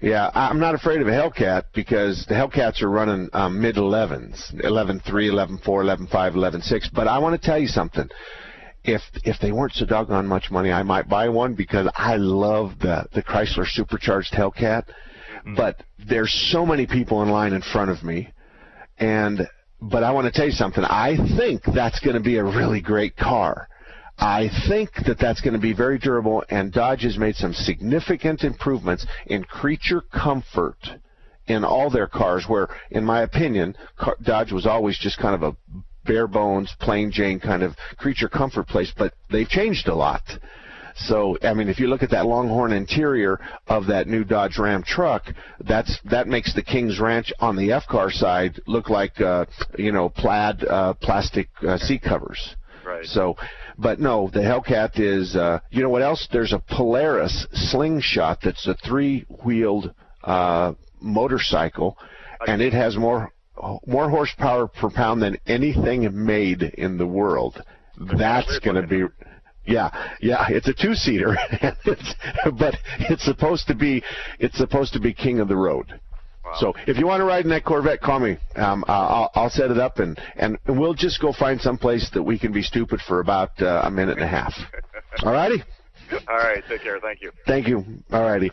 Yeah, 0.00 0.30
I'm 0.34 0.58
not 0.58 0.74
afraid 0.74 1.02
of 1.02 1.08
a 1.08 1.10
Hellcat 1.10 1.64
because 1.74 2.24
the 2.26 2.34
Hellcats 2.34 2.80
are 2.80 2.88
running 2.88 3.28
um, 3.34 3.60
mid 3.60 3.76
11s, 3.76 4.54
11.3, 4.64 5.02
11.4, 5.04 5.60
11.5, 5.60 6.34
11.6. 6.34 6.88
But 6.94 7.06
I 7.06 7.18
want 7.18 7.38
to 7.38 7.46
tell 7.46 7.58
you 7.58 7.68
something. 7.68 8.08
If 8.82 9.02
if 9.24 9.38
they 9.40 9.52
weren't 9.52 9.74
so 9.74 9.84
doggone 9.84 10.26
much 10.26 10.50
money, 10.50 10.72
I 10.72 10.82
might 10.82 11.06
buy 11.06 11.28
one 11.28 11.52
because 11.54 11.86
I 11.96 12.16
love 12.16 12.78
the 12.80 13.04
the 13.12 13.22
Chrysler 13.22 13.66
supercharged 13.66 14.32
Hellcat. 14.32 14.84
but 15.54 15.82
there's 16.08 16.32
so 16.50 16.64
many 16.64 16.86
people 16.86 17.22
in 17.22 17.28
line 17.28 17.52
in 17.52 17.60
front 17.60 17.90
of 17.90 18.02
me, 18.02 18.32
and 18.98 19.46
but 19.80 20.02
I 20.02 20.10
want 20.12 20.26
to 20.26 20.32
tell 20.32 20.46
you 20.46 20.52
something. 20.52 20.84
I 20.84 21.16
think 21.36 21.62
that's 21.64 22.00
going 22.00 22.14
to 22.14 22.22
be 22.22 22.36
a 22.36 22.44
really 22.44 22.80
great 22.80 23.16
car. 23.16 23.68
I 24.18 24.48
think 24.68 24.90
that 25.06 25.18
that's 25.18 25.42
going 25.42 25.52
to 25.52 25.60
be 25.60 25.74
very 25.74 25.98
durable, 25.98 26.42
and 26.48 26.72
Dodge 26.72 27.02
has 27.02 27.18
made 27.18 27.36
some 27.36 27.52
significant 27.52 28.44
improvements 28.44 29.06
in 29.26 29.44
creature 29.44 30.00
comfort 30.00 30.78
in 31.46 31.64
all 31.64 31.90
their 31.90 32.06
cars. 32.06 32.46
Where, 32.48 32.68
in 32.90 33.04
my 33.04 33.22
opinion, 33.22 33.76
Dodge 34.22 34.52
was 34.52 34.66
always 34.66 34.98
just 34.98 35.18
kind 35.18 35.34
of 35.34 35.42
a 35.42 35.82
bare 36.06 36.26
bones, 36.26 36.74
plain 36.80 37.10
Jane 37.10 37.40
kind 37.40 37.62
of 37.62 37.76
creature 37.98 38.28
comfort 38.28 38.68
place, 38.68 38.92
but 38.96 39.12
they've 39.30 39.48
changed 39.48 39.88
a 39.88 39.94
lot. 39.94 40.22
So, 40.96 41.36
I 41.42 41.52
mean, 41.52 41.68
if 41.68 41.78
you 41.78 41.88
look 41.88 42.02
at 42.02 42.10
that 42.10 42.26
Longhorn 42.26 42.72
interior 42.72 43.38
of 43.66 43.86
that 43.86 44.06
new 44.06 44.24
Dodge 44.24 44.58
Ram 44.58 44.82
truck, 44.82 45.24
that's 45.60 45.98
that 46.10 46.26
makes 46.26 46.54
the 46.54 46.62
King's 46.62 46.98
Ranch 46.98 47.32
on 47.38 47.56
the 47.56 47.72
F 47.72 47.86
car 47.86 48.10
side 48.10 48.60
look 48.66 48.88
like 48.88 49.20
uh, 49.20 49.44
you 49.78 49.92
know 49.92 50.08
plaid 50.08 50.64
uh, 50.64 50.94
plastic 50.94 51.48
uh, 51.66 51.76
seat 51.76 52.02
covers. 52.02 52.56
Right. 52.84 53.04
So, 53.04 53.36
but 53.76 54.00
no, 54.00 54.30
the 54.32 54.40
Hellcat 54.40 54.98
is. 54.98 55.36
Uh, 55.36 55.60
you 55.70 55.82
know 55.82 55.90
what 55.90 56.02
else? 56.02 56.28
There's 56.32 56.52
a 56.52 56.62
Polaris 56.70 57.46
Slingshot 57.52 58.38
that's 58.42 58.66
a 58.66 58.74
three-wheeled 58.74 59.92
uh, 60.24 60.72
motorcycle, 61.00 61.98
and 62.46 62.62
it 62.62 62.72
has 62.72 62.96
more 62.96 63.32
more 63.86 64.08
horsepower 64.08 64.66
per 64.66 64.90
pound 64.90 65.22
than 65.22 65.36
anything 65.46 66.08
made 66.24 66.62
in 66.62 66.96
the 66.96 67.06
world. 67.06 67.62
That's 68.18 68.58
going 68.60 68.80
to 68.80 68.86
be 68.86 69.04
yeah, 69.66 69.90
yeah, 70.20 70.46
it's 70.48 70.68
a 70.68 70.74
two-seater, 70.74 71.36
but 72.58 72.74
it's 73.00 73.24
supposed 73.24 73.66
to 73.68 73.74
be 73.74 74.02
it's 74.38 74.56
supposed 74.56 74.92
to 74.94 75.00
be 75.00 75.12
king 75.12 75.40
of 75.40 75.48
the 75.48 75.56
road. 75.56 76.00
Wow. 76.44 76.54
So 76.58 76.74
if 76.86 76.96
you 76.96 77.06
want 77.06 77.20
to 77.20 77.24
ride 77.24 77.44
in 77.44 77.50
that 77.50 77.64
Corvette, 77.64 78.00
call 78.00 78.20
me. 78.20 78.38
Um, 78.54 78.84
I'll, 78.86 79.30
I'll 79.34 79.50
set 79.50 79.70
it 79.70 79.78
up, 79.78 79.98
and 79.98 80.18
and 80.36 80.58
we'll 80.68 80.94
just 80.94 81.20
go 81.20 81.32
find 81.32 81.60
some 81.60 81.76
place 81.76 82.08
that 82.14 82.22
we 82.22 82.38
can 82.38 82.52
be 82.52 82.62
stupid 82.62 83.00
for 83.06 83.20
about 83.20 83.50
uh, 83.60 83.82
a 83.84 83.90
minute 83.90 84.16
and 84.18 84.24
a 84.24 84.28
half. 84.28 84.54
All 85.24 85.32
righty. 85.32 85.62
All 86.28 86.36
right, 86.36 86.62
take 86.68 86.82
care. 86.82 87.00
Thank 87.00 87.20
you. 87.20 87.32
Thank 87.46 87.66
you. 87.66 87.84
All 88.12 88.22
righty. 88.22 88.52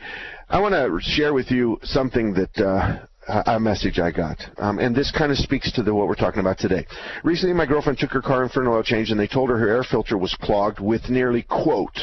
I 0.49 0.59
want 0.59 0.73
to 0.73 0.99
share 1.01 1.33
with 1.33 1.51
you 1.51 1.79
something 1.83 2.33
that 2.33 2.57
uh, 2.57 3.05
a 3.27 3.59
message 3.59 3.99
I 3.99 4.11
got. 4.11 4.37
Um, 4.57 4.79
and 4.79 4.95
this 4.95 5.11
kind 5.11 5.31
of 5.31 5.37
speaks 5.37 5.71
to 5.73 5.83
the, 5.83 5.93
what 5.93 6.07
we're 6.07 6.15
talking 6.15 6.39
about 6.39 6.57
today. 6.57 6.85
Recently, 7.23 7.53
my 7.53 7.65
girlfriend 7.65 7.99
took 7.99 8.11
her 8.11 8.21
car 8.21 8.43
in 8.43 8.49
for 8.49 8.61
an 8.61 8.67
oil 8.67 8.83
change, 8.83 9.11
and 9.11 9.19
they 9.19 9.27
told 9.27 9.49
her 9.49 9.57
her 9.57 9.69
air 9.69 9.83
filter 9.83 10.17
was 10.17 10.35
clogged 10.35 10.79
with 10.79 11.09
nearly, 11.09 11.43
quote, 11.43 11.97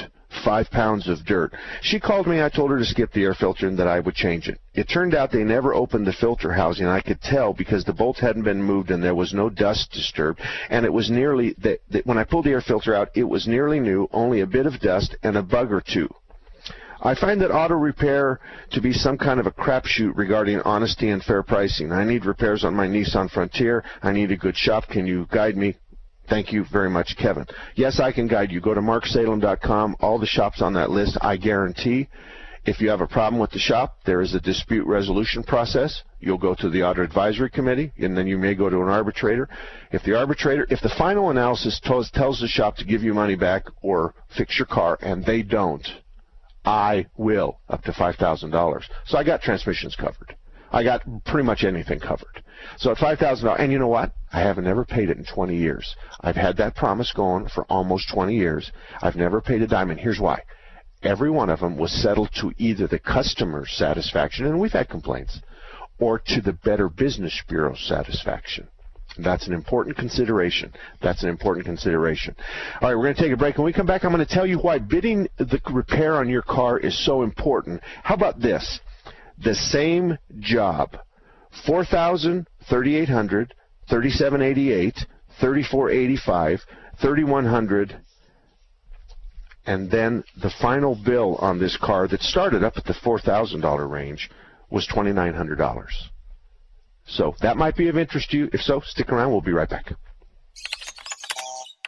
five 0.45 0.71
pounds 0.71 1.09
of 1.09 1.25
dirt. 1.25 1.53
She 1.83 2.01
called 2.01 2.27
me. 2.27 2.41
I 2.41 2.49
told 2.49 2.71
her 2.71 2.79
to 2.79 2.85
skip 2.85 3.13
the 3.13 3.25
air 3.25 3.35
filter 3.35 3.67
and 3.67 3.79
that 3.79 3.89
I 3.89 4.01
would 4.01 4.15
change 4.15 4.49
it. 4.49 4.61
It 4.75 4.85
turned 4.85 5.15
out 5.15 5.33
they 5.33 5.45
never 5.45 5.75
opened 5.75 6.07
the 6.07 6.13
filter 6.13 6.53
housing. 6.53 6.87
I 6.87 7.01
could 7.01 7.21
tell 7.21 7.53
because 7.53 7.85
the 7.85 7.93
bolts 7.93 8.21
hadn't 8.21 8.45
been 8.45 8.63
moved 8.63 8.91
and 8.91 9.03
there 9.03 9.15
was 9.15 9.35
no 9.35 9.51
dust 9.51 9.91
disturbed. 9.93 10.41
And 10.71 10.87
it 10.87 10.93
was 10.93 11.11
nearly 11.11 11.55
that, 11.63 11.81
that 11.91 12.07
when 12.07 12.19
I 12.19 12.25
pulled 12.25 12.45
the 12.45 12.51
air 12.51 12.61
filter 12.61 12.95
out, 12.95 13.11
it 13.15 13.25
was 13.25 13.47
nearly 13.49 13.81
new, 13.81 14.09
only 14.13 14.41
a 14.41 14.47
bit 14.47 14.67
of 14.67 14.81
dust 14.81 15.17
and 15.23 15.37
a 15.37 15.43
bug 15.43 15.73
or 15.73 15.81
two. 15.81 16.09
I 17.03 17.15
find 17.15 17.41
that 17.41 17.51
auto 17.51 17.75
repair 17.75 18.41
to 18.73 18.81
be 18.81 18.93
some 18.93 19.17
kind 19.17 19.41
of 19.41 19.47
a 19.47 19.51
crapshoot 19.51 20.17
regarding 20.17 20.61
honesty 20.61 21.09
and 21.09 21.23
fair 21.23 21.43
pricing. 21.43 21.93
I 21.93 22.05
need 22.05 22.27
repairs 22.27 22.63
on 22.63 22.75
my 22.75 22.87
Nissan 22.87 23.31
Frontier. 23.31 23.83
I 24.03 24.13
need 24.13 24.31
a 24.33 24.37
good 24.37 24.57
shop. 24.57 24.87
Can 24.89 25.07
you 25.07 25.27
guide 25.31 25.57
me? 25.57 25.77
Thank 26.29 26.53
you 26.53 26.65
very 26.71 26.91
much, 26.91 27.17
Kevin. 27.17 27.47
Yes, 27.75 28.01
I 28.01 28.13
can 28.13 28.29
guide 28.29 28.53
you. 28.53 28.61
Go 28.61 28.75
to 28.75 28.81
marksalem.com. 28.81 29.97
All 30.01 30.19
the 30.19 30.27
shops 30.27 30.61
on 30.61 30.75
that 30.75 30.91
list, 30.91 31.17
I 31.23 31.37
guarantee. 31.37 32.09
If 32.67 32.81
you 32.81 32.91
have 32.91 33.01
a 33.01 33.07
problem 33.07 33.41
with 33.41 33.51
the 33.51 33.59
shop, 33.59 33.97
there 34.05 34.21
is 34.21 34.35
a 34.35 34.41
dispute 34.41 34.87
resolution 34.87 35.43
process. 35.43 36.03
You'll 36.21 36.37
go 36.37 36.55
to 36.57 36.69
the 36.69 36.83
Auto 36.83 37.03
Advisory 37.03 37.49
Committee, 37.49 37.91
and 37.99 38.15
then 38.15 38.27
you 38.27 38.37
may 38.37 38.55
go 38.55 38.69
to 38.69 38.83
an 38.83 38.89
arbitrator. 38.89 39.49
If 39.91 40.03
the 40.03 40.19
arbitrator, 40.19 40.67
if 40.69 40.83
the 40.83 40.95
final 40.99 41.31
analysis 41.31 41.81
tells, 41.83 42.11
tells 42.11 42.41
the 42.41 42.47
shop 42.47 42.77
to 42.77 42.85
give 42.85 43.03
you 43.03 43.15
money 43.15 43.35
back 43.35 43.65
or 43.81 44.15
fix 44.37 44.59
your 44.59 44.67
car, 44.67 44.99
and 45.01 45.25
they 45.25 45.41
don't, 45.41 45.87
I 46.65 47.07
will 47.17 47.61
up 47.69 47.83
to 47.85 47.93
$5,000. 47.93 48.83
So 49.07 49.19
I 49.19 49.25
got 49.25 49.43
transmissions 49.43 49.97
covered. 49.97 50.37
I 50.73 50.85
got 50.85 51.03
pretty 51.25 51.45
much 51.45 51.65
anything 51.65 51.99
covered. 51.99 52.43
So 52.77 52.93
at 52.93 52.99
$5,000, 52.99 53.59
and 53.59 53.73
you 53.73 53.79
know 53.79 53.89
what? 53.89 54.13
I 54.33 54.41
haven't 54.41 54.65
never 54.65 54.85
paid 54.85 55.11
it 55.11 55.19
in 55.19 55.25
20 55.25 55.57
years. 55.57 55.97
I've 56.21 56.37
had 56.37 56.57
that 56.59 56.77
promise 56.77 57.13
going 57.13 57.49
for 57.49 57.65
almost 57.65 58.13
20 58.13 58.37
years. 58.37 58.71
I've 59.03 59.17
never 59.17 59.41
paid 59.41 59.63
a 59.63 59.67
dime, 59.67 59.91
and 59.91 59.99
here's 59.99 60.21
why. 60.21 60.43
Every 61.03 61.31
one 61.31 61.51
of 61.51 61.61
them 61.61 61.77
was 61.77 61.91
settled 61.91 62.31
to 62.41 62.53
either 62.59 62.87
the 62.87 62.99
customer's 62.99 63.73
satisfaction, 63.73 64.47
and 64.47 64.61
we've 64.61 64.73
had 64.73 64.89
complaints, 64.89 65.41
or 65.99 66.19
to 66.19 66.41
the 66.41 66.53
Better 66.53 66.89
Business 66.89 67.43
Bureau 67.49 67.75
satisfaction. 67.75 68.69
That's 69.23 69.47
an 69.47 69.53
important 69.53 69.97
consideration. 69.97 70.73
That's 71.03 71.23
an 71.23 71.29
important 71.29 71.67
consideration. 71.67 72.35
All 72.81 72.89
right, 72.89 72.97
we're 72.97 73.05
going 73.05 73.15
to 73.17 73.23
take 73.23 73.33
a 73.33 73.37
break. 73.37 73.57
When 73.57 73.65
we 73.65 73.73
come 73.73 73.87
back, 73.87 74.05
I'm 74.05 74.13
going 74.13 74.25
to 74.25 74.35
tell 74.35 74.47
you 74.47 74.59
why 74.59 74.79
bidding 74.79 75.29
the 75.39 75.61
repair 75.71 76.17
on 76.17 76.29
your 76.29 76.43
car 76.43 76.79
is 76.79 77.05
so 77.05 77.23
important. 77.23 77.81
How 78.03 78.15
about 78.15 78.41
this? 78.41 78.81
The 79.43 79.55
same 79.55 80.19
job, 80.39 80.97
4000 81.67 82.47
3800 82.69 83.55
3788 83.89 84.95
3485 85.41 86.61
3100 87.01 88.01
and 89.67 89.91
then 89.91 90.25
the 90.41 90.51
final 90.61 90.95
bill 90.95 91.37
on 91.37 91.59
this 91.59 91.77
car 91.77 92.09
that 92.09 92.23
started 92.23 92.65
up 92.65 92.77
at 92.77 92.85
the 92.85 92.95
$4,000 92.95 93.91
range 93.91 94.31
was 94.71 94.89
$2,900. 94.89 95.87
So 97.11 97.35
that 97.41 97.57
might 97.57 97.77
be 97.77 97.89
of 97.89 97.99
interest 97.99 98.31
to 98.31 98.39
you. 98.39 98.51
If 98.53 98.63
so, 98.63 98.81
stick 98.81 99.11
around. 99.13 99.33
We'll 99.33 99.41
be 99.41 99.53
right 99.53 99.69
back. 99.69 99.93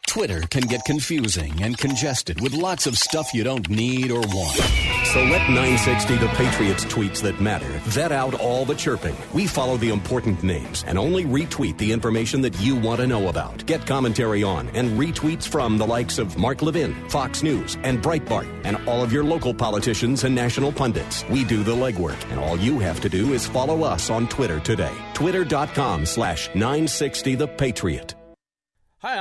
Twitter 0.06 0.40
can 0.50 0.64
get 0.64 0.84
confusing 0.84 1.62
and 1.62 1.78
congested 1.78 2.40
with 2.40 2.52
lots 2.52 2.86
of 2.86 2.98
stuff 2.98 3.32
you 3.32 3.44
don't 3.44 3.68
need 3.70 4.10
or 4.10 4.20
want. 4.20 5.01
So 5.12 5.22
let 5.24 5.46
960 5.50 6.16
The 6.16 6.28
Patriots 6.28 6.86
tweets 6.86 7.20
that 7.20 7.38
matter 7.38 7.68
vet 7.84 8.12
out 8.12 8.32
all 8.32 8.64
the 8.64 8.74
chirping. 8.74 9.14
We 9.34 9.46
follow 9.46 9.76
the 9.76 9.90
important 9.90 10.42
names 10.42 10.84
and 10.86 10.98
only 10.98 11.26
retweet 11.26 11.76
the 11.76 11.92
information 11.92 12.40
that 12.40 12.58
you 12.62 12.76
want 12.76 13.02
to 13.02 13.06
know 13.06 13.28
about. 13.28 13.66
Get 13.66 13.86
commentary 13.86 14.42
on 14.42 14.70
and 14.70 14.98
retweets 14.98 15.46
from 15.46 15.76
the 15.76 15.86
likes 15.86 16.16
of 16.16 16.38
Mark 16.38 16.62
Levin, 16.62 16.94
Fox 17.10 17.42
News, 17.42 17.76
and 17.82 18.02
Breitbart, 18.02 18.48
and 18.64 18.78
all 18.88 19.02
of 19.02 19.12
your 19.12 19.22
local 19.22 19.52
politicians 19.52 20.24
and 20.24 20.34
national 20.34 20.72
pundits. 20.72 21.26
We 21.28 21.44
do 21.44 21.62
the 21.62 21.76
legwork, 21.76 22.16
and 22.30 22.40
all 22.40 22.56
you 22.56 22.78
have 22.78 23.02
to 23.02 23.10
do 23.10 23.34
is 23.34 23.46
follow 23.46 23.82
us 23.82 24.08
on 24.08 24.28
Twitter 24.28 24.60
today. 24.60 24.96
Twitter.com 25.12 26.06
slash 26.06 26.48
960 26.54 27.34
The 27.34 27.48
Patriot. 27.48 28.14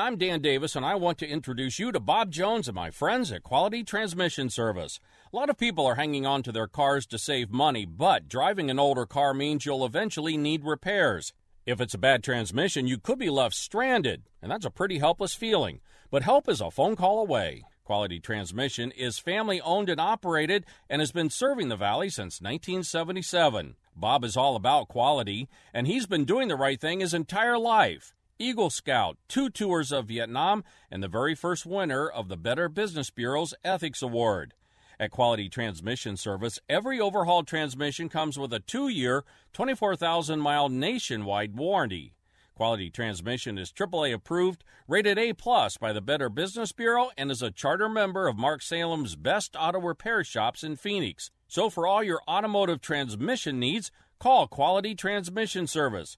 I'm 0.02 0.18
Dan 0.18 0.42
Davis, 0.42 0.76
and 0.76 0.84
I 0.84 0.96
want 0.96 1.20
to 1.20 1.28
introduce 1.28 1.78
you 1.78 1.92
to 1.92 2.00
Bob 2.00 2.32
Jones 2.32 2.68
and 2.68 2.74
my 2.74 2.90
friends 2.90 3.32
at 3.32 3.44
Quality 3.44 3.84
Transmission 3.84 4.50
Service. 4.50 5.00
A 5.32 5.36
lot 5.36 5.52
of 5.52 5.60
people 5.60 5.86
are 5.86 5.94
hanging 5.94 6.26
on 6.26 6.42
to 6.42 6.52
their 6.52 6.66
cars 6.66 7.06
to 7.06 7.20
save 7.20 7.52
money, 7.52 7.86
but 7.86 8.28
driving 8.28 8.72
an 8.72 8.80
older 8.80 9.06
car 9.06 9.32
means 9.36 9.64
you'll 9.64 9.86
eventually 9.86 10.38
need 10.38 10.66
repairs. 10.66 11.34
If 11.68 11.80
it's 11.80 11.94
a 11.94 12.00
bad 12.00 12.24
transmission, 12.24 12.88
you 12.88 12.98
could 12.98 13.20
be 13.20 13.30
left 13.30 13.54
stranded, 13.54 14.24
and 14.42 14.52
that's 14.52 14.66
a 14.66 14.72
pretty 14.72 14.98
helpless 14.98 15.36
feeling. 15.36 15.82
But 16.10 16.24
help 16.24 16.50
is 16.50 16.62
a 16.62 16.72
phone 16.72 16.96
call 16.96 17.20
away. 17.20 17.62
Quality 17.84 18.20
Transmission 18.20 18.90
is 18.90 19.20
family 19.20 19.62
owned 19.62 19.88
and 19.88 20.02
operated 20.02 20.66
and 20.90 21.00
has 21.00 21.12
been 21.12 21.30
serving 21.30 21.70
the 21.70 21.76
Valley 21.76 22.10
since 22.10 22.42
1977. 22.42 23.76
Bob 23.96 24.24
is 24.24 24.36
all 24.36 24.56
about 24.56 24.88
quality, 24.88 25.48
and 25.76 25.86
he's 25.86 26.08
been 26.08 26.26
doing 26.26 26.48
the 26.48 26.56
right 26.56 26.82
thing 26.82 27.02
his 27.02 27.14
entire 27.14 27.60
life. 27.60 28.16
Eagle 28.42 28.72
Scout, 28.72 29.20
two 29.28 29.52
tours 29.52 29.92
of 29.92 30.08
Vietnam, 30.08 30.64
and 30.90 31.04
the 31.04 31.08
very 31.08 31.36
first 31.36 31.64
winner 31.64 32.10
of 32.10 32.28
the 32.28 32.36
Better 32.36 32.68
Business 32.68 33.12
Bureau's 33.12 33.54
Ethics 33.64 34.02
Award. 34.02 34.56
At 35.00 35.12
Quality 35.12 35.48
Transmission 35.48 36.18
Service, 36.18 36.58
every 36.68 37.00
overhauled 37.00 37.46
transmission 37.46 38.10
comes 38.10 38.40
with 38.40 38.52
a 38.52 38.60
two 38.60 38.88
year, 38.88 39.24
24,000 39.54 40.40
mile 40.40 40.70
nationwide 40.70 41.56
warranty. 41.56 42.14
Quality 42.56 42.90
Transmission 42.90 43.60
is 43.60 43.72
AAA 43.72 44.12
approved, 44.12 44.64
rated 44.88 45.20
A 45.20 45.34
plus 45.34 45.78
by 45.78 45.94
the 45.94 46.02
Better 46.02 46.28
Business 46.28 46.72
Bureau, 46.72 47.12
and 47.16 47.30
is 47.30 47.44
a 47.44 47.52
charter 47.52 47.90
member 47.90 48.28
of 48.28 48.38
Mark 48.38 48.64
Salem's 48.64 49.16
best 49.16 49.56
auto 49.58 49.80
repair 49.80 50.24
shops 50.24 50.64
in 50.64 50.76
Phoenix. 50.76 51.30
So 51.48 51.70
for 51.70 51.86
all 51.86 52.04
your 52.04 52.22
automotive 52.28 52.82
transmission 52.82 53.60
needs, 53.60 53.92
call 54.20 54.48
Quality 54.48 54.96
Transmission 54.96 55.68
Service. 55.68 56.18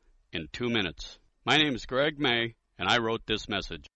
in 0.33 0.47
two 0.51 0.69
minutes. 0.69 1.19
My 1.45 1.57
name 1.57 1.75
is 1.75 1.85
Greg 1.85 2.19
May, 2.19 2.55
and 2.77 2.87
I 2.89 2.99
wrote 2.99 3.21
this 3.25 3.49
message. 3.49 3.87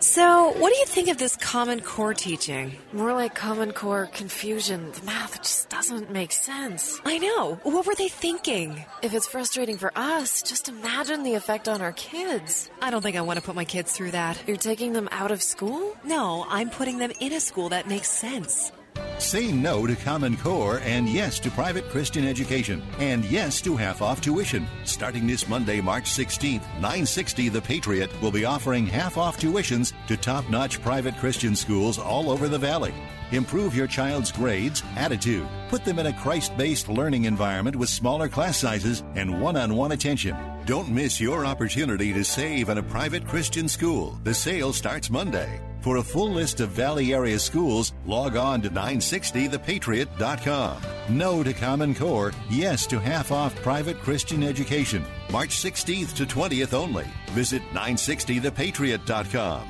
So, 0.00 0.52
what 0.52 0.72
do 0.72 0.78
you 0.78 0.86
think 0.86 1.08
of 1.08 1.18
this 1.18 1.36
Common 1.36 1.80
Core 1.80 2.14
teaching? 2.14 2.76
More 2.92 3.12
like 3.14 3.34
Common 3.34 3.72
Core 3.72 4.08
confusion. 4.12 4.92
The 4.92 5.02
math 5.02 5.42
just 5.42 5.68
doesn't 5.70 6.12
make 6.12 6.30
sense. 6.30 7.00
I 7.04 7.18
know. 7.18 7.58
What 7.64 7.84
were 7.84 7.96
they 7.96 8.08
thinking? 8.08 8.84
If 9.02 9.12
it's 9.12 9.26
frustrating 9.26 9.76
for 9.76 9.90
us, 9.96 10.42
just 10.42 10.68
imagine 10.68 11.24
the 11.24 11.34
effect 11.34 11.68
on 11.68 11.82
our 11.82 11.90
kids. 11.92 12.70
I 12.80 12.90
don't 12.90 13.02
think 13.02 13.16
I 13.16 13.22
want 13.22 13.40
to 13.40 13.44
put 13.44 13.56
my 13.56 13.64
kids 13.64 13.92
through 13.92 14.12
that. 14.12 14.40
You're 14.46 14.56
taking 14.56 14.92
them 14.92 15.08
out 15.10 15.32
of 15.32 15.42
school? 15.42 15.96
No, 16.04 16.46
I'm 16.48 16.70
putting 16.70 16.98
them 16.98 17.10
in 17.18 17.32
a 17.32 17.40
school 17.40 17.70
that 17.70 17.88
makes 17.88 18.08
sense. 18.08 18.70
Say 19.18 19.50
no 19.50 19.86
to 19.86 19.96
Common 19.96 20.36
Core 20.36 20.80
and 20.84 21.08
yes 21.08 21.40
to 21.40 21.50
private 21.50 21.88
Christian 21.88 22.24
education 22.26 22.82
and 22.98 23.24
yes 23.24 23.60
to 23.62 23.76
half 23.76 24.00
off 24.00 24.20
tuition. 24.20 24.66
Starting 24.84 25.26
this 25.26 25.48
Monday, 25.48 25.80
March 25.80 26.04
16th, 26.04 26.62
960 26.74 27.48
The 27.48 27.60
Patriot 27.60 28.22
will 28.22 28.30
be 28.30 28.44
offering 28.44 28.86
half 28.86 29.18
off 29.18 29.38
tuitions 29.38 29.92
to 30.06 30.16
top 30.16 30.48
notch 30.48 30.80
private 30.82 31.16
Christian 31.16 31.56
schools 31.56 31.98
all 31.98 32.30
over 32.30 32.48
the 32.48 32.58
Valley. 32.58 32.94
Improve 33.30 33.76
your 33.76 33.86
child's 33.86 34.32
grades, 34.32 34.82
attitude. 34.96 35.46
Put 35.68 35.84
them 35.84 35.98
in 35.98 36.06
a 36.06 36.12
Christ 36.12 36.56
based 36.56 36.88
learning 36.88 37.24
environment 37.24 37.76
with 37.76 37.90
smaller 37.90 38.28
class 38.28 38.58
sizes 38.58 39.02
and 39.16 39.42
one 39.42 39.56
on 39.56 39.76
one 39.76 39.92
attention. 39.92 40.36
Don't 40.64 40.88
miss 40.88 41.20
your 41.20 41.44
opportunity 41.44 42.12
to 42.12 42.24
save 42.24 42.68
in 42.68 42.78
a 42.78 42.82
private 42.82 43.26
Christian 43.26 43.68
school. 43.68 44.18
The 44.24 44.34
sale 44.34 44.72
starts 44.72 45.10
Monday. 45.10 45.60
For 45.80 45.98
a 45.98 46.02
full 46.02 46.30
list 46.30 46.58
of 46.60 46.70
Valley 46.70 47.14
area 47.14 47.38
schools, 47.38 47.92
log 48.04 48.34
on 48.36 48.60
to 48.62 48.70
960thepatriot.com. 48.70 50.82
No 51.10 51.44
to 51.44 51.52
Common 51.52 51.94
Core, 51.94 52.32
yes 52.50 52.84
to 52.88 52.98
half 52.98 53.30
off 53.30 53.54
private 53.62 54.00
Christian 54.00 54.42
education. 54.42 55.04
March 55.30 55.50
16th 55.50 56.16
to 56.16 56.26
20th 56.26 56.74
only. 56.74 57.06
Visit 57.30 57.62
960thepatriot.com. 57.72 59.68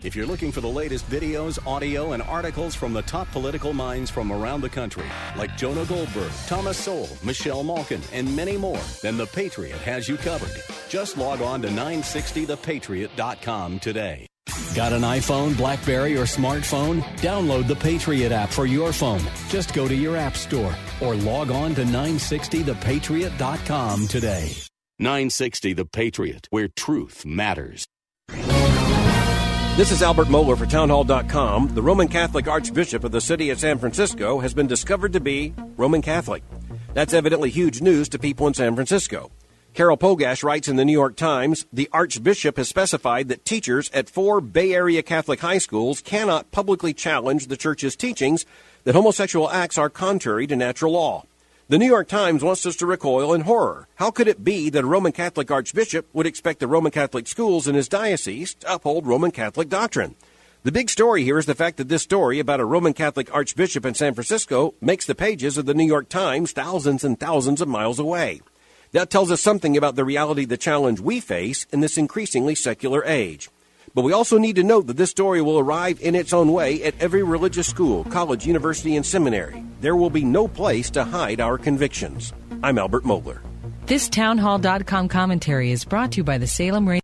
If 0.00 0.14
you're 0.14 0.26
looking 0.26 0.52
for 0.52 0.60
the 0.60 0.68
latest 0.68 1.10
videos, 1.10 1.58
audio, 1.66 2.12
and 2.12 2.22
articles 2.22 2.76
from 2.76 2.92
the 2.92 3.02
top 3.02 3.28
political 3.32 3.72
minds 3.72 4.12
from 4.12 4.30
around 4.30 4.60
the 4.60 4.68
country, 4.68 5.06
like 5.36 5.56
Jonah 5.56 5.84
Goldberg, 5.86 6.30
Thomas 6.46 6.78
Sowell, 6.78 7.08
Michelle 7.24 7.64
Malkin, 7.64 8.00
and 8.12 8.36
many 8.36 8.56
more, 8.56 8.78
then 9.02 9.16
The 9.16 9.26
Patriot 9.26 9.78
has 9.78 10.08
you 10.08 10.16
covered. 10.16 10.62
Just 10.88 11.18
log 11.18 11.42
on 11.42 11.60
to 11.62 11.68
960thepatriot.com 11.68 13.80
today. 13.80 14.27
Got 14.74 14.92
an 14.92 15.02
iPhone, 15.02 15.56
Blackberry, 15.56 16.16
or 16.16 16.24
smartphone? 16.24 17.02
Download 17.18 17.66
the 17.66 17.76
Patriot 17.76 18.32
app 18.32 18.50
for 18.50 18.66
your 18.66 18.92
phone. 18.92 19.22
Just 19.48 19.72
go 19.74 19.88
to 19.88 19.94
your 19.94 20.16
app 20.16 20.36
store 20.36 20.74
or 21.00 21.14
log 21.14 21.50
on 21.50 21.74
to 21.74 21.82
960thepatriot.com 21.82 24.08
today. 24.08 24.52
960 25.00 25.74
The 25.74 25.84
Patriot, 25.84 26.48
where 26.50 26.66
truth 26.68 27.24
matters. 27.24 27.86
This 29.78 29.92
is 29.92 30.02
Albert 30.02 30.26
Mohler 30.26 30.58
for 30.58 30.66
Townhall.com. 30.66 31.68
The 31.72 31.82
Roman 31.82 32.08
Catholic 32.08 32.48
Archbishop 32.48 33.04
of 33.04 33.12
the 33.12 33.20
city 33.20 33.50
of 33.50 33.60
San 33.60 33.78
Francisco 33.78 34.40
has 34.40 34.52
been 34.52 34.66
discovered 34.66 35.12
to 35.12 35.20
be 35.20 35.54
Roman 35.76 36.02
Catholic. 36.02 36.42
That's 36.94 37.14
evidently 37.14 37.50
huge 37.50 37.80
news 37.80 38.08
to 38.08 38.18
people 38.18 38.48
in 38.48 38.54
San 38.54 38.74
Francisco. 38.74 39.30
Carol 39.78 39.96
Pogash 39.96 40.42
writes 40.42 40.66
in 40.66 40.74
the 40.74 40.84
New 40.84 40.90
York 40.90 41.14
Times 41.14 41.64
The 41.72 41.88
Archbishop 41.92 42.56
has 42.56 42.68
specified 42.68 43.28
that 43.28 43.44
teachers 43.44 43.88
at 43.94 44.10
four 44.10 44.40
Bay 44.40 44.74
Area 44.74 45.04
Catholic 45.04 45.38
high 45.38 45.58
schools 45.58 46.00
cannot 46.00 46.50
publicly 46.50 46.92
challenge 46.92 47.46
the 47.46 47.56
church's 47.56 47.94
teachings 47.94 48.44
that 48.82 48.96
homosexual 48.96 49.48
acts 49.48 49.78
are 49.78 49.88
contrary 49.88 50.48
to 50.48 50.56
natural 50.56 50.94
law. 50.94 51.26
The 51.68 51.78
New 51.78 51.86
York 51.86 52.08
Times 52.08 52.42
wants 52.42 52.66
us 52.66 52.74
to 52.74 52.86
recoil 52.86 53.32
in 53.32 53.42
horror. 53.42 53.86
How 53.94 54.10
could 54.10 54.26
it 54.26 54.42
be 54.42 54.68
that 54.68 54.82
a 54.82 54.88
Roman 54.88 55.12
Catholic 55.12 55.48
archbishop 55.48 56.08
would 56.12 56.26
expect 56.26 56.58
the 56.58 56.66
Roman 56.66 56.90
Catholic 56.90 57.28
schools 57.28 57.68
in 57.68 57.76
his 57.76 57.88
diocese 57.88 58.54
to 58.54 58.74
uphold 58.74 59.06
Roman 59.06 59.30
Catholic 59.30 59.68
doctrine? 59.68 60.16
The 60.64 60.72
big 60.72 60.90
story 60.90 61.22
here 61.22 61.38
is 61.38 61.46
the 61.46 61.54
fact 61.54 61.76
that 61.76 61.88
this 61.88 62.02
story 62.02 62.40
about 62.40 62.58
a 62.58 62.64
Roman 62.64 62.94
Catholic 62.94 63.32
archbishop 63.32 63.86
in 63.86 63.94
San 63.94 64.14
Francisco 64.14 64.74
makes 64.80 65.06
the 65.06 65.14
pages 65.14 65.56
of 65.56 65.66
the 65.66 65.74
New 65.74 65.86
York 65.86 66.08
Times 66.08 66.50
thousands 66.50 67.04
and 67.04 67.20
thousands 67.20 67.60
of 67.60 67.68
miles 67.68 68.00
away. 68.00 68.40
That 68.92 69.10
tells 69.10 69.30
us 69.30 69.42
something 69.42 69.76
about 69.76 69.96
the 69.96 70.04
reality 70.04 70.44
of 70.44 70.48
the 70.48 70.56
challenge 70.56 71.00
we 71.00 71.20
face 71.20 71.66
in 71.72 71.80
this 71.80 71.98
increasingly 71.98 72.54
secular 72.54 73.04
age. 73.04 73.50
But 73.94 74.02
we 74.02 74.12
also 74.12 74.38
need 74.38 74.56
to 74.56 74.62
note 74.62 74.86
that 74.86 74.96
this 74.96 75.10
story 75.10 75.42
will 75.42 75.58
arrive 75.58 76.00
in 76.00 76.14
its 76.14 76.32
own 76.32 76.52
way 76.52 76.82
at 76.82 76.94
every 77.00 77.22
religious 77.22 77.66
school, 77.66 78.04
college, 78.04 78.46
university, 78.46 78.96
and 78.96 79.04
seminary. 79.04 79.62
There 79.80 79.96
will 79.96 80.10
be 80.10 80.24
no 80.24 80.48
place 80.48 80.90
to 80.90 81.04
hide 81.04 81.40
our 81.40 81.58
convictions. 81.58 82.32
I'm 82.62 82.78
Albert 82.78 83.04
Mohler. 83.04 83.40
This 83.86 84.08
townhall.com 84.08 85.08
commentary 85.08 85.70
is 85.70 85.84
brought 85.84 86.12
to 86.12 86.18
you 86.18 86.24
by 86.24 86.38
the 86.38 86.46
Salem 86.46 86.88
Radio. 86.88 87.02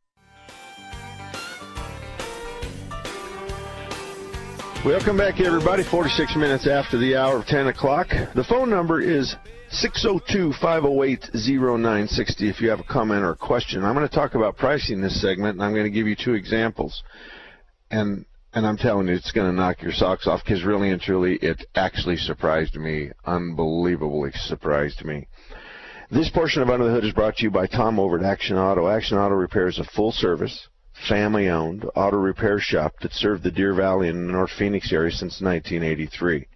Welcome 4.85 5.17
back, 5.17 5.41
everybody. 5.41 5.83
46 5.83 6.37
minutes 6.37 6.67
after 6.67 6.99
the 6.99 7.17
hour 7.17 7.39
of 7.39 7.47
10 7.47 7.69
o'clock. 7.69 8.09
The 8.35 8.45
phone 8.45 8.69
number 8.69 9.01
is 9.01 9.35
602-508-0960 9.83 12.43
if 12.43 12.61
you 12.61 12.71
have 12.71 12.81
a 12.81 12.85
comment 12.85 13.25
or 13.25 13.31
a 13.31 13.37
question. 13.37 13.85
I'm 13.85 13.95
going 13.95 14.09
to 14.09 14.15
talk 14.15 14.35
about 14.35 14.57
pricing 14.57 15.01
this 15.01 15.21
segment, 15.21 15.55
and 15.55 15.65
I'm 15.65 15.73
going 15.73 15.85
to 15.85 15.91
give 15.91 16.07
you 16.07 16.17
two 16.17 16.35
examples. 16.35 17.03
And 17.91 18.25
and 18.55 18.67
I'm 18.67 18.77
telling 18.77 19.09
you, 19.09 19.15
it's 19.15 19.33
going 19.33 19.51
to 19.51 19.57
knock 19.57 19.83
your 19.83 19.91
socks 19.91 20.29
off 20.29 20.45
because 20.45 20.63
really 20.63 20.91
and 20.91 21.01
truly, 21.01 21.35
it 21.43 21.67
actually 21.75 22.17
surprised 22.17 22.77
me. 22.77 23.11
Unbelievably 23.25 24.31
surprised 24.35 25.05
me. 25.05 25.27
This 26.11 26.31
portion 26.31 26.63
of 26.63 26.71
Under 26.71 26.85
the 26.85 26.93
Hood 26.93 27.05
is 27.05 27.13
brought 27.13 27.35
to 27.37 27.43
you 27.43 27.51
by 27.51 27.67
Tom 27.67 27.99
over 27.99 28.17
at 28.17 28.25
Action 28.25 28.57
Auto. 28.57 28.87
Action 28.87 29.19
Auto 29.19 29.35
Repair 29.35 29.67
is 29.67 29.81
a 29.81 29.85
full 29.85 30.13
service, 30.13 30.69
family 31.09 31.49
owned 31.49 31.85
auto 31.97 32.17
repair 32.17 32.61
shop 32.61 32.95
that 33.03 33.13
served 33.13 33.43
the 33.43 33.51
Deer 33.51 33.75
Valley 33.75 34.09
and 34.09 34.29
North 34.29 34.53
Phoenix 34.57 34.93
area 34.93 35.11
since 35.11 35.41
1983. 35.41 36.47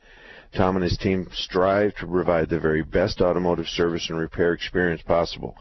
Tom 0.55 0.77
and 0.77 0.83
his 0.83 0.97
team 0.99 1.29
strive 1.33 1.95
to 1.97 2.07
provide 2.07 2.49
the 2.49 2.59
very 2.59 2.83
best 2.83 3.21
automotive 3.21 3.67
service 3.67 4.09
and 4.09 4.19
repair 4.19 4.53
experience 4.53 5.03
possible. 5.03 5.57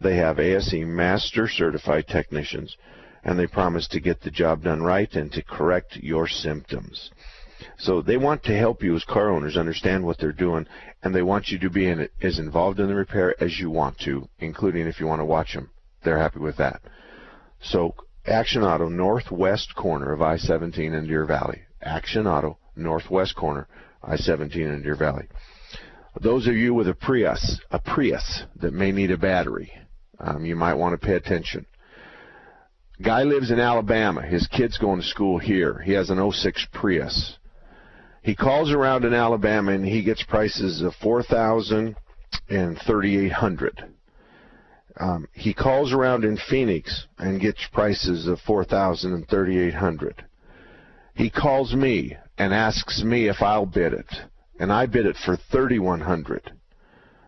They 0.00 0.16
have 0.16 0.40
ASE 0.40 0.74
Master 0.74 1.48
Certified 1.48 2.08
technicians, 2.08 2.76
and 3.24 3.38
they 3.38 3.46
promise 3.46 3.86
to 3.88 4.00
get 4.00 4.20
the 4.20 4.30
job 4.30 4.64
done 4.64 4.82
right 4.82 5.12
and 5.14 5.30
to 5.32 5.42
correct 5.42 5.96
your 5.96 6.26
symptoms. 6.26 7.10
So 7.78 8.02
they 8.02 8.16
want 8.16 8.42
to 8.44 8.58
help 8.58 8.82
you 8.82 8.96
as 8.96 9.04
car 9.04 9.30
owners 9.30 9.56
understand 9.56 10.04
what 10.04 10.18
they're 10.18 10.32
doing, 10.32 10.66
and 11.02 11.14
they 11.14 11.22
want 11.22 11.48
you 11.48 11.58
to 11.60 11.70
be 11.70 11.86
in 11.86 12.08
as 12.20 12.38
involved 12.38 12.80
in 12.80 12.88
the 12.88 12.94
repair 12.94 13.40
as 13.42 13.60
you 13.60 13.70
want 13.70 13.98
to, 14.00 14.28
including 14.40 14.86
if 14.86 14.98
you 14.98 15.06
want 15.06 15.20
to 15.20 15.24
watch 15.24 15.54
them. 15.54 15.70
They're 16.02 16.18
happy 16.18 16.40
with 16.40 16.56
that. 16.56 16.82
So 17.60 17.94
Action 18.26 18.62
Auto, 18.64 18.88
northwest 18.88 19.74
corner 19.76 20.12
of 20.12 20.22
I-17 20.22 20.78
in 20.78 21.06
Deer 21.06 21.24
Valley. 21.24 21.62
Action 21.80 22.26
Auto, 22.26 22.58
northwest 22.74 23.36
corner 23.36 23.68
I-17 24.04 24.56
in 24.56 24.82
Deer 24.82 24.94
Valley. 24.96 25.28
Those 26.20 26.46
of 26.46 26.54
you 26.54 26.74
with 26.74 26.88
a 26.88 26.94
Prius, 26.94 27.60
a 27.70 27.78
Prius 27.78 28.44
that 28.56 28.74
may 28.74 28.92
need 28.92 29.10
a 29.10 29.16
battery, 29.16 29.72
um, 30.20 30.44
you 30.44 30.56
might 30.56 30.74
want 30.74 30.98
to 30.98 31.06
pay 31.06 31.14
attention. 31.14 31.66
Guy 33.00 33.22
lives 33.22 33.50
in 33.50 33.58
Alabama. 33.58 34.22
His 34.22 34.46
kid's 34.46 34.78
going 34.78 35.00
to 35.00 35.06
school 35.06 35.38
here. 35.38 35.80
He 35.80 35.92
has 35.92 36.10
an 36.10 36.30
06 36.30 36.66
Prius. 36.72 37.38
He 38.22 38.36
calls 38.36 38.70
around 38.70 39.04
in 39.04 39.14
Alabama 39.14 39.72
and 39.72 39.84
he 39.84 40.02
gets 40.02 40.22
prices 40.22 40.82
of 40.82 40.94
4000 40.96 41.96
and 42.48 42.78
3800 42.86 43.92
um, 44.98 45.26
he 45.32 45.54
calls 45.54 45.92
around 45.92 46.24
in 46.24 46.36
Phoenix 46.36 47.06
and 47.18 47.40
gets 47.40 47.66
prices 47.72 48.26
of 48.26 48.40
4000 48.40 49.12
and 49.12 49.28
3800 49.28 50.24
He 51.14 51.30
calls 51.30 51.74
me 51.74 52.16
and 52.38 52.54
asks 52.54 53.02
me 53.02 53.28
if 53.28 53.42
I'll 53.42 53.66
bid 53.66 53.92
it, 53.92 54.10
and 54.58 54.72
I 54.72 54.86
bid 54.86 55.06
it 55.06 55.16
for 55.16 55.36
3100 55.36 56.52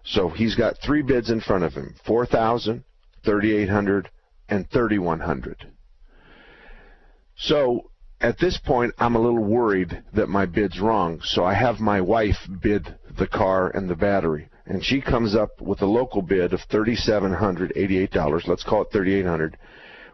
So 0.05 0.28
he's 0.28 0.55
got 0.55 0.78
three 0.78 1.03
bids 1.03 1.30
in 1.30 1.41
front 1.41 1.64
of 1.64 1.74
him: 1.74 1.95
4000 2.05 2.85
3800 3.24 4.11
and 4.49 4.68
3100 4.70 5.66
So 7.37 7.91
at 8.20 8.39
this 8.39 8.59
point, 8.59 8.95
I'm 8.99 9.16
a 9.16 9.20
little 9.20 9.45
worried 9.45 10.03
that 10.14 10.28
my 10.28 10.47
bid's 10.47 10.80
wrong, 10.80 11.20
so 11.22 11.45
I 11.45 11.53
have 11.55 11.78
my 11.78 12.01
wife 12.01 12.49
bid 12.62 12.95
the 13.18 13.26
car 13.26 13.68
and 13.68 13.89
the 13.89 13.97
battery. 13.97 14.49
and 14.66 14.82
she 14.82 15.01
comes 15.01 15.35
up 15.35 15.61
with 15.61 15.82
a 15.82 15.87
local 15.87 16.22
bid 16.22 16.55
of 16.55 16.61
$3,788. 16.68 18.49
Let's 18.49 18.64
call 18.64 18.82
it 18.82 18.89
3,800, 18.93 19.59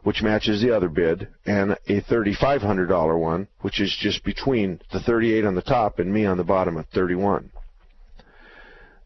which 0.03 0.23
matches 0.23 0.63
the 0.63 0.75
other 0.75 0.89
bid, 0.89 1.29
and 1.47 1.73
a 1.89 2.01
$3,500 2.03 3.19
one, 3.19 3.49
which 3.61 3.81
is 3.81 3.95
just 4.01 4.25
between 4.25 4.81
the 4.93 5.01
38 5.01 5.45
on 5.45 5.55
the 5.55 5.63
top 5.63 5.99
and 5.99 6.13
me 6.13 6.25
on 6.25 6.37
the 6.37 6.45
bottom 6.45 6.79
at 6.79 6.87
31. 6.91 7.51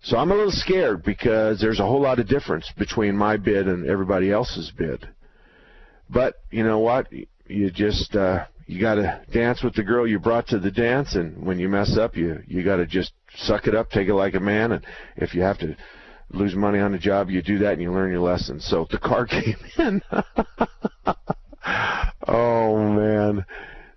So 0.03 0.19
I'm 0.19 0.31
a 0.31 0.35
little 0.35 0.53
scared 0.53 1.03
because 1.03 1.61
there's 1.61 1.81
a 1.81 1.87
whole 1.87 2.03
lot 2.03 2.19
of 2.19 2.29
difference 2.29 2.71
between 2.77 3.17
my 3.17 3.39
bid 3.39 3.67
and 3.67 3.89
everybody 3.89 4.31
else's 4.31 4.71
bid. 4.77 5.09
But 6.11 6.43
you 6.51 6.63
know 6.63 6.79
what? 6.79 7.09
You 7.47 7.71
just 7.71 8.15
uh, 8.15 8.45
you 8.67 8.81
got 8.81 8.97
to 8.97 9.23
dance 9.33 9.63
with 9.63 9.75
the 9.75 9.83
girl 9.83 10.07
you 10.07 10.19
brought 10.19 10.47
to 10.49 10.59
the 10.59 10.71
dance, 10.71 11.15
and 11.15 11.45
when 11.45 11.59
you 11.59 11.71
mess 11.71 11.97
up, 11.97 12.17
you 12.17 12.43
you 12.47 12.63
got 12.63 12.77
to 12.77 12.87
just 12.87 13.13
suck 13.37 13.67
it 13.67 13.75
up, 13.75 13.91
take 13.91 14.09
it 14.09 14.15
like 14.15 14.35
a 14.35 14.41
man, 14.41 14.73
and 14.73 14.85
if 15.17 15.35
you 15.35 15.41
have 15.41 15.59
to 15.59 15.75
lose 16.31 16.55
money 16.55 16.79
on 16.79 16.93
the 16.93 16.99
job, 16.99 17.31
you 17.31 17.43
do 17.43 17.59
that 17.59 17.75
and 17.75 17.83
you 17.83 17.93
learn 17.93 18.11
your 18.11 18.21
lesson. 18.21 18.61
So 18.61 18.87
the 18.91 18.99
car 18.99 19.27
came 19.29 19.57
in. 19.79 20.03
oh 22.29 22.77
man. 22.79 23.45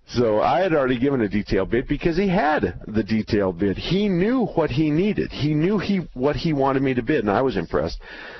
So 0.10 0.40
I 0.42 0.62
had 0.62 0.74
already 0.74 1.00
given 1.00 1.20
a 1.22 1.28
detailed 1.28 1.70
bid 1.70 1.88
because 1.88 2.16
he 2.16 2.30
had 2.30 2.80
the 2.88 3.04
detailed 3.04 3.60
bid. 3.60 3.78
He 3.78 4.08
knew 4.08 4.46
what 4.46 4.70
he 4.70 4.90
needed. 4.90 5.32
He 5.32 5.54
knew 5.54 5.80
he 5.80 6.08
what 6.14 6.38
he 6.38 6.54
wanted 6.54 6.82
me 6.82 6.94
to 6.94 7.02
bid, 7.02 7.20
and 7.20 7.32
I 7.32 7.42
was 7.42 7.58
impressed. 7.58 8.00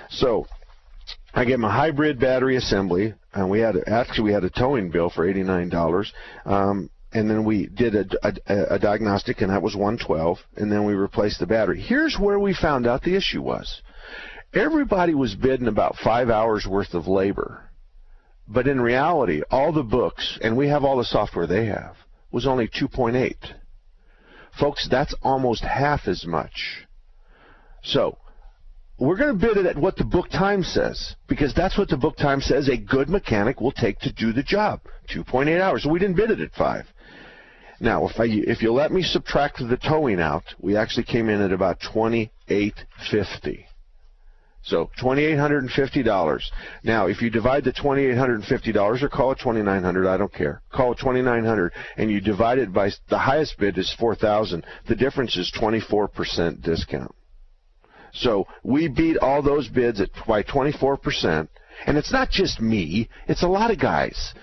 So 0.10 0.48
I 1.34 1.44
gave 1.44 1.56
him 1.56 1.66
a 1.66 1.72
hybrid 1.72 2.20
battery 2.20 2.56
assembly, 2.56 3.14
and 3.34 3.50
we 3.50 3.60
had 3.60 3.76
actually 3.86 4.26
we 4.26 4.34
had 4.34 4.46
a 4.46 4.50
towing 4.50 4.92
bill 4.92 5.10
for 5.10 5.28
eighty 5.28 5.44
nine 5.44 5.68
dollars. 5.68 6.14
Um, 6.46 6.90
and 7.18 7.28
then 7.28 7.44
we 7.44 7.66
did 7.66 7.96
a, 7.96 8.06
a, 8.22 8.76
a 8.76 8.80
diagnostic, 8.80 9.42
and 9.42 9.52
that 9.52 9.64
was 9.64 9.76
112. 9.76 10.38
And 10.56 10.72
then 10.72 10.86
we 10.86 10.94
replaced 10.94 11.40
the 11.40 11.48
battery. 11.48 11.82
Here's 11.82 12.18
where 12.20 12.40
we 12.40 12.54
found 12.54 12.86
out 12.86 13.02
the 13.02 13.16
issue 13.16 13.42
was. 13.42 13.82
Everybody 14.54 15.16
was 15.16 15.34
bidding 15.34 15.68
about 15.68 15.96
five 15.98 16.30
hours 16.30 16.68
worth 16.70 16.94
of 16.94 17.08
labor, 17.08 17.70
but 18.48 18.68
in 18.68 18.80
reality, 18.80 19.42
all 19.50 19.74
the 19.74 19.84
books, 19.84 20.38
and 20.42 20.56
we 20.56 20.68
have 20.70 20.84
all 20.84 20.98
the 20.98 21.04
software 21.04 21.48
they 21.48 21.66
have, 21.66 21.96
was 22.32 22.46
only 22.46 22.68
2.8. 22.68 23.34
Folks, 24.60 24.88
that's 24.90 25.16
almost 25.24 25.64
half 25.64 26.08
as 26.08 26.26
much. 26.26 26.86
So 27.84 28.18
we're 29.00 29.18
going 29.18 29.38
to 29.38 29.48
bid 29.48 29.58
it 29.58 29.66
at 29.66 29.78
what 29.78 29.96
the 29.96 30.04
book 30.04 30.30
time 30.30 30.64
says 30.64 31.16
because 31.28 31.54
that's 31.54 31.78
what 31.78 31.90
the 31.90 31.98
book 31.98 32.18
time 32.18 32.42
says 32.42 32.70
a 32.70 32.78
good 32.78 33.10
mechanic 33.10 33.60
will 33.60 33.72
take 33.72 34.00
to 34.00 34.12
do 34.12 34.34
the 34.34 34.42
job 34.42 34.82
2.8 35.14 35.62
hours 35.62 35.84
so 35.84 35.90
we 35.90 36.00
didn't 36.00 36.16
bid 36.16 36.32
it 36.32 36.40
at 36.40 36.52
5 36.54 36.86
now 37.80 38.08
if 38.08 38.20
i 38.20 38.26
if 38.26 38.62
you 38.62 38.72
let 38.72 38.92
me 38.92 39.02
subtract 39.02 39.58
the 39.60 39.78
towing 39.78 40.20
out 40.20 40.44
we 40.60 40.76
actually 40.76 41.04
came 41.04 41.30
in 41.30 41.42
at 41.42 41.52
about 41.52 41.80
2850 41.82 43.68
so 44.68 44.90
$2,850. 45.02 46.42
Now, 46.84 47.08
if 47.08 47.22
you 47.22 47.30
divide 47.30 47.64
the 47.64 47.72
$2,850 47.72 49.02
or 49.02 49.10
call 49.10 49.32
it 49.32 49.40
2,900, 49.40 50.08
I 50.08 50.18
don't 50.18 50.34
care. 50.34 50.62
Call 50.74 50.92
it 50.92 51.00
2,900, 51.00 51.72
and 51.96 52.12
you 52.12 52.20
divide 52.20 52.58
it 52.58 52.74
by 52.74 52.92
the 53.10 53.18
highest 53.18 53.58
bid 53.58 53.78
is 53.78 53.96
4,000. 53.98 54.66
The 54.90 54.96
difference 54.96 55.38
is 55.38 55.52
24% 55.58 56.62
discount. 56.62 57.16
So 58.14 58.46
we 58.64 58.90
beat 58.90 59.18
all 59.18 59.42
those 59.42 59.70
bids 59.70 60.02
at, 60.02 60.10
by 60.28 60.44
24%. 60.44 61.48
And 61.86 61.98
it's 61.98 62.12
not 62.12 62.30
just 62.30 62.60
me, 62.60 63.08
it's 63.28 63.44
a 63.44 63.48
lot 63.48 63.72
of 63.72 63.80
guys. 63.80 64.34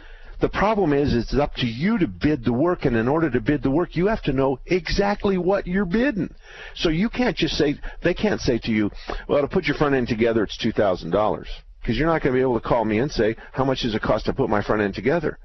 The 0.45 0.51
problem 0.51 0.93
is, 0.93 1.15
it's 1.15 1.33
up 1.33 1.55
to 1.55 1.67
you 1.67 1.97
to 1.97 2.07
bid 2.07 2.45
the 2.45 2.53
work, 2.53 2.85
and 2.85 2.99
in 2.99 3.09
order 3.09 3.31
to 3.31 3.41
bid 3.41 3.63
the 3.63 3.71
work, 3.71 3.97
you 3.97 4.09
have 4.09 4.21
to 4.25 4.33
know 4.35 4.61
exactly 4.67 5.39
what 5.39 5.67
you're 5.67 5.87
bidding. 5.87 6.35
So 6.75 6.91
you 6.91 7.09
can't 7.09 7.35
just 7.35 7.57
say, 7.57 7.81
they 8.03 8.13
can't 8.13 8.43
say 8.43 8.59
to 8.59 8.71
you, 8.71 8.91
well, 9.27 9.41
to 9.41 9.49
put 9.49 9.65
your 9.65 9.75
front 9.75 9.95
end 9.95 10.07
together, 10.07 10.43
it's 10.43 10.59
$2,000. 10.63 11.47
Because 11.81 11.97
you're 11.97 12.07
not 12.07 12.21
going 12.21 12.35
to 12.35 12.37
be 12.37 12.43
able 12.43 12.61
to 12.61 12.69
call 12.69 12.85
me 12.85 12.99
and 12.99 13.11
say, 13.11 13.37
how 13.53 13.65
much 13.65 13.85
does 13.85 13.95
it 13.95 14.03
cost 14.03 14.27
to 14.27 14.35
put 14.35 14.51
my 14.51 14.63
front 14.63 14.83
end 14.83 14.95
together? 14.95 15.39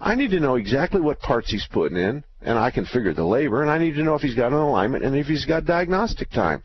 I 0.00 0.14
need 0.14 0.30
to 0.30 0.40
know 0.40 0.54
exactly 0.54 1.02
what 1.02 1.20
parts 1.20 1.50
he's 1.50 1.68
putting 1.70 1.98
in, 1.98 2.24
and 2.40 2.58
I 2.58 2.70
can 2.70 2.86
figure 2.86 3.12
the 3.12 3.26
labor, 3.26 3.60
and 3.60 3.70
I 3.70 3.76
need 3.76 3.96
to 3.96 4.02
know 4.02 4.14
if 4.14 4.22
he's 4.22 4.34
got 4.34 4.52
an 4.52 4.58
alignment 4.58 5.04
and 5.04 5.14
if 5.14 5.26
he's 5.26 5.44
got 5.44 5.66
diagnostic 5.66 6.30
time. 6.30 6.62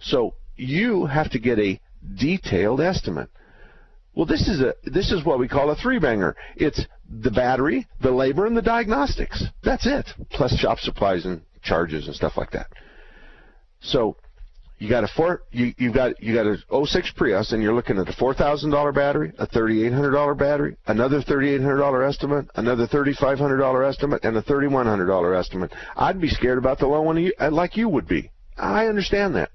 So 0.00 0.34
you 0.54 1.06
have 1.06 1.32
to 1.32 1.40
get 1.40 1.58
a 1.58 1.80
detailed 2.14 2.80
estimate. 2.80 3.30
Well, 4.16 4.24
this 4.24 4.48
is 4.48 4.60
a 4.62 4.74
this 4.84 5.12
is 5.12 5.24
what 5.24 5.38
we 5.38 5.46
call 5.46 5.70
a 5.70 5.76
three 5.76 5.98
banger. 5.98 6.34
It's 6.56 6.84
the 7.22 7.30
battery, 7.30 7.86
the 8.00 8.10
labor, 8.10 8.46
and 8.46 8.56
the 8.56 8.62
diagnostics. 8.62 9.44
That's 9.62 9.86
it. 9.86 10.06
Plus 10.30 10.56
shop 10.58 10.78
supplies 10.78 11.26
and 11.26 11.42
charges 11.62 12.06
and 12.06 12.16
stuff 12.16 12.38
like 12.38 12.50
that. 12.52 12.68
So 13.80 14.16
you 14.78 14.88
got 14.88 15.04
a 15.04 15.08
four 15.14 15.42
you 15.52 15.74
you 15.76 15.92
got 15.92 16.22
you 16.22 16.34
got 16.34 16.46
a 16.46 16.86
06 16.86 17.12
Prius 17.14 17.52
and 17.52 17.62
you're 17.62 17.74
looking 17.74 17.98
at 17.98 18.08
a 18.08 18.12
four 18.14 18.32
thousand 18.32 18.70
dollar 18.70 18.90
battery, 18.90 19.34
a 19.38 19.46
thirty 19.46 19.84
eight 19.84 19.92
hundred 19.92 20.12
dollar 20.12 20.34
battery, 20.34 20.78
another 20.86 21.20
thirty 21.20 21.50
eight 21.50 21.60
hundred 21.60 21.78
dollar 21.78 22.02
estimate, 22.02 22.46
another 22.54 22.86
thirty 22.86 23.12
five 23.12 23.38
hundred 23.38 23.58
dollar 23.58 23.84
estimate, 23.84 24.24
and 24.24 24.34
a 24.38 24.42
thirty 24.42 24.66
one 24.66 24.86
hundred 24.86 25.06
dollar 25.08 25.34
estimate. 25.34 25.74
I'd 25.94 26.22
be 26.22 26.28
scared 26.28 26.56
about 26.56 26.78
the 26.78 26.86
low 26.86 27.02
one 27.02 27.18
you, 27.18 27.34
uh, 27.38 27.50
like 27.50 27.76
you 27.76 27.90
would 27.90 28.08
be. 28.08 28.30
I 28.56 28.86
understand 28.86 29.34
that. 29.34 29.50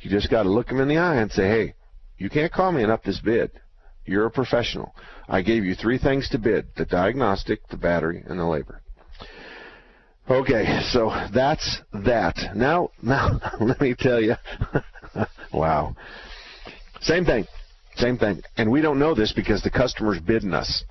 You 0.00 0.10
just 0.10 0.30
got 0.30 0.42
to 0.42 0.50
look 0.50 0.66
them 0.66 0.80
in 0.80 0.88
the 0.88 0.98
eye 0.98 1.16
and 1.16 1.32
say, 1.32 1.44
hey, 1.44 1.74
you 2.18 2.28
can't 2.28 2.52
call 2.52 2.72
me 2.72 2.82
and 2.82 2.92
up 2.92 3.04
this 3.04 3.20
bid. 3.20 3.52
You're 4.04 4.26
a 4.26 4.30
professional. 4.30 4.94
I 5.28 5.42
gave 5.42 5.64
you 5.64 5.74
three 5.74 5.98
things 5.98 6.28
to 6.30 6.38
bid 6.38 6.66
the 6.76 6.84
diagnostic, 6.84 7.66
the 7.68 7.76
battery, 7.76 8.22
and 8.26 8.38
the 8.38 8.44
labor. 8.44 8.80
Okay, 10.30 10.80
so 10.90 11.10
that's 11.34 11.80
that. 11.92 12.36
Now, 12.54 12.90
now 13.02 13.40
let 13.60 13.80
me 13.80 13.94
tell 13.98 14.20
you. 14.20 14.34
wow. 15.52 15.94
Same 17.00 17.24
thing. 17.24 17.46
Same 17.96 18.16
thing. 18.16 18.42
And 18.56 18.70
we 18.70 18.80
don't 18.80 18.98
know 18.98 19.14
this 19.14 19.32
because 19.32 19.62
the 19.62 19.70
customer's 19.70 20.20
bidding 20.20 20.54
us. 20.54 20.84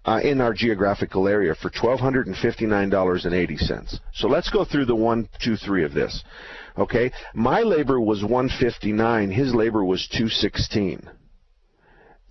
uh, 0.04 0.20
in 0.22 0.42
our 0.42 0.54
geographical 0.54 1.30
area 1.30 1.56
for 1.56 1.70
$1,259.80. 1.70 4.00
So 4.14 4.28
let's 4.28 4.50
go 4.50 4.66
through 4.66 4.88
the 4.88 4.96
one, 4.96 5.30
two, 5.42 5.56
three 5.56 5.86
of 5.86 5.94
this. 5.94 6.22
Okay, 6.78 7.14
my 7.34 7.62
labor 7.62 8.02
was 8.02 8.24
159. 8.24 9.32
His 9.32 9.56
labor 9.56 9.86
was 9.86 10.06
216. 10.10 11.10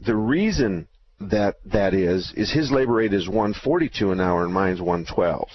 The 0.04 0.16
reason 0.16 0.88
that 1.20 1.56
that 1.66 1.94
is 1.94 2.32
is 2.36 2.52
his 2.52 2.70
labor 2.70 2.94
rate 2.94 3.12
is 3.12 3.28
142 3.28 4.12
an 4.12 4.20
hour 4.20 4.44
and 4.44 4.52
mine's 4.52 4.80
112. 4.80 5.48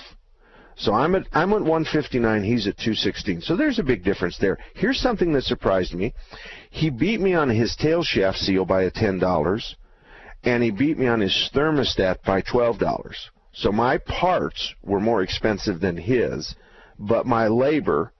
So 0.78 0.94
I'm 0.94 1.16
at 1.16 1.28
I'm 1.32 1.54
at 1.54 1.62
159, 1.62 2.44
he's 2.44 2.68
at 2.68 2.78
216. 2.78 3.42
So 3.42 3.56
there's 3.56 3.80
a 3.80 3.84
big 3.84 4.04
difference 4.04 4.38
there. 4.38 4.58
Here's 4.74 5.00
something 5.00 5.32
that 5.34 5.44
surprised 5.44 5.94
me. 5.94 6.14
He 6.70 6.90
beat 6.90 7.22
me 7.22 7.34
on 7.34 7.50
his 7.50 7.76
tail 7.76 8.04
shaft 8.04 8.38
seal 8.40 8.66
by 8.66 8.84
a 8.84 8.92
$10 8.92 9.76
and 10.44 10.62
he 10.62 10.72
beat 10.72 10.98
me 10.98 11.08
on 11.08 11.22
his 11.22 11.50
thermostat 11.54 12.18
by 12.24 12.42
$12. 12.42 13.16
So 13.54 13.72
my 13.72 13.98
parts 13.98 14.74
were 14.84 15.00
more 15.00 15.24
expensive 15.24 15.80
than 15.80 15.98
his, 15.98 16.56
but 17.00 17.26
my 17.26 17.48
labor 17.48 18.12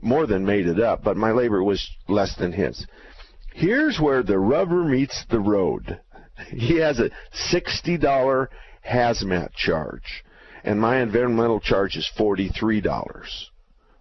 more 0.00 0.26
than 0.26 0.44
made 0.44 0.66
it 0.66 0.78
up, 0.78 1.02
but 1.02 1.16
my 1.16 1.32
labor 1.32 1.64
was 1.64 1.84
less 2.08 2.36
than 2.36 2.52
his. 2.52 2.86
Here's 3.52 3.98
where 3.98 4.22
the 4.22 4.38
rubber 4.38 4.84
meets 4.84 5.24
the 5.30 5.40
road. 5.40 5.98
He 6.48 6.76
has 6.78 6.98
a 6.98 7.10
$60 7.52 8.48
hazmat 8.88 9.52
charge, 9.54 10.24
and 10.64 10.80
my 10.80 11.00
environmental 11.00 11.60
charge 11.60 11.96
is 11.96 12.10
$43. 12.18 12.82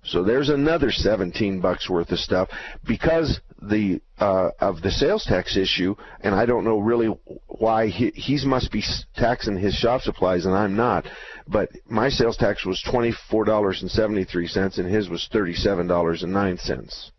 So 0.04 0.24
there's 0.24 0.50
another 0.50 0.92
17 0.92 1.62
bucks 1.62 1.90
worth 1.90 2.12
of 2.12 2.20
stuff 2.20 2.50
because 2.88 3.40
the 3.62 4.02
uh, 4.20 4.50
of 4.60 4.82
the 4.82 4.90
sales 4.90 5.24
tax 5.26 5.56
issue, 5.56 5.96
and 6.22 6.34
I 6.34 6.48
don't 6.48 6.64
know 6.64 6.80
really 6.80 7.16
why 7.48 7.88
he 7.88 8.12
he's 8.16 8.44
must 8.44 8.72
be 8.72 8.84
taxing 9.16 9.58
his 9.58 9.76
shop 9.76 10.02
supplies 10.02 10.46
and 10.46 10.56
I'm 10.56 10.76
not. 10.76 11.06
But 11.48 11.70
my 11.88 12.10
sales 12.10 12.38
tax 12.38 12.66
was 12.66 12.82
twenty 12.82 13.14
four 13.30 13.46
dollars 13.46 13.84
and 13.84 13.92
seventy 13.92 14.24
three 14.24 14.48
cents, 14.48 14.80
and 14.80 14.92
his 14.92 15.10
was 15.10 15.30
thirty 15.32 15.54
seven 15.54 15.86
dollars 15.86 16.24
and 16.24 16.34
nine 16.34 16.58
cents. 16.58 17.12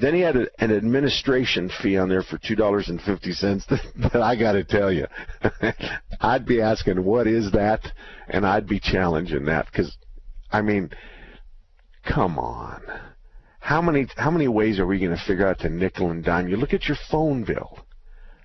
Then 0.00 0.14
he 0.14 0.20
had 0.20 0.36
a, 0.36 0.46
an 0.58 0.72
administration 0.72 1.70
fee 1.82 1.96
on 1.96 2.08
there 2.08 2.22
for 2.22 2.38
two 2.38 2.56
dollars 2.56 2.88
and 2.88 3.00
fifty 3.00 3.32
cents. 3.32 3.64
That 3.66 4.20
I 4.20 4.36
got 4.36 4.52
to 4.52 4.64
tell 4.64 4.92
you, 4.92 5.06
I'd 6.20 6.46
be 6.46 6.60
asking, 6.60 7.04
"What 7.04 7.26
is 7.26 7.52
that?" 7.52 7.80
and 8.28 8.46
I'd 8.46 8.66
be 8.66 8.80
challenging 8.80 9.44
that 9.46 9.66
because, 9.66 9.96
I 10.50 10.62
mean, 10.62 10.90
come 12.04 12.38
on, 12.38 12.82
how 13.60 13.80
many 13.80 14.06
how 14.16 14.30
many 14.30 14.48
ways 14.48 14.78
are 14.80 14.86
we 14.86 14.98
going 14.98 15.16
to 15.16 15.24
figure 15.26 15.46
out 15.46 15.60
to 15.60 15.68
nickel 15.68 16.10
and 16.10 16.24
dime 16.24 16.48
you? 16.48 16.56
Look 16.56 16.74
at 16.74 16.88
your 16.88 16.98
phone 17.10 17.44
bill. 17.44 17.78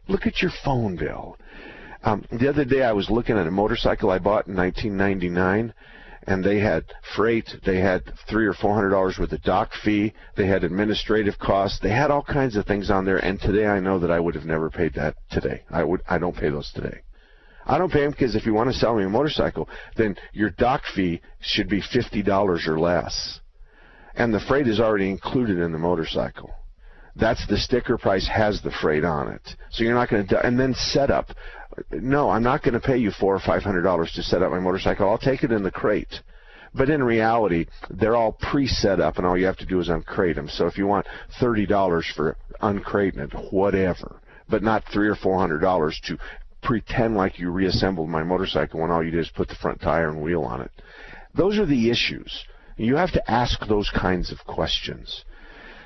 Look 0.07 0.27
at 0.27 0.41
your 0.41 0.51
phone 0.63 0.95
bill. 0.95 1.37
Um, 2.03 2.23
the 2.31 2.47
other 2.47 2.63
day 2.63 2.83
I 2.83 2.93
was 2.93 3.09
looking 3.09 3.37
at 3.37 3.47
a 3.47 3.51
motorcycle 3.51 4.09
I 4.09 4.19
bought 4.19 4.47
in 4.47 4.55
1999 4.55 5.73
and 6.23 6.43
they 6.43 6.59
had 6.59 6.85
freight, 7.15 7.49
they 7.65 7.79
had 7.79 8.03
three 8.29 8.45
or 8.45 8.53
four 8.53 8.73
hundred 8.75 8.89
dollars 8.89 9.17
worth 9.19 9.31
of 9.31 9.41
dock 9.43 9.71
fee, 9.83 10.13
they 10.35 10.47
had 10.47 10.63
administrative 10.63 11.37
costs, 11.39 11.79
they 11.81 11.89
had 11.89 12.11
all 12.11 12.23
kinds 12.23 12.55
of 12.55 12.65
things 12.65 12.89
on 12.91 13.05
there. 13.05 13.17
And 13.17 13.39
today 13.39 13.65
I 13.65 13.79
know 13.79 13.99
that 13.99 14.11
I 14.11 14.19
would 14.19 14.35
have 14.35 14.45
never 14.45 14.69
paid 14.69 14.93
that 14.95 15.15
today. 15.31 15.63
I 15.69 15.83
would, 15.83 16.01
I 16.07 16.17
don't 16.17 16.35
pay 16.35 16.49
those 16.49 16.71
today. 16.73 17.01
I 17.65 17.77
don't 17.77 17.91
pay 17.91 18.01
them 18.01 18.11
because 18.11 18.35
if 18.35 18.45
you 18.45 18.53
want 18.53 18.71
to 18.71 18.77
sell 18.77 18.95
me 18.95 19.03
a 19.03 19.09
motorcycle, 19.09 19.69
then 19.95 20.15
your 20.33 20.49
dock 20.49 20.81
fee 20.95 21.21
should 21.39 21.69
be 21.69 21.81
fifty 21.81 22.23
dollars 22.23 22.67
or 22.67 22.79
less, 22.79 23.39
and 24.15 24.33
the 24.33 24.39
freight 24.39 24.67
is 24.67 24.79
already 24.79 25.09
included 25.09 25.59
in 25.59 25.71
the 25.71 25.77
motorcycle. 25.77 26.51
That's 27.15 27.45
the 27.47 27.57
sticker 27.57 27.97
price 27.97 28.27
has 28.27 28.61
the 28.61 28.71
freight 28.71 29.03
on 29.03 29.27
it, 29.31 29.55
so 29.71 29.83
you're 29.83 29.93
not 29.93 30.09
going 30.09 30.27
to. 30.27 30.45
And 30.45 30.59
then 30.59 30.73
setup. 30.73 31.27
No, 31.91 32.29
I'm 32.29 32.43
not 32.43 32.63
going 32.63 32.73
to 32.73 32.79
pay 32.79 32.97
you 32.97 33.11
four 33.11 33.35
or 33.35 33.39
five 33.39 33.63
hundred 33.63 33.83
dollars 33.83 34.11
to 34.13 34.23
set 34.23 34.41
up 34.41 34.51
my 34.51 34.59
motorcycle. 34.59 35.09
I'll 35.09 35.17
take 35.17 35.43
it 35.43 35.51
in 35.51 35.63
the 35.63 35.71
crate. 35.71 36.21
But 36.73 36.89
in 36.89 37.03
reality, 37.03 37.65
they're 37.89 38.15
all 38.15 38.33
pre-set 38.33 38.99
up, 38.99 39.17
and 39.17 39.25
all 39.25 39.37
you 39.37 39.47
have 39.47 39.57
to 39.57 39.65
do 39.65 39.79
is 39.79 39.89
uncrate 39.89 40.35
them. 40.35 40.49
So 40.49 40.67
if 40.67 40.77
you 40.77 40.85
want 40.85 41.07
thirty 41.39 41.65
dollars 41.65 42.11
for 42.15 42.37
uncrating 42.61 43.19
it, 43.19 43.33
whatever, 43.51 44.21
but 44.47 44.61
not 44.63 44.83
three 44.91 45.07
or 45.07 45.15
four 45.15 45.39
hundred 45.39 45.59
dollars 45.59 45.99
to 46.05 46.17
pretend 46.61 47.15
like 47.15 47.39
you 47.39 47.51
reassembled 47.51 48.09
my 48.09 48.23
motorcycle 48.23 48.81
when 48.81 48.91
all 48.91 49.03
you 49.03 49.11
did 49.11 49.21
is 49.21 49.29
put 49.29 49.47
the 49.47 49.55
front 49.55 49.81
tire 49.81 50.09
and 50.09 50.21
wheel 50.21 50.43
on 50.43 50.61
it. 50.61 50.71
Those 51.33 51.57
are 51.57 51.65
the 51.65 51.89
issues. 51.89 52.45
You 52.77 52.95
have 52.95 53.11
to 53.13 53.31
ask 53.31 53.65
those 53.67 53.89
kinds 53.89 54.31
of 54.31 54.39
questions. 54.45 55.23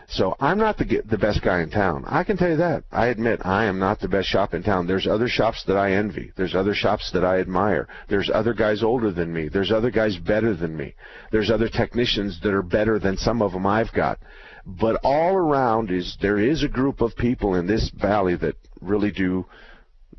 So 0.08 0.36
I'm 0.39 0.58
not 0.58 0.78
the 0.78 1.01
the 1.06 1.18
best 1.18 1.41
guy 1.41 1.62
in 1.62 1.70
town. 1.70 2.04
I 2.08 2.24
can 2.24 2.38
tell 2.38 2.49
you 2.49 2.58
that. 2.58 2.84
I 2.91 3.08
admit 3.08 3.45
I 3.45 3.66
am 3.66 3.80
not 3.80 3.99
the 3.99 4.08
best 4.08 4.28
shop 4.28 4.54
in 4.54 4.64
town. 4.64 4.86
There's 4.86 5.08
other 5.08 5.28
shops 5.28 5.64
that 5.68 5.78
I 5.78 5.93
envy. 5.93 6.32
There's 6.36 6.56
other 6.56 6.74
shops 6.74 7.12
that 7.14 7.24
I 7.24 7.39
admire. 7.39 7.88
There's 8.10 8.30
other 8.34 8.54
guys 8.54 8.84
older 8.84 9.12
than 9.12 9.34
me. 9.34 9.47
There's 9.47 9.72
other 9.72 9.91
guys 9.91 10.18
better 10.18 10.54
than 10.54 10.76
me. 10.76 10.93
There's 11.32 11.49
other 11.49 11.70
technicians 11.70 12.39
that 12.41 12.54
are 12.54 12.62
better 12.62 12.99
than 12.99 13.18
some 13.18 13.41
of 13.41 13.54
them 13.54 13.66
I've 13.66 13.91
got. 13.93 14.20
But 14.66 14.99
all 15.04 15.36
around 15.36 15.91
is 15.91 16.18
there 16.22 16.39
is 16.39 16.64
a 16.64 16.70
group 16.70 17.01
of 17.01 17.16
people 17.16 17.56
in 17.56 17.68
this 17.68 17.89
valley 17.89 18.36
that 18.38 18.56
really 18.82 19.12
do 19.12 19.45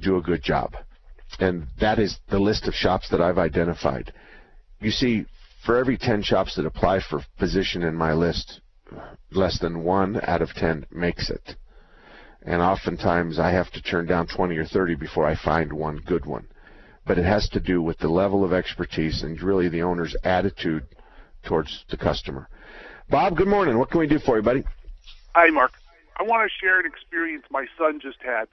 do 0.00 0.16
a 0.16 0.22
good 0.22 0.42
job. 0.42 0.74
And 1.40 1.66
that 1.80 1.98
is 1.98 2.18
the 2.30 2.38
list 2.38 2.66
of 2.68 2.74
shops 2.74 3.08
that 3.10 3.20
I've 3.20 3.38
identified. 3.38 4.12
You 4.80 4.90
see, 4.90 5.26
for 5.64 5.76
every 5.76 5.96
10 5.96 6.22
shops 6.22 6.56
that 6.56 6.66
apply 6.66 7.00
for 7.00 7.24
position 7.38 7.82
in 7.82 7.94
my 7.94 8.12
list, 8.12 8.60
less 9.30 9.58
than 9.60 9.84
one 9.84 10.20
out 10.22 10.42
of 10.42 10.50
10 10.54 10.86
makes 10.90 11.30
it. 11.30 11.56
And 12.42 12.60
oftentimes 12.60 13.38
I 13.38 13.50
have 13.50 13.70
to 13.72 13.82
turn 13.82 14.06
down 14.06 14.26
20 14.26 14.56
or 14.56 14.66
30 14.66 14.96
before 14.96 15.26
I 15.26 15.34
find 15.36 15.72
one 15.72 15.96
good 15.96 16.26
one. 16.26 16.46
But 17.06 17.18
it 17.18 17.24
has 17.24 17.48
to 17.50 17.60
do 17.60 17.82
with 17.82 17.98
the 17.98 18.08
level 18.08 18.44
of 18.44 18.52
expertise 18.52 19.22
and 19.22 19.40
really 19.42 19.68
the 19.68 19.82
owner's 19.82 20.16
attitude 20.24 20.86
towards 21.42 21.84
the 21.90 21.96
customer. 21.96 22.48
Bob, 23.10 23.36
good 23.36 23.48
morning. 23.48 23.78
What 23.78 23.90
can 23.90 24.00
we 24.00 24.06
do 24.06 24.18
for 24.18 24.36
you, 24.36 24.42
buddy? 24.42 24.64
Hi, 25.34 25.48
Mark. 25.48 25.72
I 26.16 26.22
want 26.22 26.48
to 26.48 26.64
share 26.64 26.80
an 26.80 26.86
experience 26.86 27.44
my 27.50 27.66
son 27.76 28.00
just 28.00 28.22
had 28.22 28.46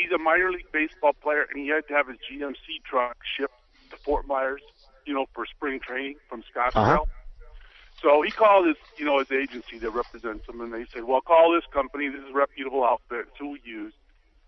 he's 0.00 0.12
a 0.12 0.18
minor 0.18 0.50
league 0.50 0.70
baseball 0.72 1.12
player, 1.12 1.46
and 1.50 1.58
he 1.58 1.68
had 1.68 1.86
to 1.88 1.94
have 1.94 2.08
his 2.08 2.16
GMC 2.18 2.82
truck 2.84 3.16
shipped 3.36 3.54
to 3.90 3.96
Fort 3.98 4.26
Myers, 4.26 4.62
you 5.04 5.14
know, 5.14 5.26
for 5.34 5.46
spring 5.46 5.80
training 5.80 6.16
from 6.28 6.42
Scottsdale. 6.42 6.74
Uh-huh. 6.74 7.04
So 8.02 8.22
he 8.22 8.30
called 8.30 8.66
his, 8.66 8.76
you 8.96 9.04
know, 9.04 9.18
his 9.18 9.30
agency 9.30 9.78
that 9.78 9.90
represents 9.90 10.48
him, 10.48 10.60
and 10.60 10.72
they 10.72 10.86
said, 10.92 11.04
"Well, 11.04 11.20
call 11.20 11.52
this 11.52 11.64
company. 11.72 12.08
This 12.08 12.22
is 12.22 12.30
a 12.30 12.32
reputable 12.32 12.84
outfit. 12.84 13.26
It's 13.28 13.38
who 13.38 13.50
we 13.50 13.60
use." 13.64 13.92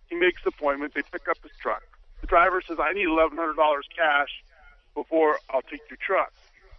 He 0.08 0.16
makes 0.16 0.42
the 0.42 0.48
appointment. 0.48 0.94
They 0.94 1.02
pick 1.02 1.28
up 1.28 1.38
his 1.42 1.52
truck. 1.60 1.82
The 2.20 2.26
driver 2.26 2.62
says, 2.62 2.78
"I 2.80 2.92
need 2.92 3.06
eleven 3.06 3.36
hundred 3.36 3.56
dollars 3.56 3.86
cash 3.94 4.42
before 4.94 5.38
I'll 5.50 5.62
take 5.62 5.82
your 5.90 5.98
truck." 5.98 6.32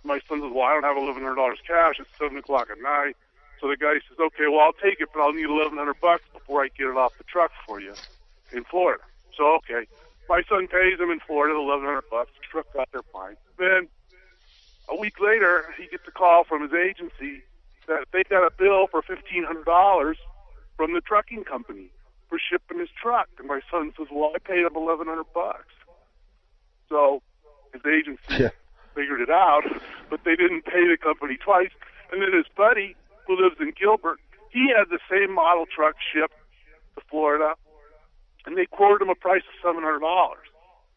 My 0.03 0.19
son 0.27 0.41
says, 0.41 0.51
"Well, 0.51 0.63
I 0.63 0.73
don't 0.73 0.83
have 0.83 0.97
eleven 0.97 1.23
hundred 1.23 1.35
dollars 1.35 1.59
cash. 1.65 1.99
It's 1.99 2.09
seven 2.17 2.37
o'clock 2.37 2.69
at 2.71 2.81
night." 2.81 3.15
So 3.61 3.67
the 3.67 3.77
guy 3.77 3.93
says, 4.09 4.19
"Okay, 4.19 4.47
well, 4.49 4.61
I'll 4.61 4.73
take 4.73 4.99
it, 4.99 5.09
but 5.13 5.21
I'll 5.21 5.33
need 5.33 5.45
eleven 5.45 5.77
hundred 5.77 6.01
bucks 6.01 6.23
before 6.33 6.63
I 6.63 6.69
get 6.69 6.87
it 6.87 6.97
off 6.97 7.17
the 7.17 7.23
truck 7.25 7.51
for 7.67 7.79
you." 7.79 7.93
in 8.53 8.63
Florida. 8.63 9.03
So 9.35 9.55
okay, 9.55 9.87
my 10.29 10.43
son 10.47 10.67
pays 10.67 10.99
him 10.99 11.09
in 11.09 11.19
Florida 11.19 11.53
the 11.53 11.59
eleven 11.59 11.85
hundred 11.85 12.09
bucks. 12.09 12.31
Truck 12.49 12.71
got 12.73 12.89
there 12.91 13.01
fine. 13.11 13.35
Then 13.57 13.87
a 14.89 14.95
week 14.95 15.19
later, 15.19 15.65
he 15.77 15.87
gets 15.87 16.03
a 16.07 16.11
call 16.11 16.43
from 16.43 16.61
his 16.61 16.73
agency 16.73 17.43
that 17.87 18.05
they 18.11 18.23
got 18.23 18.45
a 18.45 18.51
bill 18.51 18.87
for 18.87 19.01
fifteen 19.01 19.43
hundred 19.43 19.65
dollars 19.65 20.17
from 20.77 20.93
the 20.93 21.01
trucking 21.01 21.43
company 21.43 21.89
for 22.29 22.39
shipping 22.39 22.79
his 22.79 22.89
truck. 23.01 23.29
And 23.37 23.47
my 23.47 23.61
son 23.71 23.93
says, 23.97 24.07
"Well, 24.11 24.31
I 24.35 24.39
paid 24.39 24.65
him 24.65 24.75
eleven 24.75 25.07
hundred 25.07 25.31
bucks." 25.33 25.73
So 26.89 27.21
his 27.73 27.81
agency 27.85 28.43
yeah. 28.43 28.49
figured 28.95 29.21
it 29.21 29.29
out, 29.29 29.63
but 30.09 30.23
they 30.23 30.35
didn't 30.35 30.65
pay 30.65 30.87
the 30.87 30.97
company 31.01 31.37
twice. 31.37 31.71
And 32.11 32.21
then 32.21 32.33
his 32.33 32.45
buddy, 32.55 32.95
who 33.25 33.41
lives 33.41 33.55
in 33.59 33.73
Gilbert, 33.79 34.19
he 34.49 34.71
had 34.75 34.89
the 34.89 34.99
same 35.09 35.33
model 35.33 35.65
truck 35.65 35.95
shipped 36.13 36.35
to 36.95 37.01
Florida 37.09 37.55
and 38.45 38.57
they 38.57 38.65
quoted 38.65 39.01
him 39.01 39.09
a 39.09 39.15
price 39.15 39.43
of 39.47 39.55
seven 39.61 39.83
hundred 39.83 39.99
dollars. 39.99 40.47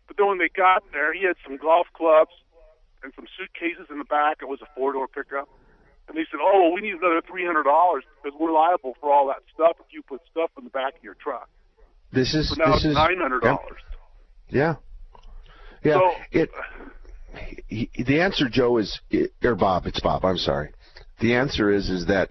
But 0.07 0.17
then 0.17 0.27
when 0.27 0.39
they 0.39 0.49
got 0.49 0.85
there, 0.93 1.13
he 1.13 1.25
had 1.25 1.37
some 1.45 1.57
golf 1.57 1.87
clubs 1.95 2.33
and 3.07 3.15
some 3.15 3.27
suitcases 3.39 3.87
in 3.89 3.99
the 3.99 4.05
back. 4.05 4.39
It 4.43 4.49
was 4.49 4.61
a 4.61 4.67
four 4.75 4.93
door 4.93 5.07
pickup. 5.07 5.49
And 6.09 6.17
they 6.17 6.27
said, 6.31 6.41
"Oh, 6.43 6.63
well, 6.63 6.73
we 6.75 6.81
need 6.83 6.95
another 6.95 7.23
three 7.23 7.47
hundred 7.47 7.65
dollars 7.65 8.05
because 8.23 8.39
we're 8.39 8.53
liable 8.53 8.95
for 9.01 9.13
all 9.13 9.27
that 9.29 9.43
stuff 9.55 9.77
if 9.81 9.87
you 9.93 10.03
put 10.03 10.21
stuff 10.31 10.51
in 10.59 10.65
the 10.65 10.71
back 10.71 10.97
of 10.97 11.03
your 11.03 11.15
truck." 11.15 11.49
This 12.13 12.35
is 12.35 12.51
so 12.51 12.57
now 12.57 12.75
this 12.75 12.85
it's 12.85 12.87
is 12.87 12.95
nine 12.95 13.19
hundred 13.19 13.43
dollars. 13.43 13.81
Yeah, 14.49 14.77
yeah. 15.83 15.95
So, 15.95 16.11
it. 16.33 16.51
He, 17.67 17.91
the 17.99 18.21
answer, 18.21 18.49
Joe, 18.49 18.79
is 18.79 19.01
or 19.43 19.55
Bob. 19.55 19.87
It's 19.87 20.01
Bob. 20.01 20.25
I'm 20.25 20.39
sorry. 20.39 20.73
The 21.21 21.35
answer 21.35 21.73
is 21.73 21.91
is 21.91 22.07
that 22.07 22.31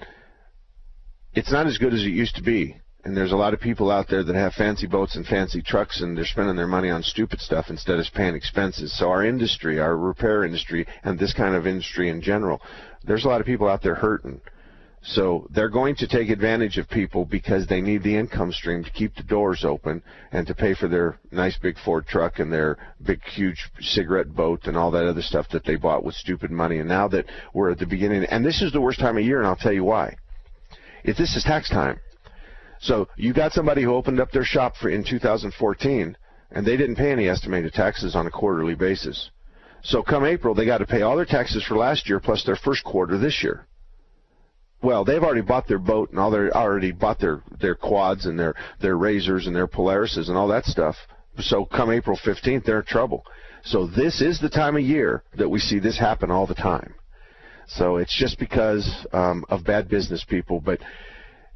it's 1.33 1.51
not 1.51 1.67
as 1.67 1.77
good 1.77 1.93
as 1.93 2.01
it 2.01 2.09
used 2.09 2.35
to 2.35 2.43
be 2.43 2.79
and 3.05 3.15
there's 3.15 3.31
a 3.31 3.37
lot 3.37 3.53
of 3.53 3.59
people 3.59 3.91
out 3.91 4.07
there 4.09 4.23
that 4.23 4.35
have 4.35 4.53
fancy 4.53 4.87
boats 4.87 5.15
and 5.15 5.27
fancy 5.27 5.61
trucks 5.61 6.01
and 6.01 6.17
they're 6.17 6.25
spending 6.25 6.55
their 6.55 6.65
money 6.65 6.89
on 6.89 7.03
stupid 7.03 7.39
stuff 7.39 7.67
instead 7.69 7.99
of 7.99 8.05
paying 8.15 8.33
expenses. 8.33 8.97
So 8.97 9.09
our 9.09 9.23
industry, 9.23 9.79
our 9.79 9.95
repair 9.95 10.43
industry, 10.43 10.87
and 11.03 11.17
this 11.17 11.31
kind 11.31 11.55
of 11.55 11.67
industry 11.67 12.09
in 12.09 12.19
general, 12.19 12.59
there's 13.03 13.23
a 13.23 13.27
lot 13.27 13.41
of 13.41 13.45
people 13.45 13.67
out 13.69 13.83
there 13.83 13.93
hurting. 13.93 14.41
So 15.03 15.47
they're 15.51 15.69
going 15.69 15.95
to 15.97 16.07
take 16.07 16.31
advantage 16.31 16.79
of 16.79 16.89
people 16.89 17.25
because 17.25 17.67
they 17.67 17.79
need 17.79 18.01
the 18.01 18.17
income 18.17 18.51
stream 18.51 18.83
to 18.83 18.89
keep 18.89 19.13
the 19.13 19.21
doors 19.21 19.63
open 19.63 20.01
and 20.31 20.47
to 20.47 20.55
pay 20.55 20.73
for 20.73 20.87
their 20.87 21.19
nice 21.31 21.55
big 21.61 21.75
Ford 21.85 22.07
truck 22.07 22.39
and 22.39 22.51
their 22.51 22.79
big 23.05 23.21
huge 23.23 23.69
cigarette 23.81 24.33
boat 24.33 24.61
and 24.63 24.75
all 24.75 24.89
that 24.89 25.07
other 25.07 25.21
stuff 25.21 25.45
that 25.51 25.63
they 25.63 25.75
bought 25.75 26.03
with 26.03 26.15
stupid 26.15 26.49
money. 26.49 26.79
And 26.79 26.89
now 26.89 27.07
that 27.09 27.25
we're 27.53 27.69
at 27.69 27.77
the 27.77 27.85
beginning, 27.85 28.23
and 28.31 28.43
this 28.43 28.63
is 28.63 28.71
the 28.71 28.81
worst 28.81 28.99
time 28.99 29.15
of 29.15 29.23
year, 29.23 29.37
and 29.37 29.47
I'll 29.47 29.55
tell 29.55 29.73
you 29.73 29.83
why. 29.83 30.15
If 31.03 31.17
this 31.17 31.35
is 31.35 31.43
tax 31.43 31.69
time, 31.69 31.99
so 32.85 33.07
you 33.17 33.33
got 33.33 33.51
somebody 33.51 33.81
who 33.81 33.93
opened 33.93 34.19
up 34.19 34.31
their 34.31 34.43
shop 34.43 34.75
for 34.79 34.89
in 34.89 35.03
2014, 35.03 36.17
and 36.51 36.65
they 36.65 36.77
didn't 36.77 36.95
pay 36.95 37.11
any 37.11 37.27
estimated 37.27 37.73
taxes 37.73 38.15
on 38.15 38.27
a 38.27 38.31
quarterly 38.31 38.75
basis. 38.75 39.31
So 39.81 40.03
come 40.03 40.23
April, 40.23 40.53
they 40.53 40.65
got 40.65 40.79
to 40.79 40.85
pay 40.85 41.01
all 41.01 41.15
their 41.15 41.25
taxes 41.25 41.63
for 41.63 41.75
last 41.75 42.07
year 42.07 42.19
plus 42.19 42.43
their 42.43 42.55
first 42.55 42.83
quarter 42.83 43.17
this 43.17 43.43
year. 43.43 43.67
Well, 44.83 45.03
they've 45.03 45.23
already 45.23 45.41
bought 45.41 45.67
their 45.67 45.79
boat 45.79 46.11
and 46.11 46.19
all 46.19 46.29
their 46.29 46.55
already 46.55 46.91
bought 46.91 47.19
their 47.19 47.41
their 47.59 47.73
quads 47.73 48.27
and 48.27 48.37
their 48.37 48.53
their 48.79 48.95
RZRs 48.95 49.47
and 49.47 49.55
their 49.55 49.67
Polarises 49.67 50.27
and 50.27 50.37
all 50.37 50.47
that 50.49 50.65
stuff. 50.65 50.95
So 51.39 51.65
come 51.65 51.91
April 51.91 52.17
15th, 52.23 52.65
they're 52.65 52.79
in 52.79 52.85
trouble. 52.85 53.25
So 53.63 53.87
this 53.87 54.21
is 54.21 54.39
the 54.39 54.49
time 54.49 54.75
of 54.75 54.83
year 54.83 55.23
that 55.37 55.49
we 55.49 55.59
see 55.59 55.79
this 55.79 55.97
happen 55.97 56.29
all 56.29 56.45
the 56.45 56.53
time. 56.53 56.93
So 57.67 57.97
it's 57.97 58.15
just 58.15 58.37
because 58.37 59.07
um, 59.11 59.43
of 59.49 59.63
bad 59.63 59.89
business 59.89 60.23
people, 60.23 60.61
but 60.61 60.79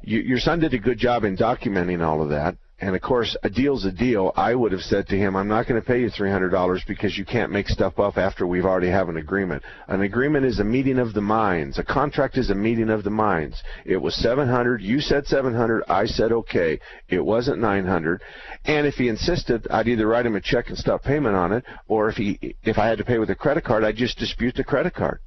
you, 0.02 0.20
your 0.20 0.38
son 0.38 0.60
did 0.60 0.74
a 0.74 0.78
good 0.78 0.98
job 0.98 1.24
in 1.24 1.36
documenting 1.36 2.04
all 2.04 2.22
of 2.22 2.30
that. 2.30 2.56
And 2.82 2.96
of 2.96 3.02
course, 3.02 3.36
a 3.42 3.50
deal's 3.50 3.84
a 3.84 3.92
deal. 3.92 4.32
I 4.36 4.54
would 4.54 4.72
have 4.72 4.80
said 4.80 5.06
to 5.08 5.16
him, 5.16 5.36
I'm 5.36 5.48
not 5.48 5.66
going 5.66 5.78
to 5.78 5.86
pay 5.86 6.00
you 6.00 6.08
$300 6.08 6.86
because 6.86 7.18
you 7.18 7.26
can't 7.26 7.52
make 7.52 7.68
stuff 7.68 7.98
up 7.98 8.16
after 8.16 8.46
we've 8.46 8.64
already 8.64 8.88
have 8.88 9.10
an 9.10 9.18
agreement. 9.18 9.62
An 9.88 10.00
agreement 10.00 10.46
is 10.46 10.60
a 10.60 10.64
meeting 10.64 10.98
of 10.98 11.12
the 11.12 11.20
minds. 11.20 11.78
A 11.78 11.84
contract 11.84 12.38
is 12.38 12.48
a 12.48 12.54
meeting 12.54 12.88
of 12.88 13.04
the 13.04 13.10
minds. 13.10 13.62
It 13.84 13.98
was 13.98 14.14
700. 14.16 14.80
You 14.80 15.00
said 15.00 15.26
700. 15.26 15.84
I 15.90 16.06
said 16.06 16.32
okay. 16.32 16.80
It 17.10 17.22
wasn't 17.22 17.60
900. 17.60 18.22
And 18.64 18.86
if 18.86 18.94
he 18.94 19.08
insisted, 19.08 19.66
I'd 19.70 19.88
either 19.88 20.06
write 20.06 20.24
him 20.24 20.36
a 20.36 20.40
check 20.40 20.70
and 20.70 20.78
stop 20.78 21.02
payment 21.02 21.36
on 21.36 21.52
it, 21.52 21.64
or 21.86 22.08
if 22.08 22.16
he, 22.16 22.56
if 22.62 22.78
I 22.78 22.86
had 22.86 22.98
to 22.98 23.04
pay 23.04 23.18
with 23.18 23.28
a 23.28 23.34
credit 23.34 23.64
card, 23.64 23.84
I'd 23.84 23.96
just 23.96 24.18
dispute 24.18 24.54
the 24.54 24.64
credit 24.64 24.94
card. 24.94 25.20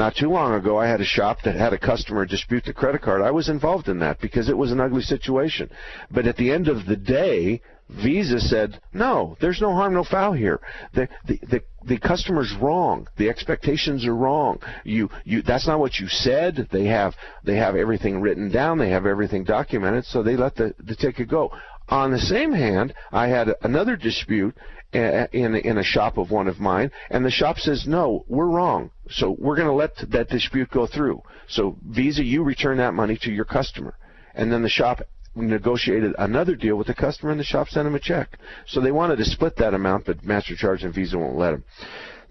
Not 0.00 0.16
too 0.16 0.30
long 0.30 0.54
ago, 0.54 0.78
I 0.78 0.86
had 0.86 1.02
a 1.02 1.04
shop 1.04 1.42
that 1.44 1.56
had 1.56 1.74
a 1.74 1.78
customer 1.78 2.24
dispute 2.24 2.64
the 2.64 2.72
credit 2.72 3.02
card. 3.02 3.20
I 3.20 3.30
was 3.30 3.50
involved 3.50 3.86
in 3.86 3.98
that 3.98 4.18
because 4.18 4.48
it 4.48 4.56
was 4.56 4.72
an 4.72 4.80
ugly 4.80 5.02
situation. 5.02 5.68
But 6.10 6.26
at 6.26 6.38
the 6.38 6.50
end 6.50 6.68
of 6.68 6.86
the 6.86 6.96
day, 6.96 7.60
Visa 8.02 8.40
said, 8.40 8.80
no, 8.94 9.36
there's 9.42 9.60
no 9.60 9.74
harm, 9.74 9.92
no 9.92 10.02
foul 10.02 10.32
here. 10.32 10.58
The, 10.94 11.06
the, 11.26 11.38
the, 11.50 11.62
the 11.84 11.98
customer's 11.98 12.50
wrong. 12.62 13.08
The 13.18 13.28
expectations 13.28 14.06
are 14.06 14.16
wrong. 14.16 14.62
You, 14.84 15.10
you, 15.26 15.42
that's 15.42 15.66
not 15.66 15.80
what 15.80 15.98
you 15.98 16.08
said. 16.08 16.66
They 16.72 16.86
have, 16.86 17.14
they 17.44 17.56
have 17.56 17.76
everything 17.76 18.22
written 18.22 18.50
down. 18.50 18.78
They 18.78 18.88
have 18.88 19.04
everything 19.04 19.44
documented. 19.44 20.06
So 20.06 20.22
they 20.22 20.34
let 20.34 20.54
the, 20.54 20.74
the 20.78 20.96
ticket 20.96 21.28
go. 21.28 21.52
On 21.90 22.10
the 22.10 22.18
same 22.18 22.52
hand, 22.52 22.94
I 23.12 23.26
had 23.26 23.48
another 23.62 23.96
dispute 23.96 24.54
in 24.92 25.54
in 25.54 25.78
a 25.78 25.82
shop 25.82 26.18
of 26.18 26.30
one 26.30 26.48
of 26.48 26.58
mine, 26.58 26.90
and 27.10 27.24
the 27.24 27.30
shop 27.30 27.58
says, 27.58 27.86
"No, 27.86 28.24
we're 28.28 28.46
wrong. 28.46 28.90
So 29.08 29.36
we're 29.38 29.56
going 29.56 29.68
to 29.68 29.74
let 29.74 29.96
that 30.10 30.28
dispute 30.28 30.70
go 30.70 30.86
through. 30.86 31.22
So 31.48 31.76
Visa, 31.88 32.24
you 32.24 32.42
return 32.42 32.78
that 32.78 32.94
money 32.94 33.16
to 33.22 33.32
your 33.32 33.44
customer." 33.44 33.94
And 34.34 34.52
then 34.52 34.62
the 34.62 34.68
shop 34.68 35.02
negotiated 35.34 36.14
another 36.18 36.56
deal 36.56 36.76
with 36.76 36.88
the 36.88 36.94
customer, 36.94 37.30
and 37.30 37.40
the 37.40 37.44
shop 37.44 37.68
sent 37.68 37.86
him 37.86 37.94
a 37.94 38.00
check. 38.00 38.38
So 38.66 38.80
they 38.80 38.90
wanted 38.90 39.16
to 39.16 39.24
split 39.24 39.56
that 39.56 39.74
amount, 39.74 40.06
but 40.06 40.24
MasterCharge 40.24 40.84
and 40.84 40.94
Visa 40.94 41.18
won't 41.18 41.36
let 41.36 41.52
them. 41.52 41.64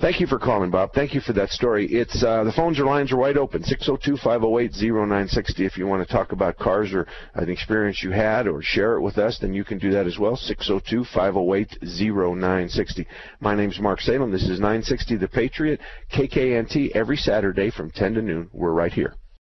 Thank 0.02 0.20
you 0.22 0.28
for 0.28 0.40
calling, 0.40 0.72
Bob. 0.72 0.94
Thank 0.94 1.14
you 1.14 1.20
for 1.20 1.34
that 1.34 1.50
story. 1.50 1.86
It's 1.88 2.24
uh, 2.24 2.46
the 2.46 2.54
phones 2.54 2.80
or 2.80 2.86
lines 2.86 3.12
are 3.12 3.18
wide 3.18 3.36
open. 3.36 3.64
602-508-0960. 3.64 5.60
If 5.60 5.78
you 5.78 5.88
want 5.88 6.08
to 6.08 6.14
talk 6.14 6.32
about 6.32 6.58
cars 6.58 6.94
or 6.94 7.06
an 7.34 7.50
experience 7.50 8.02
you 8.02 8.12
had 8.12 8.48
or 8.48 8.62
share 8.62 8.94
it 8.94 9.02
with 9.02 9.18
us, 9.18 9.40
then 9.42 9.54
you 9.54 9.66
can 9.66 9.78
do 9.78 9.92
that 9.92 10.08
as 10.08 10.18
well. 10.18 10.38
602-508-0960. 10.38 13.06
My 13.42 13.56
name's 13.56 13.82
Mark 13.82 14.00
Salem. 14.00 14.32
This 14.32 14.44
is 14.44 14.62
960 14.62 15.18
The 15.18 15.28
Patriot, 15.28 15.82
KKNT, 16.14 16.92
every 16.96 17.18
Saturday 17.18 17.70
from 17.70 17.92
10 17.92 18.14
to 18.14 18.22
noon. 18.22 18.50
We're 18.54 18.72
right 18.72 18.94
here. 18.94 19.16